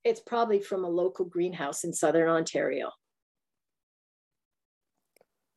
it's 0.04 0.20
probably 0.20 0.60
from 0.60 0.84
a 0.84 0.90
local 0.90 1.26
greenhouse 1.26 1.84
in 1.84 1.94
Southern 1.94 2.30
Ontario. 2.30 2.92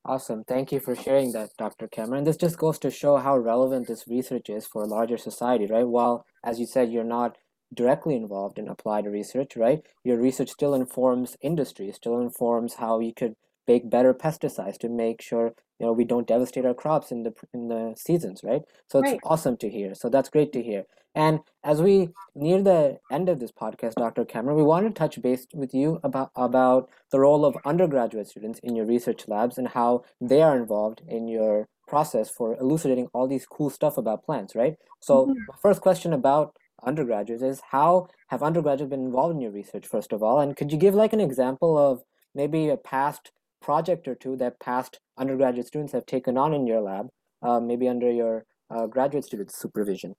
Awesome. 0.04 0.44
Thank 0.44 0.70
you 0.70 0.78
for 0.78 0.94
sharing 0.94 1.32
that, 1.32 1.50
Dr. 1.58 1.88
Cameron. 1.88 2.22
This 2.22 2.36
just 2.36 2.58
goes 2.58 2.78
to 2.78 2.92
show 2.92 3.16
how 3.16 3.36
relevant 3.36 3.88
this 3.88 4.06
research 4.06 4.48
is 4.48 4.64
for 4.64 4.82
a 4.82 4.86
larger 4.86 5.16
society, 5.16 5.66
right? 5.66 5.86
While, 5.86 6.24
as 6.44 6.60
you 6.60 6.66
said, 6.66 6.92
you're 6.92 7.02
not 7.02 7.36
directly 7.74 8.14
involved 8.14 8.58
in 8.60 8.68
applied 8.68 9.06
research, 9.06 9.56
right? 9.56 9.82
Your 10.04 10.18
research 10.18 10.50
still 10.50 10.74
informs 10.74 11.36
industry, 11.40 11.90
still 11.90 12.20
informs 12.20 12.74
how 12.74 13.00
you 13.00 13.12
could 13.12 13.34
make 13.66 13.90
better 13.90 14.14
pesticides 14.14 14.78
to 14.78 14.88
make 14.88 15.20
sure 15.22 15.54
you 15.78 15.86
know 15.86 15.92
we 15.92 16.04
don't 16.04 16.26
devastate 16.26 16.64
our 16.66 16.74
crops 16.74 17.10
in 17.10 17.22
the 17.22 17.34
in 17.54 17.68
the 17.68 17.94
seasons 17.96 18.42
right? 18.44 18.62
So 18.90 18.98
it's 18.98 19.14
Right. 19.14 19.20
awesome 19.22 19.56
to 19.58 19.68
hear. 19.70 19.94
So 19.94 20.08
that's 20.08 20.28
great 20.30 20.52
to 20.52 20.62
hear. 20.62 20.84
And 21.14 21.40
as 21.64 21.82
we 21.82 22.10
near 22.34 22.62
the 22.62 22.98
end 23.10 23.28
of 23.30 23.38
this 23.40 23.50
podcast 23.50 23.94
dr 23.96 24.22
cameron 24.26 24.56
we 24.58 24.62
want 24.62 24.86
to 24.86 24.92
touch 24.92 25.20
base 25.22 25.46
with 25.54 25.72
you 25.72 25.98
about 26.04 26.30
about 26.36 26.90
the 27.10 27.18
role 27.18 27.46
of 27.46 27.56
undergraduate 27.64 28.26
students 28.28 28.60
in 28.62 28.76
your 28.76 28.84
research 28.84 29.26
labs 29.26 29.56
and 29.56 29.68
how 29.68 30.04
they 30.20 30.42
are 30.42 30.54
involved 30.56 31.00
in 31.08 31.28
your 31.28 31.66
process 31.86 32.28
for 32.28 32.54
elucidating 32.56 33.08
all 33.14 33.26
these 33.26 33.46
cool 33.46 33.70
stuff 33.70 33.96
about 33.96 34.22
plants 34.24 34.54
right? 34.54 34.76
So 35.00 35.30
Mhm. 35.30 35.46
my 35.48 35.54
first 35.62 35.80
question 35.80 36.12
about 36.12 36.54
undergraduates 36.84 37.42
is 37.42 37.62
how 37.70 38.08
have 38.28 38.42
undergraduates 38.42 38.90
been 38.90 39.04
involved 39.06 39.34
in 39.34 39.40
your 39.40 39.50
research 39.52 39.86
first 39.86 40.12
of 40.12 40.22
all? 40.22 40.40
And 40.40 40.56
could 40.56 40.70
you 40.72 40.78
give 40.78 40.94
like 40.94 41.12
an 41.14 41.20
example 41.20 41.78
of 41.78 42.02
maybe 42.34 42.68
a 42.68 42.76
past 42.76 43.32
project 43.66 44.06
or 44.06 44.14
two 44.14 44.36
that 44.36 44.60
past 44.60 45.00
undergraduate 45.18 45.66
students 45.66 45.92
have 45.92 46.06
taken 46.06 46.38
on 46.38 46.54
in 46.54 46.68
your 46.68 46.80
lab, 46.80 47.08
uh, 47.42 47.58
maybe 47.58 47.88
under 47.88 48.10
your 48.10 48.44
uh, 48.70 48.86
graduate 48.86 49.24
student 49.24 49.50
supervision. 49.50 50.14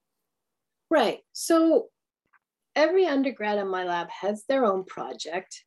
Right. 0.92 1.20
So 1.32 1.88
every 2.76 3.06
undergrad 3.06 3.58
in 3.58 3.70
my 3.70 3.86
lab 3.86 4.10
has 4.10 4.44
their 4.50 4.66
own 4.66 4.84
project, 4.84 5.64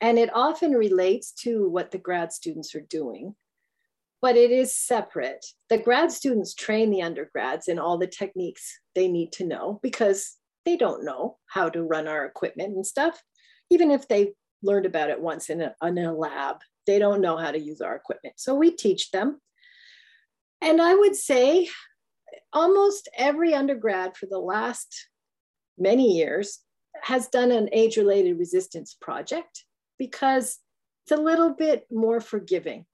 and 0.00 0.16
it 0.16 0.30
often 0.32 0.72
relates 0.72 1.32
to 1.42 1.68
what 1.68 1.90
the 1.90 1.98
grad 1.98 2.32
students 2.32 2.72
are 2.76 2.86
doing, 2.88 3.34
but 4.22 4.36
it 4.36 4.52
is 4.52 4.76
separate. 4.76 5.44
The 5.70 5.78
grad 5.78 6.12
students 6.12 6.54
train 6.54 6.88
the 6.90 7.02
undergrads 7.02 7.66
in 7.66 7.80
all 7.80 7.98
the 7.98 8.06
techniques 8.06 8.78
they 8.94 9.08
need 9.08 9.32
to 9.32 9.44
know 9.44 9.80
because 9.82 10.36
they 10.64 10.76
don't 10.76 11.04
know 11.04 11.38
how 11.46 11.68
to 11.70 11.82
run 11.82 12.06
our 12.06 12.24
equipment 12.24 12.76
and 12.76 12.86
stuff. 12.86 13.20
Even 13.70 13.90
if 13.90 14.06
they 14.06 14.34
learned 14.62 14.86
about 14.86 15.10
it 15.10 15.20
once 15.20 15.50
in 15.50 15.60
a, 15.60 15.74
in 15.82 15.98
a 15.98 16.12
lab, 16.12 16.56
they 16.88 16.98
don't 16.98 17.20
know 17.20 17.36
how 17.36 17.50
to 17.50 17.60
use 17.60 17.82
our 17.82 17.94
equipment. 17.94 18.34
So 18.38 18.54
we 18.54 18.70
teach 18.70 19.10
them. 19.10 19.40
And 20.62 20.80
I 20.80 20.94
would 20.94 21.14
say 21.14 21.68
almost 22.52 23.10
every 23.16 23.52
undergrad 23.52 24.16
for 24.16 24.24
the 24.24 24.38
last 24.38 25.08
many 25.76 26.16
years 26.16 26.60
has 27.02 27.28
done 27.28 27.52
an 27.52 27.68
age 27.72 27.98
related 27.98 28.38
resistance 28.38 28.96
project 28.98 29.64
because 29.98 30.58
it's 31.04 31.12
a 31.12 31.22
little 31.22 31.50
bit 31.50 31.86
more 31.92 32.20
forgiving. 32.20 32.86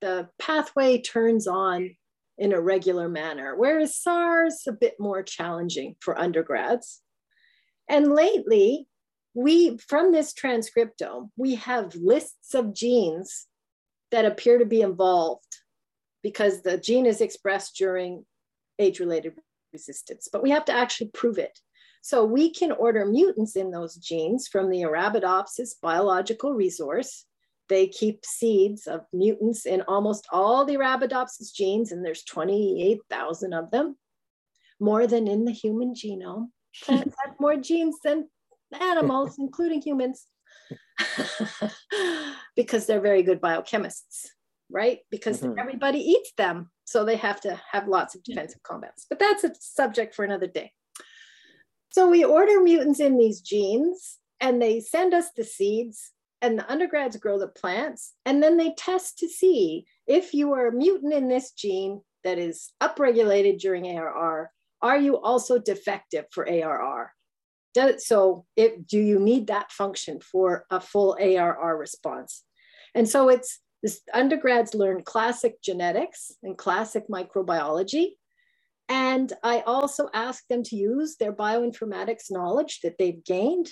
The 0.00 0.28
pathway 0.38 1.02
turns 1.02 1.48
on 1.48 1.96
in 2.38 2.52
a 2.52 2.60
regular 2.60 3.08
manner, 3.08 3.56
whereas 3.56 3.96
SARS 3.96 4.54
is 4.54 4.66
a 4.68 4.72
bit 4.72 4.94
more 5.00 5.24
challenging 5.24 5.96
for 5.98 6.18
undergrads. 6.18 7.02
And 7.88 8.12
lately, 8.12 8.86
we 9.34 9.78
from 9.78 10.12
this 10.12 10.32
transcriptome, 10.32 11.30
we 11.36 11.56
have 11.56 11.94
lists 11.94 12.54
of 12.54 12.74
genes 12.74 13.46
that 14.10 14.24
appear 14.24 14.58
to 14.58 14.64
be 14.64 14.82
involved 14.82 15.56
because 16.22 16.62
the 16.62 16.76
gene 16.76 17.06
is 17.06 17.20
expressed 17.20 17.76
during 17.76 18.24
age-related 18.78 19.34
resistance, 19.72 20.28
but 20.30 20.42
we 20.42 20.50
have 20.50 20.64
to 20.64 20.72
actually 20.72 21.10
prove 21.14 21.38
it. 21.38 21.58
So 22.02 22.24
we 22.24 22.52
can 22.52 22.72
order 22.72 23.04
mutants 23.04 23.56
in 23.56 23.70
those 23.70 23.96
genes 23.96 24.48
from 24.48 24.70
the 24.70 24.82
Arabidopsis 24.82 25.80
biological 25.80 26.54
resource. 26.54 27.26
They 27.68 27.86
keep 27.86 28.24
seeds 28.24 28.86
of 28.86 29.02
mutants 29.12 29.66
in 29.66 29.82
almost 29.82 30.26
all 30.32 30.64
the 30.64 30.76
Arabidopsis 30.76 31.54
genes, 31.54 31.92
and 31.92 32.04
there's 32.04 32.24
28,000 32.24 33.52
of 33.52 33.70
them, 33.70 33.96
more 34.80 35.06
than 35.06 35.28
in 35.28 35.44
the 35.44 35.52
human 35.52 35.94
genome. 35.94 36.48
Plants 36.82 37.14
have 37.24 37.34
more 37.38 37.56
genes 37.56 37.96
than 38.02 38.28
animals, 38.78 39.36
including 39.38 39.82
humans, 39.82 40.26
because 42.56 42.86
they're 42.86 43.00
very 43.00 43.22
good 43.22 43.40
biochemists, 43.40 44.26
right? 44.70 45.00
Because 45.10 45.40
Mhm. 45.40 45.58
everybody 45.58 45.98
eats 45.98 46.32
them. 46.36 46.70
So 46.84 47.04
they 47.04 47.16
have 47.16 47.40
to 47.42 47.60
have 47.70 47.88
lots 47.88 48.14
of 48.14 48.22
defensive 48.22 48.62
compounds. 48.62 49.06
But 49.08 49.18
that's 49.18 49.44
a 49.44 49.54
subject 49.60 50.14
for 50.14 50.24
another 50.24 50.46
day. 50.48 50.72
So 51.90 52.08
we 52.08 52.24
order 52.24 52.60
mutants 52.60 53.00
in 53.00 53.16
these 53.18 53.40
genes 53.40 54.18
and 54.40 54.60
they 54.60 54.80
send 54.80 55.12
us 55.14 55.30
the 55.36 55.44
seeds 55.44 56.12
and 56.42 56.58
the 56.58 56.70
undergrads 56.70 57.16
grow 57.16 57.38
the 57.38 57.48
plants 57.48 58.14
and 58.24 58.42
then 58.42 58.56
they 58.56 58.72
test 58.74 59.18
to 59.18 59.28
see 59.28 59.86
if 60.06 60.32
you 60.34 60.52
are 60.52 60.68
a 60.68 60.72
mutant 60.72 61.12
in 61.12 61.28
this 61.28 61.52
gene 61.52 62.00
that 62.24 62.38
is 62.38 62.72
upregulated 62.80 63.58
during 63.60 63.86
ARR, 63.86 64.50
are 64.82 64.98
you 64.98 65.18
also 65.18 65.58
defective 65.58 66.26
for 66.30 66.48
ARR? 66.48 67.12
Does, 67.72 68.06
so 68.06 68.46
if, 68.56 68.86
do 68.86 68.98
you 68.98 69.18
need 69.18 69.46
that 69.46 69.70
function 69.70 70.20
for 70.20 70.66
a 70.70 70.80
full 70.80 71.16
ARR 71.20 71.76
response? 71.76 72.44
And 72.94 73.08
so 73.08 73.28
it's 73.28 73.60
this 73.82 74.00
undergrads 74.12 74.74
learn 74.74 75.02
classic 75.02 75.62
genetics 75.62 76.32
and 76.42 76.58
classic 76.58 77.04
microbiology. 77.08 78.10
And 78.88 79.32
I 79.42 79.60
also 79.60 80.08
ask 80.12 80.44
them 80.48 80.62
to 80.64 80.76
use 80.76 81.16
their 81.16 81.32
bioinformatics 81.32 82.30
knowledge 82.30 82.80
that 82.82 82.98
they've 82.98 83.24
gained, 83.24 83.70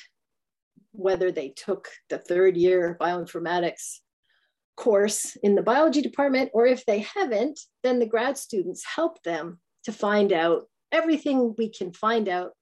whether 0.93 1.31
they 1.31 1.51
took 1.51 1.89
the 2.09 2.19
third 2.19 2.57
year 2.57 2.97
bioinformatics 3.01 3.99
course 4.77 5.37
in 5.43 5.57
the 5.57 5.63
biology 5.63 6.01
department, 6.01 6.51
or 6.55 6.67
if 6.67 6.87
they 6.87 7.01
haven't, 7.01 7.59
then 7.83 7.99
the 7.99 8.07
grad 8.07 8.39
students 8.39 8.85
help 8.95 9.21
them 9.25 9.59
to 9.85 9.93
find 9.93 10.33
out 10.33 10.67
everything 10.93 11.55
we 11.59 11.69
can 11.69 11.93
find 11.93 12.29
out 12.29 12.53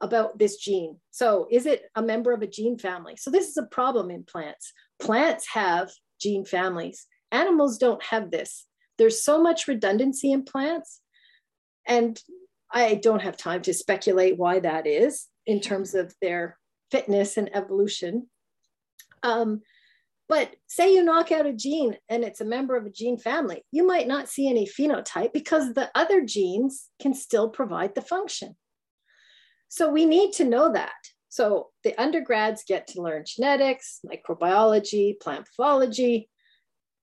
about 0.00 0.38
this 0.38 0.56
gene. 0.56 0.96
So 1.10 1.46
is 1.50 1.66
it 1.66 1.82
a 1.94 2.02
member 2.02 2.32
of 2.32 2.42
a 2.42 2.46
gene 2.46 2.78
family? 2.78 3.16
So 3.16 3.30
this 3.30 3.48
is 3.48 3.56
a 3.56 3.66
problem 3.66 4.10
in 4.10 4.24
plants. 4.24 4.72
Plants 5.00 5.46
have 5.52 5.90
gene 6.20 6.44
families. 6.44 7.06
Animals 7.32 7.78
don't 7.78 8.02
have 8.04 8.30
this. 8.30 8.66
There's 8.98 9.22
so 9.22 9.42
much 9.42 9.68
redundancy 9.68 10.32
in 10.32 10.44
plants. 10.44 11.00
And 11.86 12.20
I 12.72 12.94
don't 12.94 13.22
have 13.22 13.36
time 13.36 13.62
to 13.62 13.74
speculate 13.74 14.38
why 14.38 14.60
that 14.60 14.86
is 14.86 15.26
in 15.46 15.60
terms 15.60 15.94
of 15.94 16.14
their 16.22 16.58
fitness 16.90 17.36
and 17.36 17.54
evolution. 17.54 18.28
Um, 19.22 19.62
but 20.28 20.54
say 20.68 20.94
you 20.94 21.02
knock 21.02 21.32
out 21.32 21.46
a 21.46 21.52
gene 21.52 21.96
and 22.08 22.22
it's 22.22 22.40
a 22.40 22.44
member 22.44 22.76
of 22.76 22.86
a 22.86 22.90
gene 22.90 23.18
family, 23.18 23.64
you 23.72 23.84
might 23.84 24.06
not 24.06 24.28
see 24.28 24.48
any 24.48 24.64
phenotype 24.64 25.32
because 25.32 25.74
the 25.74 25.90
other 25.94 26.24
genes 26.24 26.88
can 27.02 27.14
still 27.14 27.48
provide 27.48 27.94
the 27.94 28.02
function. 28.02 28.56
So 29.70 29.88
we 29.88 30.04
need 30.04 30.32
to 30.34 30.44
know 30.44 30.72
that. 30.72 30.92
So 31.28 31.68
the 31.84 31.98
undergrads 31.98 32.64
get 32.66 32.88
to 32.88 33.02
learn 33.02 33.22
genetics, 33.24 34.00
microbiology, 34.04 35.18
plant 35.20 35.46
pathology, 35.46 36.28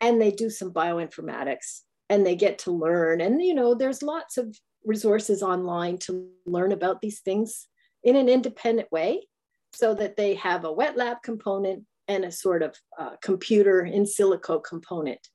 and 0.01 0.21
they 0.21 0.31
do 0.31 0.49
some 0.49 0.73
bioinformatics 0.73 1.81
and 2.09 2.25
they 2.25 2.35
get 2.35 2.59
to 2.59 2.71
learn. 2.71 3.21
And, 3.21 3.41
you 3.41 3.53
know, 3.53 3.73
there's 3.73 4.03
lots 4.03 4.37
of 4.37 4.53
resources 4.85 5.41
online 5.41 5.97
to 5.99 6.27
learn 6.45 6.73
about 6.73 7.01
these 7.01 7.21
things 7.21 7.67
in 8.03 8.17
an 8.17 8.27
independent 8.27 8.91
way 8.91 9.27
so 9.73 9.93
that 9.95 10.17
they 10.17 10.35
have 10.35 10.65
a 10.65 10.71
wet 10.71 10.97
lab 10.97 11.17
component 11.23 11.85
and 12.09 12.25
a 12.25 12.31
sort 12.31 12.63
of 12.63 12.75
uh, 12.99 13.11
computer 13.21 13.85
in 13.85 14.03
silico 14.03 14.61
component. 14.61 15.25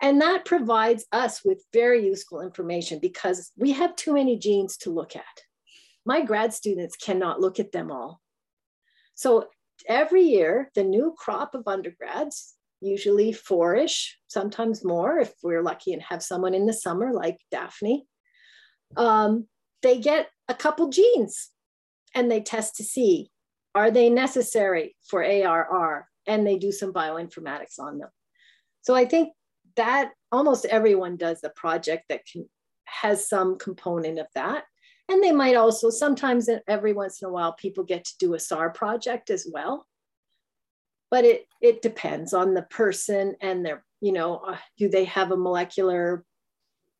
And 0.00 0.22
that 0.22 0.46
provides 0.46 1.04
us 1.12 1.42
with 1.44 1.62
very 1.74 2.06
useful 2.06 2.40
information 2.40 3.00
because 3.00 3.52
we 3.56 3.72
have 3.72 3.96
too 3.96 4.14
many 4.14 4.38
genes 4.38 4.78
to 4.78 4.90
look 4.90 5.14
at. 5.14 5.24
My 6.08 6.22
grad 6.22 6.54
students 6.54 6.96
cannot 6.96 7.38
look 7.38 7.60
at 7.60 7.70
them 7.70 7.92
all. 7.92 8.22
So 9.14 9.48
every 9.86 10.22
year, 10.22 10.70
the 10.74 10.82
new 10.82 11.14
crop 11.18 11.54
of 11.54 11.68
undergrads, 11.68 12.54
usually 12.80 13.30
four-ish, 13.30 14.16
sometimes 14.26 14.82
more, 14.82 15.18
if 15.18 15.34
we're 15.42 15.62
lucky 15.62 15.92
and 15.92 16.00
have 16.00 16.22
someone 16.22 16.54
in 16.54 16.64
the 16.64 16.72
summer 16.72 17.12
like 17.12 17.36
Daphne, 17.50 18.06
um, 18.96 19.48
they 19.82 19.98
get 19.98 20.30
a 20.48 20.54
couple 20.54 20.88
genes 20.88 21.50
and 22.14 22.30
they 22.30 22.40
test 22.40 22.76
to 22.76 22.84
see, 22.84 23.30
are 23.74 23.90
they 23.90 24.08
necessary 24.08 24.96
for 25.10 25.22
ARR? 25.22 26.08
And 26.26 26.46
they 26.46 26.56
do 26.56 26.72
some 26.72 26.94
bioinformatics 26.94 27.78
on 27.78 27.98
them. 27.98 28.08
So 28.80 28.94
I 28.94 29.04
think 29.04 29.34
that 29.76 30.12
almost 30.32 30.64
everyone 30.64 31.18
does 31.18 31.44
a 31.44 31.50
project 31.50 32.04
that 32.08 32.22
can 32.24 32.48
has 32.86 33.28
some 33.28 33.58
component 33.58 34.18
of 34.18 34.26
that. 34.34 34.64
And 35.08 35.22
they 35.22 35.32
might 35.32 35.56
also, 35.56 35.90
sometimes 35.90 36.48
every 36.66 36.92
once 36.92 37.22
in 37.22 37.28
a 37.28 37.32
while, 37.32 37.52
people 37.52 37.84
get 37.84 38.04
to 38.04 38.18
do 38.18 38.34
a 38.34 38.38
SAR 38.38 38.70
project 38.70 39.30
as 39.30 39.46
well. 39.50 39.86
But 41.10 41.24
it, 41.24 41.46
it 41.62 41.80
depends 41.80 42.34
on 42.34 42.52
the 42.52 42.62
person 42.62 43.34
and 43.40 43.64
their, 43.64 43.84
you 44.00 44.12
know, 44.12 44.36
uh, 44.36 44.58
do 44.76 44.88
they 44.88 45.04
have 45.04 45.32
a 45.32 45.36
molecular 45.36 46.24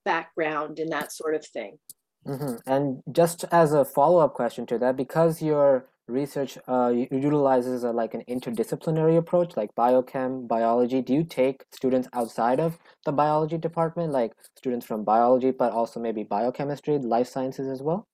background 0.05 0.79
and 0.79 0.91
that 0.91 1.13
sort 1.13 1.35
of 1.35 1.45
thing. 1.45 1.79
Mm-hmm. 2.27 2.57
And 2.67 3.03
just 3.13 3.45
as 3.53 3.75
a 3.75 3.85
follow 3.85 4.21
up 4.21 4.33
question 4.33 4.65
to 4.67 4.79
that, 4.79 4.97
because 4.97 5.43
your 5.43 5.91
research 6.09 6.59
uh, 6.67 6.93
utilizes 7.11 7.85
a, 7.85 7.93
like 7.93 8.15
an 8.15 8.25
interdisciplinary 8.29 9.19
approach, 9.19 9.57
like 9.57 9.75
biochem, 9.75 10.49
biology, 10.49 11.03
do 11.03 11.13
you 11.13 11.25
take 11.25 11.65
students 11.73 12.09
outside 12.13 12.61
of 12.61 12.79
the 13.05 13.13
biology 13.13 13.59
department, 13.59 14.13
like 14.13 14.33
students 14.57 14.87
from 14.87 15.05
biology, 15.05 15.51
but 15.51 15.73
also 15.73 16.01
maybe 16.01 16.23
biochemistry, 16.23 16.99
life 16.99 17.29
sciences 17.29 17.69
as 17.69 17.83
well? 17.83 18.09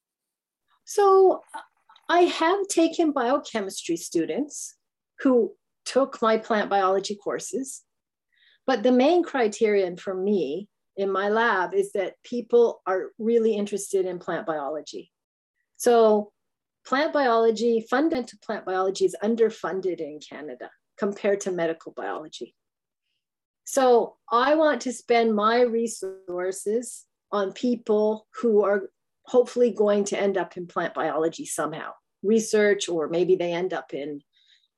So 0.84 1.42
I 2.08 2.22
have 2.22 2.68
taken 2.68 3.12
biochemistry 3.12 3.96
students 3.96 4.74
who 5.20 5.54
took 5.84 6.20
my 6.20 6.36
plant 6.36 6.68
biology 6.68 7.16
courses, 7.16 7.82
but 8.66 8.82
the 8.82 8.92
main 8.92 9.22
criterion 9.22 9.96
for 9.96 10.14
me 10.14 10.68
in 10.96 11.10
my 11.10 11.28
lab 11.28 11.74
is 11.74 11.92
that 11.92 12.14
people 12.24 12.82
are 12.86 13.10
really 13.18 13.54
interested 13.54 14.04
in 14.06 14.18
plant 14.18 14.46
biology. 14.46 15.10
So 15.76 16.32
plant 16.86 17.12
biology, 17.12 17.86
fundamental 17.88 18.38
plant 18.44 18.64
biology 18.64 19.04
is 19.04 19.16
underfunded 19.22 20.00
in 20.00 20.18
Canada 20.20 20.70
compared 20.98 21.40
to 21.40 21.50
medical 21.50 21.92
biology. 21.92 22.54
So 23.64 24.16
I 24.30 24.54
want 24.54 24.82
to 24.82 24.92
spend 24.92 25.34
my 25.34 25.62
resources 25.62 27.06
on 27.32 27.52
people 27.52 28.26
who 28.40 28.62
are 28.62 28.90
hopefully 29.26 29.70
going 29.70 30.04
to 30.04 30.20
end 30.20 30.36
up 30.36 30.56
in 30.56 30.66
plant 30.66 30.94
biology 30.94 31.46
somehow, 31.46 31.92
research, 32.22 32.88
or 32.88 33.08
maybe 33.08 33.36
they 33.36 33.52
end 33.52 33.72
up 33.72 33.94
in, 33.94 34.20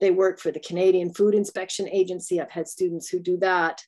they 0.00 0.12
work 0.12 0.38
for 0.38 0.52
the 0.52 0.60
Canadian 0.60 1.12
Food 1.12 1.34
Inspection 1.34 1.88
Agency. 1.88 2.40
I've 2.40 2.50
had 2.50 2.68
students 2.68 3.08
who 3.08 3.18
do 3.18 3.36
that. 3.38 3.82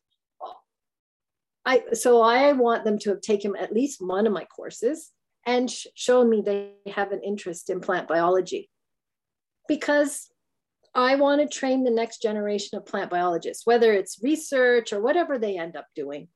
I, 1.65 1.83
so 1.93 2.23
I 2.23 2.53
want 2.53 2.85
them 2.85 2.99
to 3.01 3.11
have 3.11 3.21
taken 3.21 3.55
at 3.55 3.73
least 3.73 4.01
one 4.01 4.27
of 4.27 4.33
my 4.33 4.45
courses 4.45 5.13
and 5.49 5.71
sh- 5.71 5.87
shown 5.95 6.29
me 6.29 6.43
they 6.43 6.73
have 6.93 7.11
an 7.11 7.23
interest 7.23 7.71
in 7.71 7.81
plant 7.81 8.07
biology 8.07 8.69
because 9.67 10.31
I 10.95 11.17
want 11.17 11.41
to 11.41 11.59
train 11.59 11.85
the 11.85 11.91
next 11.91 12.21
generation 12.21 12.77
of 12.77 12.85
plant 12.85 13.11
biologists, 13.11 13.65
whether 13.65 13.95
it's 13.95 14.23
research 14.23 14.93
or 14.93 15.01
whatever 15.01 15.39
they 15.39 15.59
end 15.59 15.75
up 15.75 15.87
doing. 15.95 16.29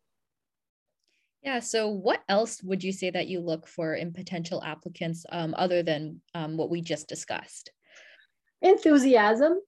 Yeah. 1.43 1.61
So, 1.61 1.89
what 1.89 2.21
else 2.29 2.63
would 2.63 2.83
you 2.83 2.93
say 2.93 3.11
that 3.11 3.27
you 3.27 3.41
look 3.41 3.67
for 3.67 3.95
in 3.95 4.13
potential 4.13 4.63
applicants 4.65 5.27
um, 5.31 5.55
other 5.59 5.83
than 5.83 6.23
um, 6.35 6.57
what 6.57 6.71
we 6.71 6.81
just 6.81 7.09
discussed? 7.09 7.71
Enthusiasm, 8.63 9.59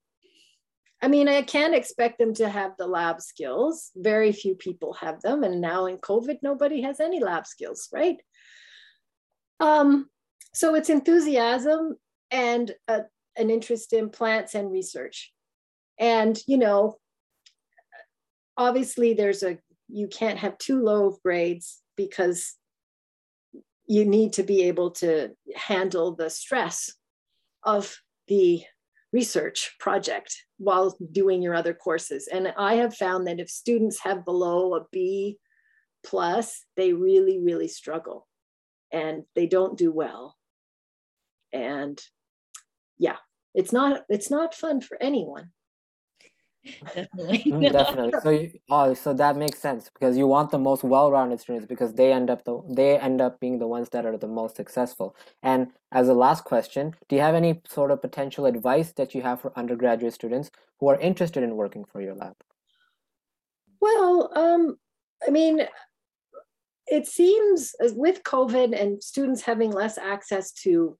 I 1.02 1.08
mean, 1.08 1.28
I 1.28 1.42
can't 1.42 1.74
expect 1.74 2.18
them 2.18 2.32
to 2.34 2.48
have 2.48 2.72
the 2.78 2.86
lab 2.86 3.20
skills. 3.20 3.90
Very 3.94 4.32
few 4.32 4.54
people 4.54 4.94
have 4.94 5.20
them. 5.20 5.42
And 5.42 5.60
now 5.60 5.84
in 5.84 5.98
COVID, 5.98 6.38
nobody 6.40 6.80
has 6.80 6.98
any 6.98 7.20
lab 7.20 7.46
skills, 7.46 7.88
right? 7.92 8.16
Um, 9.60 10.08
so 10.52 10.74
it's 10.74 10.90
enthusiasm 10.90 11.96
and 12.30 12.72
a, 12.88 13.02
an 13.36 13.50
interest 13.50 13.92
in 13.92 14.10
plants 14.10 14.54
and 14.54 14.70
research. 14.70 15.32
And, 15.98 16.38
you 16.46 16.58
know, 16.58 16.98
obviously 18.56 19.14
there's 19.14 19.42
a, 19.42 19.58
you 19.88 20.08
can't 20.08 20.38
have 20.38 20.58
too 20.58 20.82
low 20.82 21.06
of 21.06 21.22
grades 21.22 21.82
because 21.96 22.54
you 23.86 24.04
need 24.04 24.32
to 24.34 24.42
be 24.42 24.62
able 24.64 24.90
to 24.90 25.30
handle 25.54 26.14
the 26.14 26.30
stress 26.30 26.94
of 27.62 27.96
the 28.28 28.62
research 29.12 29.74
project 29.78 30.34
while 30.58 30.96
doing 31.12 31.42
your 31.42 31.54
other 31.54 31.74
courses. 31.74 32.28
And 32.32 32.52
I 32.56 32.74
have 32.74 32.96
found 32.96 33.26
that 33.26 33.38
if 33.38 33.48
students 33.50 34.00
have 34.00 34.24
below 34.24 34.74
a 34.74 34.86
B 34.90 35.38
plus, 36.04 36.64
they 36.76 36.92
really, 36.92 37.38
really 37.38 37.68
struggle 37.68 38.26
and 38.94 39.24
they 39.34 39.46
don't 39.46 39.76
do 39.76 39.90
well. 39.90 40.36
And 41.52 42.00
yeah, 42.96 43.16
it's 43.54 43.72
not 43.72 44.04
it's 44.08 44.30
not 44.30 44.54
fun 44.54 44.80
for 44.80 44.96
anyone. 45.00 45.50
Definitely. 46.94 47.52
Mm, 47.52 47.72
definitely. 47.72 48.20
So 48.22 48.30
you, 48.30 48.52
oh 48.70 48.94
so 48.94 49.12
that 49.12 49.36
makes 49.36 49.58
sense 49.58 49.90
because 49.92 50.16
you 50.16 50.26
want 50.26 50.50
the 50.50 50.58
most 50.58 50.82
well-rounded 50.82 51.40
students 51.40 51.66
because 51.66 51.92
they 51.92 52.10
end 52.12 52.30
up 52.30 52.44
the 52.44 52.62
they 52.70 52.98
end 52.98 53.20
up 53.20 53.38
being 53.38 53.58
the 53.58 53.66
ones 53.66 53.88
that 53.90 54.06
are 54.06 54.16
the 54.16 54.28
most 54.28 54.56
successful. 54.56 55.14
And 55.42 55.72
as 55.92 56.08
a 56.08 56.14
last 56.14 56.44
question 56.44 56.94
do 57.08 57.16
you 57.16 57.22
have 57.22 57.34
any 57.34 57.60
sort 57.68 57.90
of 57.90 58.00
potential 58.00 58.46
advice 58.46 58.92
that 58.92 59.14
you 59.14 59.22
have 59.22 59.40
for 59.40 59.52
undergraduate 59.58 60.14
students 60.14 60.50
who 60.78 60.88
are 60.88 60.98
interested 61.00 61.42
in 61.42 61.56
working 61.56 61.84
for 61.84 62.00
your 62.00 62.14
lab? 62.14 62.36
Well 63.80 64.30
um 64.34 64.78
i 65.26 65.30
mean 65.30 65.66
it 66.86 67.06
seems 67.06 67.74
with 67.80 68.22
covid 68.22 68.78
and 68.78 69.02
students 69.02 69.42
having 69.42 69.70
less 69.70 69.98
access 69.98 70.52
to 70.52 70.96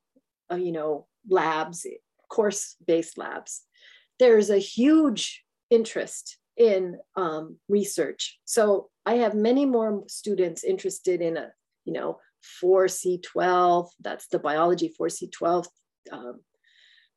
uh, 0.50 0.56
you 0.56 0.72
know 0.72 1.06
labs 1.28 1.86
course 2.28 2.76
based 2.86 3.16
labs 3.18 3.62
there's 4.18 4.50
a 4.50 4.58
huge 4.58 5.44
interest 5.70 6.38
in 6.56 6.98
um, 7.16 7.56
research. 7.68 8.38
So 8.44 8.90
I 9.04 9.14
have 9.14 9.34
many 9.34 9.66
more 9.66 10.04
students 10.08 10.64
interested 10.64 11.20
in 11.20 11.36
a, 11.36 11.50
you 11.84 11.92
know, 11.92 12.18
4C12, 12.62 13.88
that's 14.00 14.28
the 14.28 14.38
biology 14.38 14.92
4C12 14.98 15.66
um, 16.12 16.40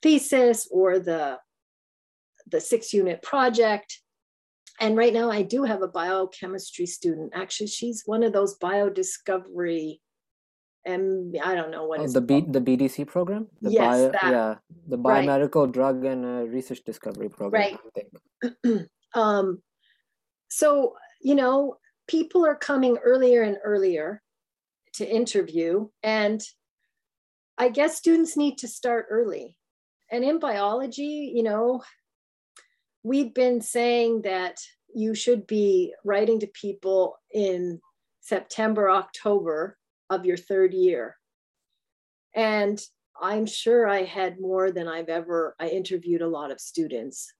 thesis 0.01 0.68
or 0.72 0.99
the, 0.99 1.38
the 2.49 2.61
six 2.61 2.93
unit 2.93 3.22
project. 3.22 3.99
And 4.80 4.95
right 4.95 5.13
now 5.13 5.32
I 5.32 5.41
do 5.41 5.63
have 5.63 5.82
a 5.82 5.88
biochemistry 5.88 6.86
student. 6.86 7.34
Actually, 7.34 7.67
she's 7.67 8.03
one 8.05 8.23
of 8.23 8.34
those 8.34 8.57
biodiscovery 8.59 9.99
and 10.88 11.38
I 11.43 11.53
don't 11.53 11.69
know 11.69 11.86
what 11.86 11.99
oh, 11.99 12.07
the 12.07 12.21
B, 12.21 12.41
the 12.47 12.61
BDC 12.61 13.07
program. 13.07 13.47
The 13.61 13.71
yes, 13.71 13.84
bio, 13.84 14.11
that, 14.11 14.23
yeah, 14.23 14.55
the 14.88 14.97
biomedical 14.97 15.65
right. 15.65 15.73
drug 15.73 16.05
and 16.05 16.25
uh, 16.25 16.47
research 16.47 16.82
discovery 16.86 17.28
program. 17.30 17.78
Right. 18.63 18.88
um, 19.13 19.61
so 20.47 20.95
you 21.21 21.36
know, 21.36 21.75
people 22.07 22.45
are 22.45 22.55
coming 22.55 22.97
earlier 23.03 23.43
and 23.43 23.57
earlier 23.63 24.21
to 24.93 25.05
interview, 25.05 25.89
and 26.03 26.41
I 27.57 27.67
guess 27.67 27.97
students 27.97 28.38
need 28.38 28.57
to 28.59 28.67
start 28.69 29.07
early. 29.09 29.57
And 30.09 30.23
in 30.23 30.39
biology, 30.39 31.34
you 31.36 31.43
know, 31.43 31.84
we've 33.04 33.34
been 33.34 33.62
saying 33.62 34.24
that 34.24 34.60
you 34.93 35.14
should 35.14 35.48
be 35.48 35.93
writing 36.04 36.39
to 36.39 36.48
people 36.48 37.18
in 37.32 37.80
September, 38.22 38.89
October 38.89 39.78
of 40.10 40.26
your 40.26 40.38
third 40.38 40.74
year. 40.74 41.16
And 42.36 42.82
I'm 43.22 43.45
sure 43.45 43.88
I 43.88 44.04
had 44.04 44.39
more 44.39 44.72
than 44.72 44.88
I've 44.88 45.10
ever, 45.10 45.56
I 45.60 45.70
interviewed 45.70 46.22
a 46.22 46.28
lot 46.28 46.52
of 46.52 46.60
students, 46.60 47.34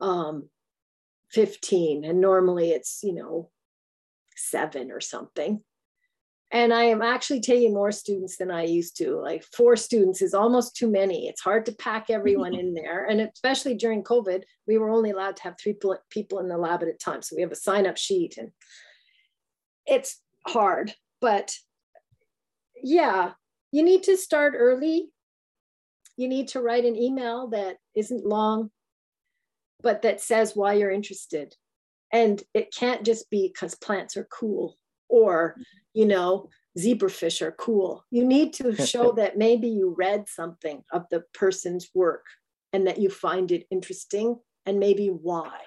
um, 0.00 0.48
15, 1.30 2.04
and 2.04 2.20
normally 2.20 2.70
it's, 2.70 3.00
you 3.02 3.14
know, 3.14 3.50
seven 4.36 4.90
or 4.90 5.00
something. 5.00 5.62
And 6.52 6.72
I 6.72 6.84
am 6.84 7.00
actually 7.00 7.40
taking 7.40 7.72
more 7.72 7.90
students 7.90 8.36
than 8.36 8.50
I 8.50 8.64
used 8.64 8.96
to. 8.98 9.16
Like 9.16 9.42
four 9.56 9.74
students 9.74 10.20
is 10.20 10.34
almost 10.34 10.76
too 10.76 10.90
many. 10.90 11.26
It's 11.26 11.40
hard 11.40 11.64
to 11.66 11.72
pack 11.72 12.10
everyone 12.10 12.54
in 12.54 12.74
there. 12.74 13.06
And 13.06 13.22
especially 13.22 13.74
during 13.74 14.04
COVID, 14.04 14.42
we 14.66 14.76
were 14.76 14.90
only 14.90 15.10
allowed 15.12 15.36
to 15.36 15.42
have 15.44 15.56
three 15.58 15.74
people 16.10 16.40
in 16.40 16.48
the 16.48 16.58
lab 16.58 16.82
at 16.82 16.88
a 16.88 16.92
time. 16.92 17.22
So 17.22 17.34
we 17.34 17.42
have 17.42 17.52
a 17.52 17.56
sign 17.56 17.86
up 17.86 17.96
sheet 17.96 18.36
and 18.36 18.50
it's 19.86 20.20
hard 20.46 20.92
but 21.22 21.56
yeah, 22.82 23.30
you 23.70 23.82
need 23.84 24.02
to 24.02 24.18
start 24.18 24.54
early. 24.56 25.08
You 26.16 26.28
need 26.28 26.48
to 26.48 26.60
write 26.60 26.84
an 26.84 26.96
email 26.96 27.48
that 27.50 27.78
isn't 27.94 28.26
long. 28.26 28.70
but 29.80 30.02
that 30.02 30.20
says 30.20 30.54
why 30.54 30.74
you're 30.74 30.92
interested. 30.92 31.56
And 32.12 32.40
it 32.54 32.72
can't 32.72 33.04
just 33.04 33.28
be 33.30 33.48
because 33.48 33.74
plants 33.74 34.16
are 34.16 34.28
cool 34.30 34.76
or, 35.12 35.56
you 35.92 36.06
know, 36.06 36.48
zebrafish 36.78 37.42
are 37.42 37.52
cool. 37.52 38.04
You 38.10 38.24
need 38.24 38.54
to 38.54 38.74
show 38.86 39.12
that 39.12 39.36
maybe 39.36 39.68
you 39.68 39.94
read 39.96 40.28
something 40.28 40.82
of 40.90 41.06
the 41.10 41.20
person's 41.34 41.90
work 41.94 42.24
and 42.72 42.86
that 42.86 42.98
you 42.98 43.10
find 43.10 43.52
it 43.52 43.66
interesting 43.70 44.40
and 44.64 44.80
maybe 44.80 45.08
why. 45.08 45.60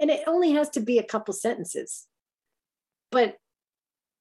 And 0.00 0.10
it 0.10 0.24
only 0.26 0.52
has 0.52 0.68
to 0.70 0.80
be 0.80 0.98
a 0.98 1.04
couple 1.04 1.32
sentences. 1.32 2.06
But 3.10 3.36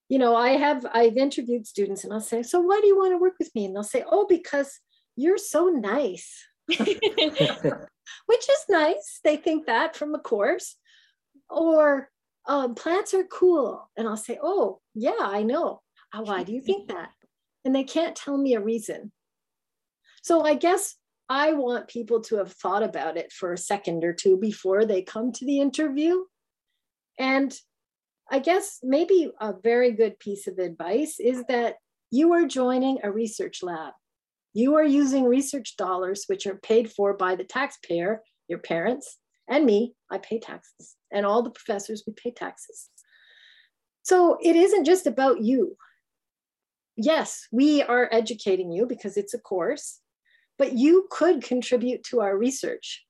you 0.07 0.19
know, 0.19 0.35
I 0.35 0.49
have 0.49 0.85
I've 0.93 1.17
interviewed 1.17 1.65
students 1.65 2.03
and 2.03 2.13
I'll 2.13 2.21
say, 2.21 2.43
"So 2.43 2.61
why 2.61 2.79
do 2.79 2.85
you 2.85 2.95
want 2.95 3.13
to 3.13 3.17
work 3.17 3.33
with 3.39 3.49
me?" 3.55 3.65
And 3.65 3.75
they'll 3.75 3.83
say, 3.83 4.03
"Oh, 4.07 4.27
because 4.29 4.79
you're 5.15 5.39
so 5.39 5.65
nice." 5.69 6.45
Which 6.69 6.89
is 8.49 8.65
nice. 8.69 9.19
They 9.23 9.35
think 9.35 9.65
that 9.65 9.95
from 9.95 10.13
a 10.13 10.19
course. 10.19 10.75
Or 11.49 12.09
um, 12.47 12.75
plants 12.75 13.13
are 13.13 13.23
cool. 13.25 13.89
And 13.97 14.07
I'll 14.07 14.17
say, 14.17 14.37
Oh, 14.41 14.79
yeah, 14.93 15.13
I 15.19 15.43
know. 15.43 15.81
Uh, 16.13 16.21
why 16.23 16.43
do 16.43 16.53
you 16.53 16.61
think 16.61 16.87
that? 16.89 17.09
And 17.63 17.75
they 17.75 17.83
can't 17.83 18.15
tell 18.15 18.37
me 18.37 18.55
a 18.55 18.61
reason. 18.61 19.11
So 20.21 20.41
I 20.43 20.55
guess 20.55 20.95
I 21.29 21.53
want 21.53 21.87
people 21.87 22.21
to 22.21 22.37
have 22.37 22.51
thought 22.51 22.83
about 22.83 23.17
it 23.17 23.31
for 23.31 23.53
a 23.53 23.57
second 23.57 24.03
or 24.03 24.13
two 24.13 24.37
before 24.37 24.85
they 24.85 25.01
come 25.01 25.31
to 25.33 25.45
the 25.45 25.59
interview. 25.59 26.23
And 27.17 27.55
I 28.29 28.39
guess 28.39 28.79
maybe 28.83 29.31
a 29.39 29.53
very 29.53 29.91
good 29.91 30.19
piece 30.19 30.47
of 30.47 30.57
advice 30.57 31.19
is 31.19 31.43
that 31.47 31.75
you 32.11 32.33
are 32.33 32.45
joining 32.45 32.99
a 33.03 33.11
research 33.11 33.63
lab. 33.63 33.93
You 34.53 34.75
are 34.75 34.85
using 34.85 35.25
research 35.25 35.75
dollars, 35.77 36.25
which 36.27 36.47
are 36.47 36.55
paid 36.55 36.91
for 36.91 37.15
by 37.15 37.35
the 37.35 37.43
taxpayer, 37.43 38.21
your 38.47 38.59
parents, 38.59 39.17
and 39.49 39.65
me. 39.65 39.95
I 40.09 40.17
pay 40.17 40.39
taxes, 40.39 40.94
and 41.11 41.25
all 41.25 41.41
the 41.41 41.49
professors, 41.49 42.03
we 42.05 42.13
pay 42.13 42.31
taxes. 42.31 42.89
So 44.03 44.37
it 44.41 44.55
isn't 44.55 44.85
just 44.85 45.07
about 45.07 45.41
you. 45.41 45.77
Yes, 46.95 47.47
we 47.51 47.81
are 47.81 48.07
educating 48.11 48.71
you 48.71 48.85
because 48.85 49.17
it's 49.17 49.33
a 49.33 49.39
course, 49.39 49.99
but 50.57 50.73
you 50.73 51.07
could 51.09 51.43
contribute 51.43 52.03
to 52.05 52.21
our 52.21 52.37
research. 52.37 53.03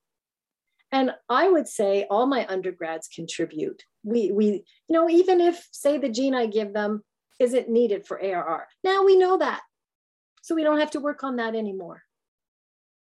And 0.92 1.12
I 1.30 1.50
would 1.50 1.68
say 1.68 2.08
all 2.10 2.26
my 2.26 2.48
undergrads 2.48 3.10
contribute. 3.14 3.84
We, 4.04 4.32
we, 4.32 4.46
you 4.46 4.64
know, 4.90 5.10
even 5.10 5.42
if, 5.42 5.68
say, 5.72 5.98
the 5.98 6.10
gene 6.10 6.34
I 6.34 6.46
give 6.46 6.74
them 6.74 7.04
isn't 7.40 7.70
needed 7.70 8.08
for 8.08 8.20
ARR. 8.22 8.68
Now 8.84 9.04
we 9.04 9.18
know 9.18 9.38
that. 9.38 9.62
So 10.42 10.56
we 10.56 10.64
don't 10.64 10.80
have 10.80 10.92
to 10.92 11.00
work 11.00 11.24
on 11.24 11.36
that 11.38 11.56
anymore. 11.56 12.04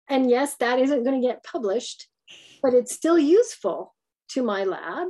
And 0.10 0.30
yes, 0.30 0.56
that 0.56 0.80
isn't 0.80 1.04
going 1.04 1.22
to 1.22 1.28
get 1.28 1.44
published, 1.44 2.08
but 2.64 2.74
it's 2.74 2.94
still 2.94 3.20
useful 3.20 3.94
to 4.30 4.44
my 4.44 4.64
lab. 4.64 5.08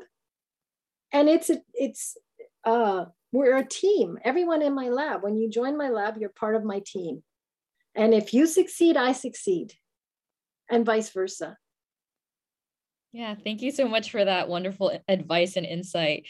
And 1.11 1.30
it's, 1.30 1.49
a, 1.49 1.61
it's, 1.74 2.18
uh, 2.63 3.05
we're 3.32 3.57
a 3.57 3.68
team. 3.68 4.18
Everyone 4.24 4.61
in 4.61 4.74
my 4.74 4.89
lab, 4.89 5.24
when 5.24 5.38
you 5.38 5.49
join 5.49 5.78
my 5.78 5.89
lab, 5.89 6.18
you're 6.18 6.30
part 6.30 6.55
of 6.55 6.63
my 6.63 6.82
team. 6.86 7.24
And 7.95 8.13
if 8.13 8.34
you 8.34 8.45
succeed, 8.45 8.95
I 8.95 9.11
succeed, 9.11 9.74
and 10.70 10.86
vice 10.86 11.09
versa. 11.09 11.57
Yeah, 13.11 13.36
thank 13.43 13.61
you 13.61 13.72
so 13.72 13.88
much 13.88 14.11
for 14.11 14.24
that 14.24 14.47
wonderful 14.47 14.99
advice 15.07 15.55
and 15.55 15.65
insight. 15.65 16.28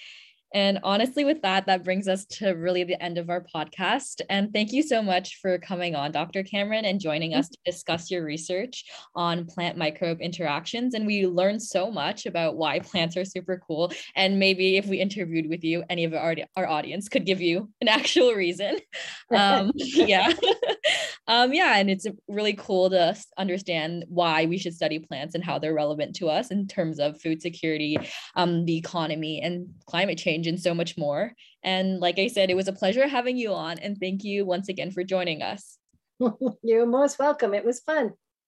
And 0.54 0.80
honestly, 0.84 1.26
with 1.26 1.42
that, 1.42 1.66
that 1.66 1.84
brings 1.84 2.08
us 2.08 2.26
to 2.26 2.52
really 2.52 2.84
the 2.84 3.02
end 3.04 3.18
of 3.18 3.30
our 3.30 3.46
podcast. 3.54 4.22
And 4.30 4.54
thank 4.54 4.72
you 4.72 4.82
so 4.82 5.02
much 5.02 5.40
for 5.42 5.58
coming 5.58 5.96
on, 5.96 6.12
Dr. 6.12 6.44
Cameron, 6.44 6.86
and 6.86 7.00
joining 7.00 7.34
us 7.34 7.50
to 7.50 7.58
discuss 7.66 8.10
your 8.10 8.24
research 8.24 8.86
on 9.16 9.46
plant 9.46 9.78
microbe 9.78 10.22
interactions. 10.22 10.94
And 10.94 11.06
we 11.06 11.28
learned 11.28 11.62
so 11.62 11.92
much 11.92 12.26
about 12.26 12.56
why 12.56 12.80
plants 12.88 13.18
are 13.18 13.26
super 13.26 13.62
cool. 13.66 13.92
And 14.16 14.40
maybe 14.40 14.78
if 14.78 14.86
we 14.86 15.00
interviewed 15.00 15.50
with 15.50 15.64
you, 15.64 15.84
any 15.90 16.06
of 16.06 16.14
our, 16.14 16.36
our 16.56 16.68
audience 16.68 17.10
could 17.10 17.26
give 17.26 17.42
you 17.42 17.70
an 17.82 17.88
actual 18.00 18.34
reason. 18.34 18.78
Um, 19.30 19.72
yeah. 19.76 20.34
Um, 21.28 21.54
yeah. 21.54 21.78
And 21.78 21.90
it's 21.90 22.08
really 22.28 22.54
cool 22.54 22.90
to 22.90 23.16
understand 23.38 24.06
why 24.08 24.46
we 24.46 24.58
should 24.58 24.74
study 24.74 25.00
plants 25.00 25.36
and 25.36 25.44
how 25.44 25.60
they're 25.60 25.74
relevant 25.74 26.16
to 26.18 26.30
us 26.30 26.52
in 26.52 26.68
terms 26.68 27.00
of 27.00 27.22
food 27.22 27.42
security, 27.42 27.98
um, 28.36 28.66
the 28.66 28.78
economy, 28.78 29.42
and 29.42 29.68
climate 29.86 30.18
change 30.18 30.48
and 30.48 30.60
so 30.60 30.74
much 30.74 30.98
more. 30.98 31.34
And 31.64 32.00
like 32.00 32.18
I 32.18 32.28
said, 32.28 32.50
it 32.50 32.56
was 32.56 32.68
a 32.68 32.74
pleasure 32.74 33.08
having 33.08 33.38
you 33.38 33.54
on. 33.54 33.80
And 33.80 33.98
thank 33.98 34.24
you 34.24 34.46
once 34.46 34.70
again 34.70 34.92
for 34.92 35.04
joining 35.04 35.42
us. 35.42 35.78
You're 36.64 36.86
most 36.86 37.20
welcome. 37.20 37.54
It 37.54 37.66
was 37.66 37.82
fun. 37.82 38.14